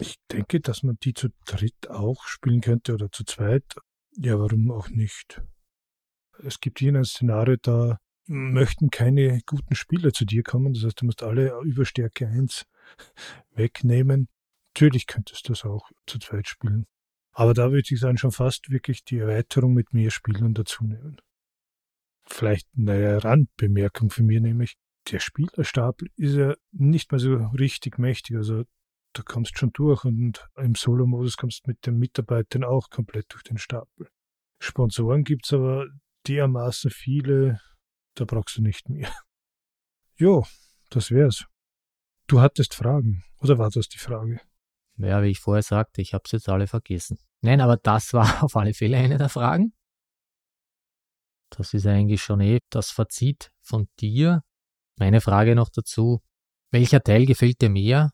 [0.00, 3.64] Ich denke, dass man die zu dritt auch spielen könnte oder zu zweit.
[4.16, 5.42] Ja, warum auch nicht?
[6.42, 10.72] Es gibt hier ein Szenario, da möchten keine guten Spieler zu dir kommen.
[10.72, 12.64] Das heißt, du musst alle über Stärke 1
[13.54, 14.28] wegnehmen.
[14.74, 16.86] Natürlich könntest du das auch zu zweit spielen.
[17.32, 21.20] Aber da würde ich sagen, schon fast wirklich die Erweiterung mit mehr Spielern dazu nehmen.
[22.30, 24.76] Vielleicht eine Randbemerkung für mir, nämlich
[25.10, 28.36] der Spielerstapel ist ja nicht mehr so richtig mächtig.
[28.36, 28.64] Also
[29.12, 33.58] da kommst schon durch und im Solo-Modus kommst mit den Mitarbeitern auch komplett durch den
[33.58, 34.08] Stapel.
[34.60, 35.86] Sponsoren gibt es aber
[36.28, 37.60] dermaßen viele,
[38.14, 39.10] da brauchst du nicht mehr.
[40.16, 40.44] Jo,
[40.90, 41.46] das wär's.
[42.26, 44.38] Du hattest Fragen, oder war das die Frage?
[44.98, 47.18] Ja, wie ich vorher sagte, ich habe es jetzt alle vergessen.
[47.40, 49.72] Nein, aber das war auf alle Fälle eine der Fragen.
[51.50, 54.42] Das ist eigentlich schon eh das Fazit von dir.
[54.96, 56.20] Meine Frage noch dazu.
[56.70, 58.10] Welcher Teil gefällt dir mehr?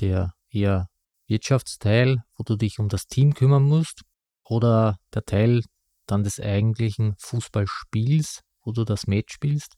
[0.00, 0.88] Der eher
[1.26, 4.02] Wirtschaftsteil, wo du dich um das Team kümmern musst?
[4.44, 5.62] Oder der Teil
[6.06, 9.74] dann des eigentlichen Fußballspiels, wo du das Match spielst?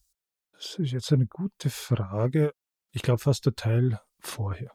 [0.52, 2.52] Das ist jetzt eine gute Frage.
[2.90, 4.72] Ich glaube fast der Teil vorher.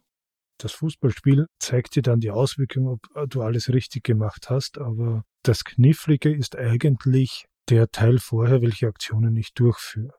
[0.57, 5.63] Das Fußballspiel zeigt dir dann die Auswirkungen, ob du alles richtig gemacht hast, aber das
[5.63, 10.13] Knifflige ist eigentlich der Teil vorher, welche Aktionen ich durchführe.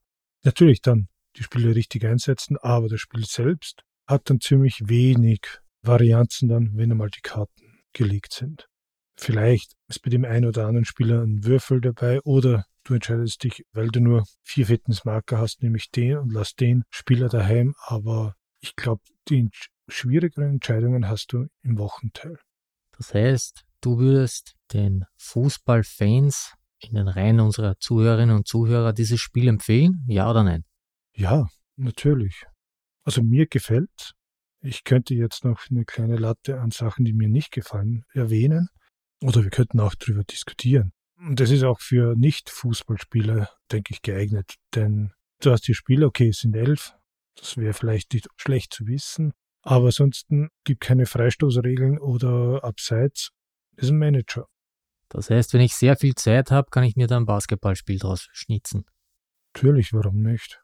[0.45, 5.41] Natürlich dann die Spiele richtig einsetzen, aber das Spiel selbst hat dann ziemlich wenig
[5.83, 8.69] Varianzen dann, wenn einmal die Karten gelegt sind.
[9.17, 13.65] Vielleicht ist bei dem einen oder anderen Spieler ein Würfel dabei oder du entscheidest dich,
[13.73, 18.75] weil du nur vier Fitnessmarker hast, nämlich den und lass den Spieler daheim, aber ich
[18.77, 19.51] glaube, die
[19.89, 22.39] schwierigeren Entscheidungen hast du im Wochenteil.
[22.97, 26.55] Das heißt, du würdest den Fußballfans
[26.89, 30.05] in den Reihen unserer Zuhörerinnen und Zuhörer dieses Spiel empfehlen?
[30.09, 30.65] Ja oder nein?
[31.15, 32.45] Ja, natürlich.
[33.05, 34.13] Also mir gefällt.
[34.61, 38.69] Ich könnte jetzt noch eine kleine Latte an Sachen, die mir nicht gefallen, erwähnen.
[39.21, 40.93] Oder wir könnten auch darüber diskutieren.
[41.17, 44.55] Und das ist auch für Nicht-Fußballspieler, denke ich, geeignet.
[44.75, 46.95] Denn du hast die Spieler, okay, es sind elf.
[47.37, 49.33] Das wäre vielleicht nicht schlecht zu wissen.
[49.63, 53.31] Aber ansonsten gibt keine Freistoßregeln oder Abseits.
[53.77, 54.47] Das ist ein Manager.
[55.13, 58.29] Das heißt, wenn ich sehr viel Zeit habe, kann ich mir da ein Basketballspiel draus
[58.33, 58.87] schnitzen.
[59.55, 60.63] Natürlich, warum nicht?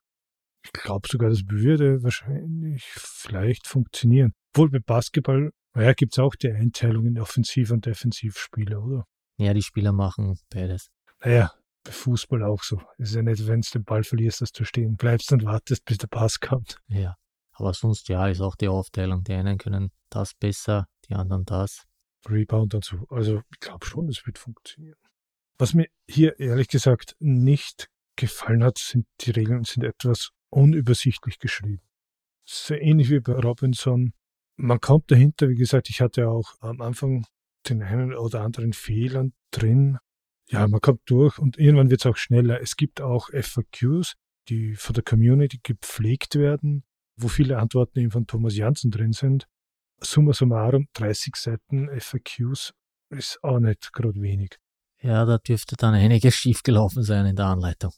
[0.64, 4.32] Ich glaube sogar, das würde wahrscheinlich vielleicht funktionieren.
[4.54, 9.04] Obwohl bei Basketball, naja, gibt es auch die Einteilung in Offensiv- und Defensivspieler, oder?
[9.36, 10.88] Ja, die Spieler machen beides.
[11.22, 11.52] Naja,
[11.84, 12.80] bei Fußball auch so.
[12.96, 15.84] Es ist ja nicht, wenn du den Ball verlierst, dass du stehen bleibst und wartest,
[15.84, 16.78] bis der Pass kommt.
[16.88, 17.16] Ja.
[17.52, 19.24] Aber sonst ja, ist auch die Aufteilung.
[19.24, 21.87] Die einen können das besser, die anderen das.
[22.28, 23.06] Rebound und so.
[23.10, 24.98] Also ich glaube schon, es wird funktionieren.
[25.58, 31.82] Was mir hier ehrlich gesagt nicht gefallen hat, sind die Regeln sind etwas unübersichtlich geschrieben.
[32.44, 34.12] So ähnlich wie bei Robinson.
[34.56, 37.26] Man kommt dahinter, wie gesagt, ich hatte auch am Anfang
[37.68, 39.98] den einen oder anderen Fehlern drin.
[40.48, 42.60] Ja, man kommt durch und irgendwann wird es auch schneller.
[42.60, 44.14] Es gibt auch FAQs,
[44.48, 46.84] die von der Community gepflegt werden,
[47.16, 49.46] wo viele Antworten eben von Thomas Janssen drin sind.
[50.00, 52.72] Summa summarum, 30 Seiten FAQs
[53.10, 54.58] ist auch nicht gerade wenig.
[55.00, 57.92] Ja, da dürfte dann einiges schiefgelaufen sein in der Anleitung.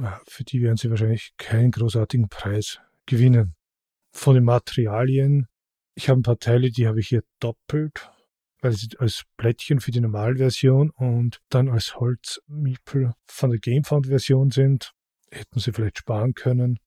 [0.00, 3.54] Ja, für die werden sie wahrscheinlich keinen großartigen Preis gewinnen.
[4.12, 5.46] Von den Materialien,
[5.94, 8.10] ich habe ein paar Teile, die habe ich hier doppelt,
[8.60, 14.92] weil sie als Plättchen für die Normalversion und dann als Holzmiepel von der Gamefound-Version sind.
[15.30, 16.78] Hätten sie vielleicht sparen können.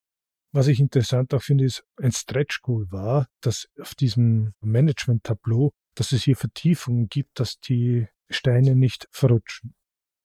[0.51, 6.11] Was ich interessant auch finde, ist, ein Stretch Goal war, dass auf diesem Management-Tableau, dass
[6.11, 9.75] es hier Vertiefungen gibt, dass die Steine nicht verrutschen.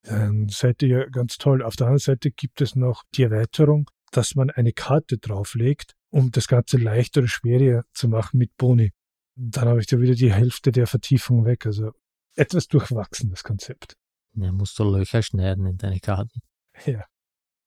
[0.03, 1.63] Dann seid ihr ganz toll.
[1.63, 6.31] Auf der anderen Seite gibt es noch die Erweiterung, dass man eine Karte drauflegt, um
[6.31, 8.93] das Ganze leichter oder schwerer zu machen mit Boni.
[9.35, 11.67] Dann habe ich da wieder die Hälfte der Vertiefung weg.
[11.67, 11.93] Also
[12.37, 13.97] etwas durchwachsen, das Konzept.
[14.35, 16.41] Ja, musst du Löcher schneiden in deine Karten.
[16.87, 17.05] Ja.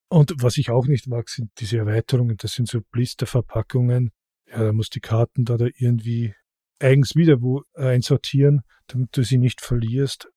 [0.10, 2.38] Und was ich auch nicht mag, sind diese Erweiterungen.
[2.38, 4.12] Das sind so Blisterverpackungen.
[4.48, 6.34] Ja, da musst die Karten da, da irgendwie
[6.80, 10.30] eigens wieder wo einsortieren, damit du sie nicht verlierst.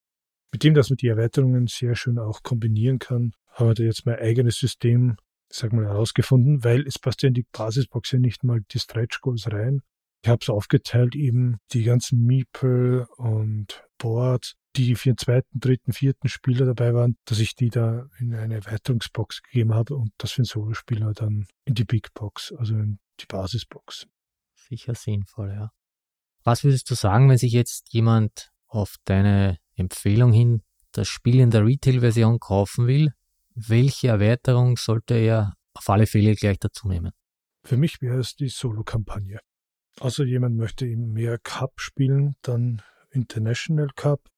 [0.53, 4.07] Mit dem, dass man die Erweiterungen sehr schön auch kombinieren kann, haben wir da jetzt
[4.07, 5.17] mein eigenes System,
[5.53, 9.21] sag mal, herausgefunden, weil es passt ja in die Basisbox ja nicht mal die Stretch
[9.21, 9.83] Goals rein.
[10.23, 14.55] Ich habe es aufgeteilt, eben die ganzen Meeple und Boards,
[14.85, 18.57] die für den zweiten, dritten, vierten Spieler dabei waren, dass ich die da in eine
[18.57, 22.99] Erweiterungsbox gegeben habe und das für den Solospieler dann in die Big Box, also in
[23.21, 24.07] die Basisbox.
[24.55, 25.71] Sicher sinnvoll, ja.
[26.45, 31.51] Was würdest du sagen, wenn sich jetzt jemand auf deine Empfehlung hin das Spiel in
[31.51, 33.13] der Retail-Version kaufen will?
[33.55, 37.13] Welche Erweiterung sollte er auf alle Fälle gleich dazu nehmen?
[37.65, 39.41] Für mich wäre es die Solo-Kampagne.
[40.01, 44.29] Also jemand möchte eben mehr Cup spielen, dann International Cup.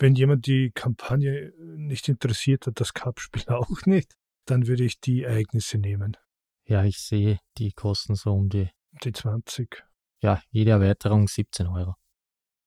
[0.00, 4.16] Wenn jemand die Kampagne nicht interessiert hat, das Cup-Spiel auch nicht,
[4.46, 6.16] dann würde ich die Ereignisse nehmen.
[6.64, 8.70] Ja, ich sehe, die kosten so um die.
[9.04, 9.84] Die 20.
[10.22, 11.94] Ja, jede Erweiterung 17 Euro.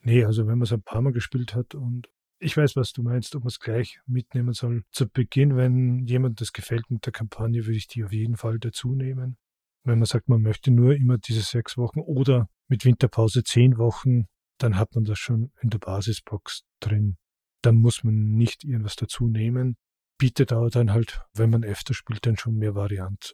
[0.02, 2.08] Nee, also wenn man es ein paar Mal gespielt hat und
[2.40, 4.84] ich weiß, was du meinst, ob man es gleich mitnehmen soll.
[4.92, 8.60] Zu Beginn, wenn jemand das gefällt mit der Kampagne, würde ich die auf jeden Fall
[8.60, 9.38] dazu nehmen.
[9.84, 14.26] Wenn man sagt, man möchte nur immer diese sechs Wochen oder mit Winterpause zehn Wochen,
[14.58, 17.18] dann hat man das schon in der Basisbox drin.
[17.64, 19.78] Dann muss man nicht irgendwas dazu nehmen.
[20.20, 23.34] Bietet aber dann halt, wenn man öfter spielt, dann schon mehr Varianz.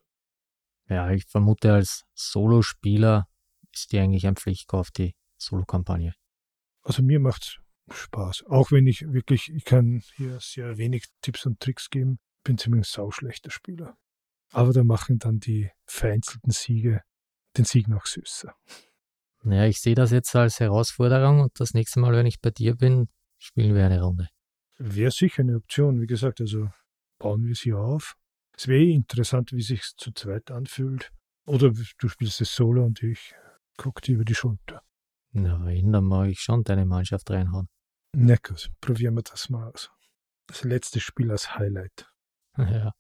[0.88, 3.28] Ja, ich vermute, als Solospieler
[3.74, 6.14] ist die eigentlich ein Pflichtkauf, die Solo-Kampagne.
[6.82, 7.58] Also mir macht's
[7.92, 8.46] Spaß.
[8.48, 12.88] Auch wenn ich wirklich, ich kann hier sehr wenig Tipps und Tricks geben, bin ziemlich
[12.88, 13.98] sauschlechter Spieler.
[14.52, 17.02] Aber da machen dann die vereinzelten Siege
[17.58, 18.54] den Sieg noch süßer.
[19.44, 22.76] Naja, ich sehe das jetzt als Herausforderung und das nächste Mal, wenn ich bei dir
[22.76, 23.08] bin,
[23.40, 24.28] spielen wir eine Runde.
[24.78, 25.99] Wäre sicher eine Option.
[25.99, 26.70] Wie gesagt, also
[27.18, 28.16] bauen wir sie auf.
[28.56, 31.11] Es wäre eh interessant, wie sich zu zweit anfühlt.
[31.45, 33.34] Oder du spielst es solo und ich
[33.78, 34.84] gucke dir über die Schulter.
[35.32, 37.68] Na, wenn, dann mag ich schon deine Mannschaft reinhauen.
[38.16, 39.90] Na gut, probieren wir das mal aus.
[40.48, 42.07] Das letzte Spiel als Highlight.
[42.57, 42.91] Ja.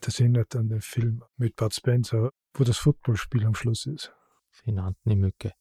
[0.00, 4.12] Das erinnert an den Film mit Bud Spencer, wo das Footballspiel am Schluss ist.
[4.50, 5.52] Sie nannten die Mücke.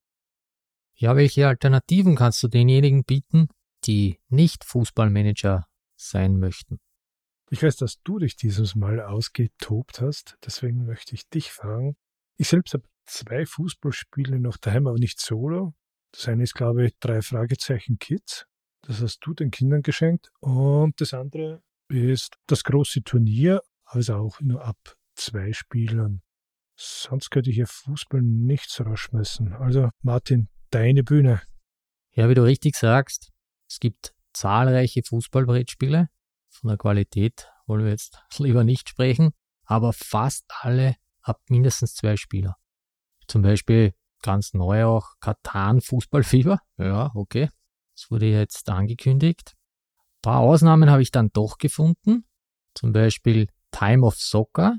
[0.95, 3.47] Ja, welche Alternativen kannst du denjenigen bieten,
[3.87, 6.79] die nicht Fußballmanager sein möchten?
[7.51, 11.95] Ich weiß, dass du dich dieses Mal ausgetobt hast, deswegen möchte ich dich fragen.
[12.37, 15.73] Ich selbst habe zwei Fußballspiele noch daheim, aber nicht solo.
[16.11, 18.45] Das eine ist, glaube ich, drei Fragezeichen Kids.
[18.81, 20.31] Das hast du den Kindern geschenkt.
[20.39, 24.77] Und das andere ist das große Turnier, also auch nur ab
[25.15, 26.21] zwei Spielern.
[26.77, 29.53] Sonst könnte ich hier Fußball nichts rausschmeißen.
[29.53, 31.41] Also, Martin, deine Bühne.
[32.11, 33.31] Ja, wie du richtig sagst,
[33.75, 36.07] es gibt zahlreiche Fußballbrettspiele.
[36.47, 39.33] Von der Qualität wollen wir jetzt lieber nicht sprechen,
[39.65, 42.55] aber fast alle ab mindestens zwei Spieler.
[43.27, 46.61] Zum Beispiel ganz neu auch Katan Fußballfieber.
[46.77, 47.49] Ja, okay.
[47.95, 49.55] Das wurde jetzt angekündigt.
[49.97, 52.25] Ein paar Ausnahmen habe ich dann doch gefunden.
[52.75, 54.77] Zum Beispiel Time of Soccer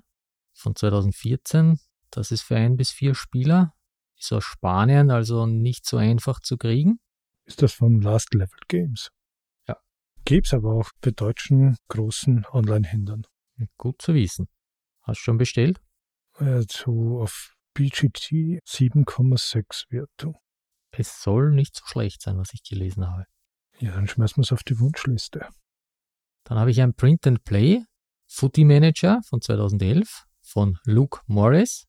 [0.55, 1.79] von 2014.
[2.11, 3.75] Das ist für ein bis vier Spieler.
[4.19, 6.99] Ist aus Spanien, also nicht so einfach zu kriegen.
[7.47, 9.11] Ist das von Last Level Games?
[9.69, 9.77] Ja.
[10.25, 13.27] Gibt's aber auch bei deutschen großen Online-Händlern.
[13.79, 14.49] Gut zu wissen.
[15.03, 15.81] Hast du schon bestellt?
[16.41, 20.37] Ja, so auf BGT 7,6 Wertung.
[20.91, 23.27] Es soll nicht so schlecht sein, was ich gelesen habe.
[23.79, 25.49] Ja, dann schmeißen wir es auf die Wunschliste.
[26.45, 27.85] Dann habe ich ein Print and Play
[28.29, 31.87] Footy Manager von 2011 von Luke Morris.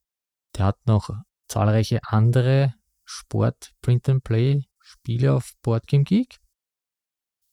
[0.56, 1.10] Der hat noch
[1.48, 2.74] zahlreiche andere
[3.06, 6.40] Sport Print and Play Spiele auf Boardgame Geek.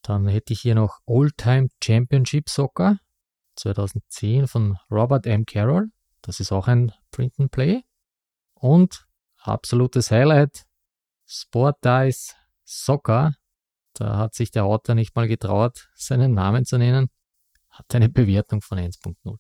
[0.03, 2.99] Dann hätte ich hier noch Old Time Championship Soccer
[3.57, 5.45] 2010 von Robert M.
[5.45, 5.91] Carroll.
[6.23, 7.83] Das ist auch ein Print and Play.
[8.55, 9.07] Und
[9.39, 10.65] absolutes Highlight,
[11.27, 13.35] Sport Dice Soccer.
[13.95, 17.09] Da hat sich der Autor nicht mal getraut, seinen Namen zu nennen.
[17.69, 19.39] Hat eine Bewertung von 1.0.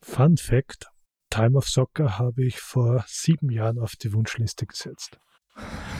[0.00, 0.86] Fun Fact:
[1.28, 5.18] Time of Soccer habe ich vor sieben Jahren auf die Wunschliste gesetzt.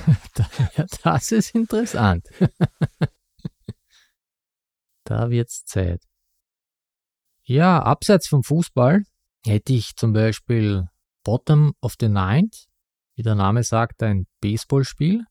[1.03, 2.27] das ist interessant.
[5.05, 6.03] da wird's Zeit.
[7.45, 9.03] Ja, abseits vom Fußball
[9.45, 10.89] hätte ich zum Beispiel
[11.25, 12.67] Bottom of the Ninth,
[13.17, 15.25] wie der Name sagt, ein Baseballspiel.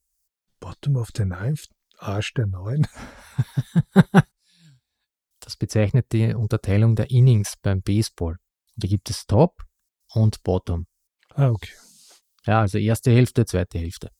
[0.59, 1.67] Bottom of the Ninth?
[1.97, 2.87] Arsch der Neun?
[5.39, 8.37] das bezeichnet die Unterteilung der Innings beim Baseball.
[8.75, 9.63] Da gibt es Top
[10.13, 10.87] und Bottom.
[11.29, 11.73] Ah, okay.
[12.45, 14.11] Ja, also erste Hälfte, zweite Hälfte.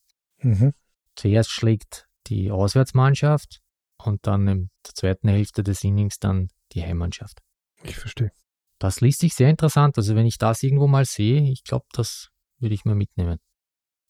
[0.42, 0.74] Mhm.
[1.16, 3.62] Zuerst schlägt die Auswärtsmannschaft
[3.98, 7.40] und dann in der zweiten Hälfte des Innings dann die Heimmannschaft.
[7.84, 8.32] Ich verstehe.
[8.78, 9.98] Das liest sich sehr interessant.
[9.98, 12.30] Also wenn ich das irgendwo mal sehe, ich glaube, das
[12.60, 13.40] würde ich mir mitnehmen.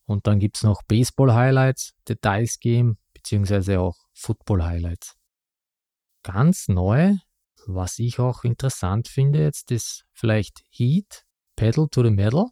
[0.05, 5.15] Und dann gibt es noch Baseball-Highlights, Details-Game, beziehungsweise auch Football-Highlights.
[6.23, 7.15] Ganz neu,
[7.67, 11.25] was ich auch interessant finde jetzt, ist vielleicht Heat,
[11.55, 12.47] Pedal to the Metal.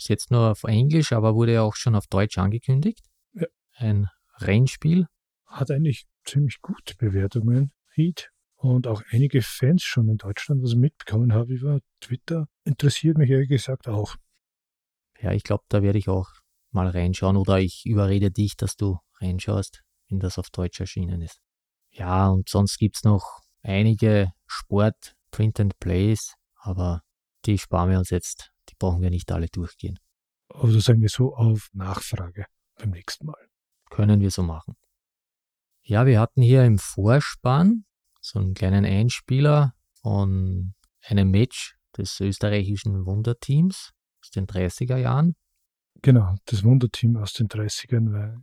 [0.00, 3.04] Ist jetzt nur auf Englisch, aber wurde ja auch schon auf Deutsch angekündigt.
[3.34, 3.46] Ja.
[3.74, 4.08] Ein
[4.38, 5.06] Rennspiel.
[5.44, 8.30] Hat eigentlich ziemlich gute Bewertungen, Heat.
[8.56, 13.28] Und auch einige Fans schon in Deutschland, was ich mitbekommen habe über Twitter, interessiert mich
[13.28, 14.16] ehrlich gesagt auch.
[15.20, 16.30] Ja, ich glaube, da werde ich auch
[16.70, 21.42] mal reinschauen oder ich überrede dich, dass du reinschaust, wenn das auf Deutsch erschienen ist.
[21.90, 27.02] Ja, und sonst gibt es noch einige Sport, Print and Plays, aber
[27.44, 28.50] die sparen wir uns jetzt.
[28.80, 30.00] Brauchen wir nicht alle durchgehen.
[30.48, 32.46] Oder sagen wir so auf Nachfrage
[32.76, 33.46] beim nächsten Mal.
[33.90, 34.74] Können wir so machen.
[35.82, 37.84] Ja, wir hatten hier im Vorspann
[38.20, 43.92] so einen kleinen Einspieler von einem Match des österreichischen Wunderteams
[44.22, 45.36] aus den 30er Jahren.
[46.02, 48.38] Genau, das Wunderteam aus den 30ern, weil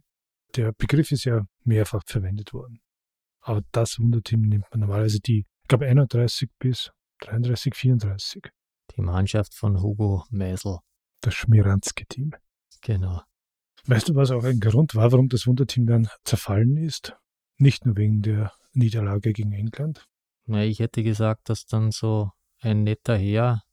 [0.56, 2.80] der Begriff ist ja mehrfach verwendet worden.
[3.42, 6.92] Aber das Wunderteam nimmt man normalerweise die, ich glaube 31 bis
[7.22, 8.52] 33, 34.
[8.98, 10.80] Die Mannschaft von Hugo Meisel.
[11.22, 12.32] Das Schmiranski-Team.
[12.82, 13.22] Genau.
[13.86, 17.16] Weißt du, was auch ein Grund war, warum das Wunderteam dann zerfallen ist?
[17.58, 20.08] Nicht nur wegen der Niederlage gegen England.
[20.46, 23.64] Na, ich hätte gesagt, dass dann so ein netter Herr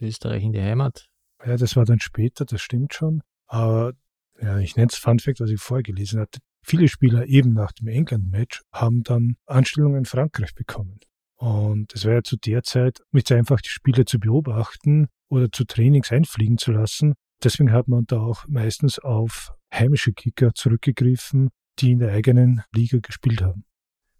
[0.00, 1.08] Österreich in die Heimat.
[1.44, 3.22] Ja, das war dann später, das stimmt schon.
[3.46, 3.92] Aber
[4.40, 6.40] ja, ich nenne es Fun Fact, was ich vorher gelesen hatte.
[6.64, 11.00] Viele Spieler eben nach dem England-Match haben dann Anstellungen in Frankreich bekommen.
[11.42, 15.50] Und es war ja zu der Zeit nicht so einfach, die Spiele zu beobachten oder
[15.50, 17.14] zu Trainings einfliegen zu lassen.
[17.42, 21.50] Deswegen hat man da auch meistens auf heimische Kicker zurückgegriffen,
[21.80, 23.64] die in der eigenen Liga gespielt haben.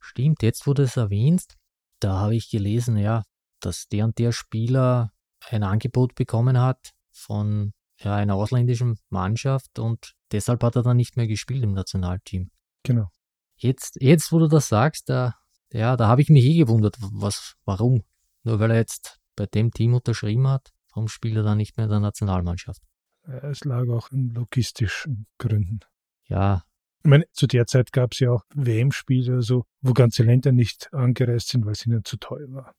[0.00, 1.54] Stimmt, jetzt wo du es erwähnst,
[2.00, 3.22] da habe ich gelesen, ja,
[3.60, 5.12] dass der und der Spieler
[5.48, 11.16] ein Angebot bekommen hat von ja, einer ausländischen Mannschaft und deshalb hat er dann nicht
[11.16, 12.50] mehr gespielt im Nationalteam.
[12.82, 13.10] Genau.
[13.54, 15.36] Jetzt, jetzt wo du das sagst, da,
[15.72, 18.02] ja, da habe ich mich eh gewundert, was, warum?
[18.44, 21.84] Nur weil er jetzt bei dem Team unterschrieben hat, warum spielt er dann nicht mehr
[21.84, 22.82] in der Nationalmannschaft?
[23.24, 25.80] Es lag auch in logistischen Gründen.
[26.26, 26.64] Ja,
[27.04, 30.88] ich meine, zu der Zeit gab es ja auch WM-Spiele, also, wo ganze Länder nicht
[30.92, 32.74] angereist sind, weil es ihnen zu teuer war.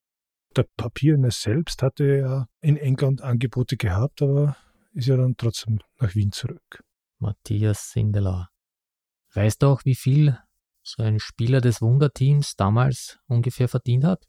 [0.56, 4.56] Der Papierner selbst hatte ja in England Angebote gehabt, aber
[4.94, 6.84] ist ja dann trotzdem nach Wien zurück.
[7.20, 8.50] Matthias Sindelar.
[9.34, 10.38] Weißt du auch, wie viel
[10.84, 14.28] so ein Spieler des Wunderteams damals ungefähr verdient hat?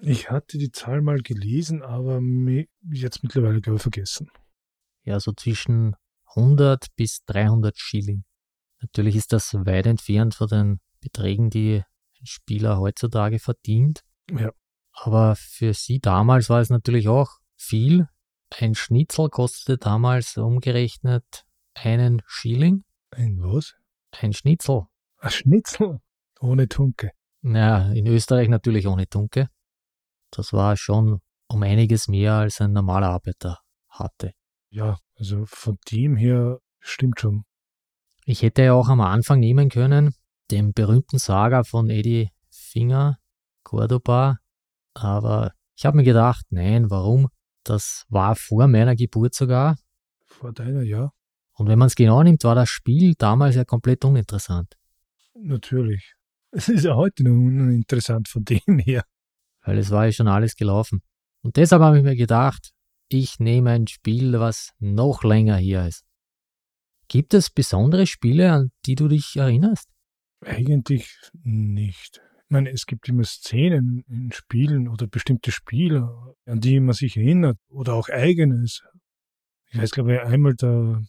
[0.00, 2.20] Ich hatte die Zahl mal gelesen, aber
[2.90, 4.30] jetzt mittlerweile, glaube ich, vergessen.
[5.04, 5.94] Ja, so zwischen
[6.36, 8.24] 100 bis 300 Schilling.
[8.80, 11.82] Natürlich ist das weit entfernt von den Beträgen, die
[12.20, 14.02] ein Spieler heutzutage verdient.
[14.30, 14.52] Ja.
[14.92, 18.08] Aber für sie damals war es natürlich auch viel.
[18.58, 21.44] Ein Schnitzel kostete damals umgerechnet
[21.74, 22.84] einen Schilling.
[23.10, 23.74] Ein was?
[24.12, 24.86] Ein Schnitzel.
[25.20, 26.00] Ein Schnitzel?
[26.40, 27.10] Ohne Tunke.
[27.42, 29.48] Naja, in Österreich natürlich ohne Tunke.
[30.30, 34.32] Das war schon um einiges mehr als ein normaler Arbeiter hatte.
[34.70, 37.44] Ja, also von dem her stimmt schon.
[38.24, 40.14] Ich hätte ja auch am Anfang nehmen können,
[40.50, 43.18] den berühmten Saga von Eddie Finger,
[43.62, 44.38] Cordoba,
[44.94, 47.28] aber ich habe mir gedacht, nein, warum?
[47.62, 49.76] Das war vor meiner Geburt sogar.
[50.24, 51.10] Vor deiner, ja.
[51.52, 54.79] Und wenn man es genau nimmt, war das Spiel damals ja komplett uninteressant.
[55.34, 56.14] Natürlich.
[56.52, 59.04] Es ist ja heute noch uninteressant von dem her.
[59.62, 61.00] Weil es war ja schon alles gelaufen.
[61.42, 62.72] Und deshalb habe ich mir gedacht,
[63.08, 66.04] ich nehme ein Spiel, was noch länger hier ist.
[67.06, 69.88] Gibt es besondere Spiele, an die du dich erinnerst?
[70.44, 71.12] Eigentlich
[71.42, 72.20] nicht.
[72.44, 77.16] Ich meine, es gibt immer Szenen in Spielen oder bestimmte Spiele, an die man sich
[77.16, 78.82] erinnert oder auch eigenes.
[79.70, 81.00] Ich weiß, glaube ich, einmal da,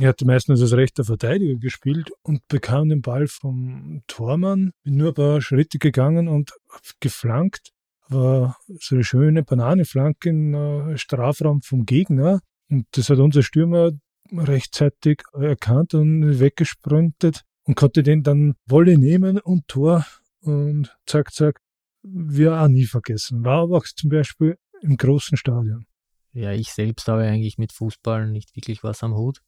[0.00, 5.08] er hatte meistens als rechter Verteidiger gespielt und bekam den Ball vom Tormann, bin nur
[5.08, 6.52] ein paar Schritte gegangen und
[7.00, 7.70] geflankt
[8.08, 12.40] war so eine schöne Bananenflanke im äh, Strafraum vom Gegner.
[12.68, 13.92] Und das hat unser Stürmer
[14.30, 20.06] rechtzeitig erkannt und weggesprintet und konnte den dann Wolle nehmen und Tor
[20.40, 21.60] und zack, zack,
[22.02, 23.44] wir auch nie vergessen.
[23.44, 25.86] War aber auch zum Beispiel im großen Stadion.
[26.32, 29.40] Ja, ich selbst habe eigentlich mit Fußball nicht wirklich was am Hut.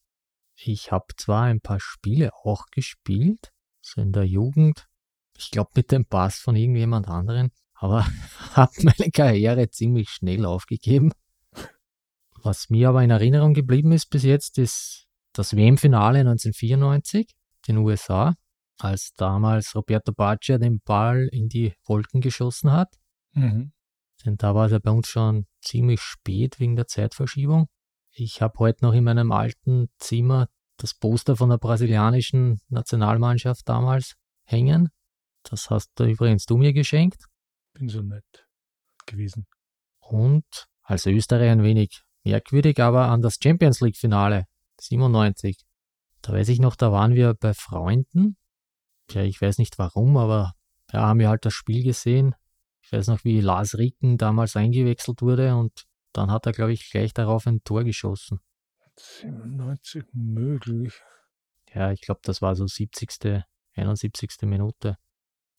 [0.59, 3.53] Ich habe zwar ein paar Spiele auch gespielt,
[3.83, 4.87] so in der Jugend,
[5.37, 8.07] ich glaube mit dem Pass von irgendjemand anderen, aber
[8.55, 11.12] habe meine Karriere ziemlich schnell aufgegeben.
[12.43, 17.28] Was mir aber in Erinnerung geblieben ist bis jetzt, ist das WM-Finale 1994
[17.66, 18.35] in den USA,
[18.78, 22.95] als damals Roberto Baggio den Ball in die Wolken geschossen hat.
[23.33, 23.73] Mhm.
[24.24, 27.69] Denn da war es ja bei uns schon ziemlich spät wegen der Zeitverschiebung.
[28.18, 30.48] Ich habe heute noch in meinem alten Zimmer
[30.78, 34.14] das Poster von der brasilianischen Nationalmannschaft damals
[34.44, 34.88] hängen.
[35.43, 37.26] Das hast du übrigens du mir geschenkt
[37.78, 38.47] bin so nett
[39.06, 39.47] gewesen.
[39.98, 44.47] Und als Österreicher ein wenig merkwürdig, aber an das Champions League Finale
[44.80, 45.59] 97.
[46.22, 48.36] Da weiß ich noch, da waren wir bei Freunden.
[49.10, 50.55] Ja, ich weiß nicht warum, aber
[50.88, 52.34] da ja, haben wir halt das Spiel gesehen.
[52.80, 55.84] Ich weiß noch, wie Lars Ricken damals eingewechselt wurde und
[56.16, 58.40] dann hat er, glaube ich, gleich darauf ein Tor geschossen.
[58.97, 60.94] 97 möglich.
[61.74, 63.44] Ja, ich glaube, das war so 70.,
[63.74, 64.30] 71.
[64.43, 64.97] Minute.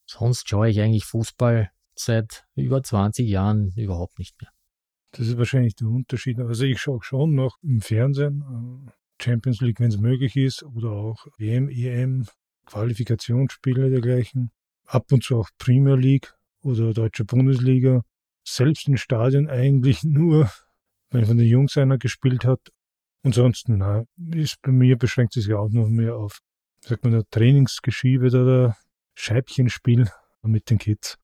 [0.06, 4.50] Sonst schaue ich eigentlich Fußball seit über 20 Jahren überhaupt nicht mehr.
[5.12, 6.38] Das ist wahrscheinlich der Unterschied.
[6.40, 10.90] Also ich schaue schon noch im Fernsehen äh, Champions League, wenn es möglich ist, oder
[10.90, 12.26] auch WM, EM,
[12.66, 14.50] Qualifikationsspiele dergleichen.
[14.84, 18.02] Ab und zu auch Premier League oder Deutsche Bundesliga.
[18.50, 20.50] Selbst im Stadion eigentlich nur,
[21.10, 22.72] wenn von den Jungs einer gespielt hat.
[23.22, 26.40] Ansonsten, na, ist bei mir beschränkt sich ja auch noch mehr auf,
[26.80, 28.76] sagt man, Trainingsgeschiebe oder
[29.14, 30.08] Scheibchenspiel
[30.42, 31.18] mit den Kids.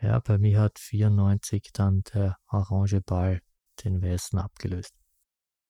[0.00, 3.40] Ja, bei mir hat 94 dann der orange Ball
[3.84, 4.94] den weißen abgelöst.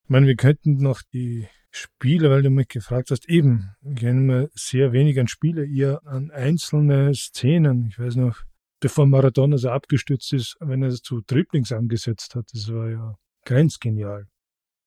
[0.04, 4.50] Ich meine, wir könnten noch die Spiele, weil du mich gefragt hast, eben, ich erinnere
[4.54, 7.88] sehr wenig an Spiele, eher an einzelne Szenen.
[7.88, 8.42] Ich weiß noch,
[8.84, 13.14] bevor Maradona so abgestürzt ist, wenn er zu Dribblings angesetzt hat, das war ja
[13.46, 14.28] grenzgenial.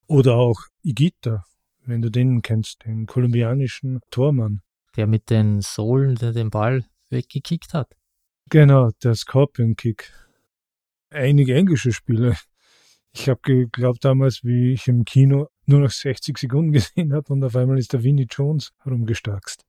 [0.05, 1.43] Oder auch Igita,
[1.83, 4.61] wenn du den kennst, den kolumbianischen Tormann.
[4.97, 7.97] Der mit den Sohlen den Ball weggekickt hat.
[8.51, 10.13] Genau, der Scorpion Kick.
[11.09, 12.37] Einige englische Spiele.
[13.13, 17.43] Ich habe geglaubt damals, wie ich im Kino nur noch 60 Sekunden gesehen habe und
[17.43, 19.65] auf einmal ist der Winnie Jones herumgestackst.